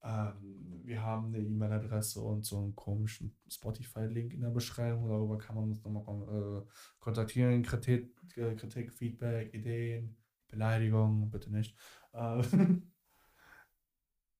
[0.03, 5.09] Ähm, wir haben eine E-Mail-Adresse und so einen komischen Spotify-Link in der Beschreibung.
[5.09, 6.67] Darüber kann man uns nochmal äh,
[6.99, 7.63] kontaktieren.
[7.63, 10.15] Kritik, äh, Kritik, Feedback, Ideen,
[10.47, 11.75] Beleidigungen, bitte nicht.
[12.13, 12.41] Äh,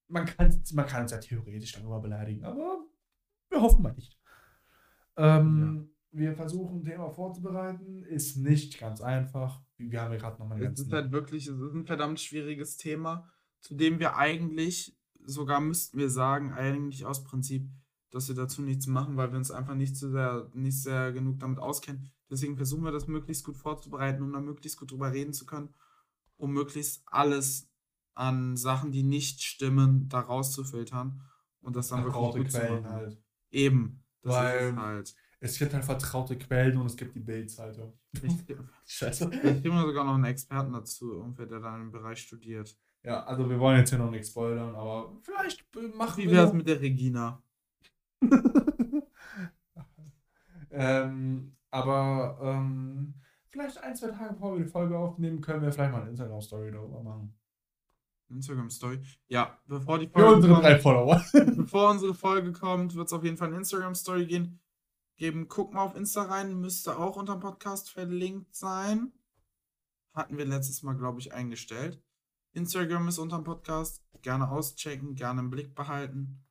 [0.08, 2.86] man, kann, man kann uns ja theoretisch darüber beleidigen, aber
[3.50, 4.18] wir hoffen mal nicht.
[5.18, 8.04] Ähm, Wir versuchen, ein Thema vorzubereiten.
[8.04, 9.62] Ist nicht ganz einfach.
[9.78, 13.30] Wir haben ja gerade nochmal Es ist halt wirklich, es ist ein verdammt schwieriges Thema,
[13.60, 17.70] zu dem wir eigentlich, sogar müssten wir sagen, eigentlich aus Prinzip,
[18.12, 21.40] dass wir dazu nichts machen, weil wir uns einfach nicht so sehr, nicht sehr genug
[21.40, 22.10] damit auskennen.
[22.30, 25.74] Deswegen versuchen wir das möglichst gut vorzubereiten, um da möglichst gut drüber reden zu können,
[26.38, 27.70] um möglichst alles
[28.16, 31.22] an Sachen, die nicht stimmen, da rauszufiltern
[31.62, 32.94] und das dann vertraute wirklich gut zu Quellen machen.
[32.96, 33.22] halt.
[33.52, 34.04] Eben.
[34.24, 35.16] Das Weil- es halt.
[35.40, 37.94] Es gibt halt vertraute Quellen und es gibt die Bildzeitung.
[38.24, 38.34] Ich,
[38.88, 39.30] Scheiße.
[39.32, 42.76] ich kriege sogar noch einen Experten dazu, irgendwer, der da im Bereich studiert.
[43.04, 45.64] Ja, also wir wollen jetzt hier noch nichts spoilern, aber vielleicht
[45.96, 46.40] machen Wie wir.
[46.42, 47.44] es noch- mit der Regina?
[50.72, 53.14] ähm, aber ähm,
[53.50, 56.72] vielleicht ein, zwei Tage bevor wir die Folge aufnehmen, können wir vielleicht mal eine Instagram-Story
[56.72, 57.38] darüber machen.
[58.30, 59.02] Instagram Story.
[59.28, 61.24] Ja, bevor die Für Folge unsere kommt, drei Follower.
[61.56, 64.60] bevor unsere Folge kommt, wird es auf jeden Fall eine Instagram Story gehen.
[65.16, 69.14] Geben, guck mal auf Insta rein, müsste auch unter dem Podcast verlinkt sein.
[70.14, 72.02] Hatten wir letztes Mal, glaube ich, eingestellt.
[72.54, 74.04] Instagram ist unter dem Podcast.
[74.22, 76.44] Gerne auschecken, gerne im Blick behalten.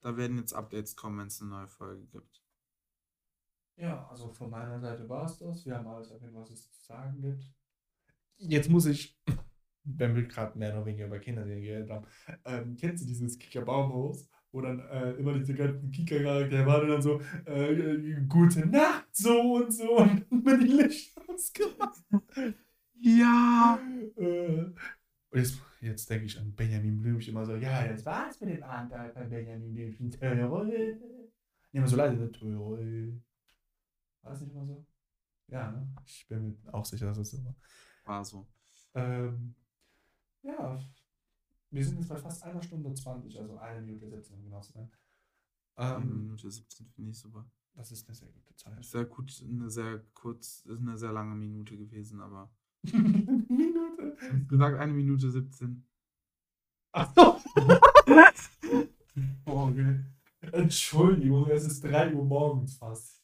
[0.00, 2.45] Da werden jetzt Updates kommen, wenn es eine neue Folge gibt.
[3.76, 5.66] Ja, also von meiner Seite war es das.
[5.66, 7.44] Wir haben alles erwähnt, was es zu sagen gibt.
[8.38, 9.18] Jetzt muss ich,
[9.84, 12.06] wenn wir gerade mehr oder weniger über Kinderserien geredet haben,
[12.44, 17.02] ähm, kennst du dieses Kicker-Baumhaus, wo dann äh, immer diese ganzen Kicker-Charaktere waren und dann
[17.02, 22.02] so, äh, gute Nacht, so und so, und immer die Lichter ausgemacht.
[22.94, 23.78] Ja!
[24.16, 24.72] Äh,
[25.30, 28.62] und jetzt, jetzt denke ich an Benjamin Blümchen immer so, ja, das war's mit dem
[28.62, 30.10] Anteil von Benjamin Blümchen.
[30.10, 30.96] Törö.
[31.72, 33.12] Immer so leise, Törö.
[34.26, 34.84] War das nicht immer so?
[35.46, 35.88] Ja, ne?
[36.04, 37.54] Ich bin mir auch sicher, dass es so war.
[38.04, 38.44] War so.
[38.94, 39.54] Ähm,
[40.42, 40.78] ja,
[41.70, 44.72] wir sind jetzt bei fast einer Stunde 20, also eine Minute 17, um genau zu
[44.72, 44.90] sein.
[45.76, 47.44] Eine Ähm, Minute 17 finde ich super.
[47.76, 48.84] das ist eine sehr gute Zeit.
[48.84, 52.50] Sehr gut, eine sehr kurz, ist eine sehr lange Minute gewesen, aber.
[52.82, 54.16] Minute.
[54.16, 55.86] Du hast gesagt eine Minute 17.
[56.92, 57.40] Achso.
[59.44, 60.16] Morgen.
[60.40, 63.15] Entschuldigung, es ist 3 Uhr morgens fast.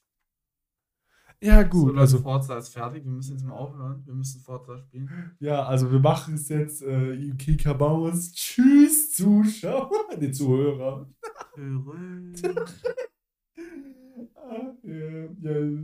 [1.43, 1.95] Ja, gut.
[1.95, 4.01] so, also, Forza ist fertig, wir müssen jetzt mal aufhören.
[4.07, 5.11] Wir müssen Forza spielen.
[5.41, 6.83] ja, also wir machen es jetzt.
[6.83, 8.33] Äh, Kika Bauers.
[8.33, 9.91] Tschüss, Zuschauer.
[10.21, 11.09] Die Zuhörer.
[11.55, 11.95] Höre.
[14.35, 15.79] Ah, ja, ja.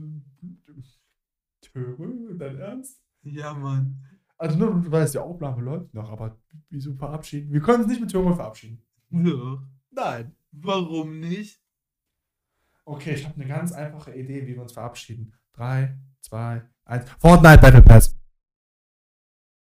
[1.60, 3.00] Törö, dein Ernst?
[3.22, 3.96] Ja, Mann.
[4.36, 6.36] Also, nur, du weißt, die Aufnahme läuft noch, aber
[6.68, 7.50] wieso verabschieden?
[7.52, 8.82] Wir können uns nicht mit Törö verabschieden.
[9.10, 9.62] Ja.
[9.90, 10.36] Nein.
[10.52, 11.62] Warum nicht?
[12.84, 15.32] Okay, ich habe eine ganz einfache Idee, wie wir uns verabschieden.
[15.58, 15.88] 3,
[16.30, 17.04] 2, 1.
[17.20, 18.17] Fortnite Battle Pass.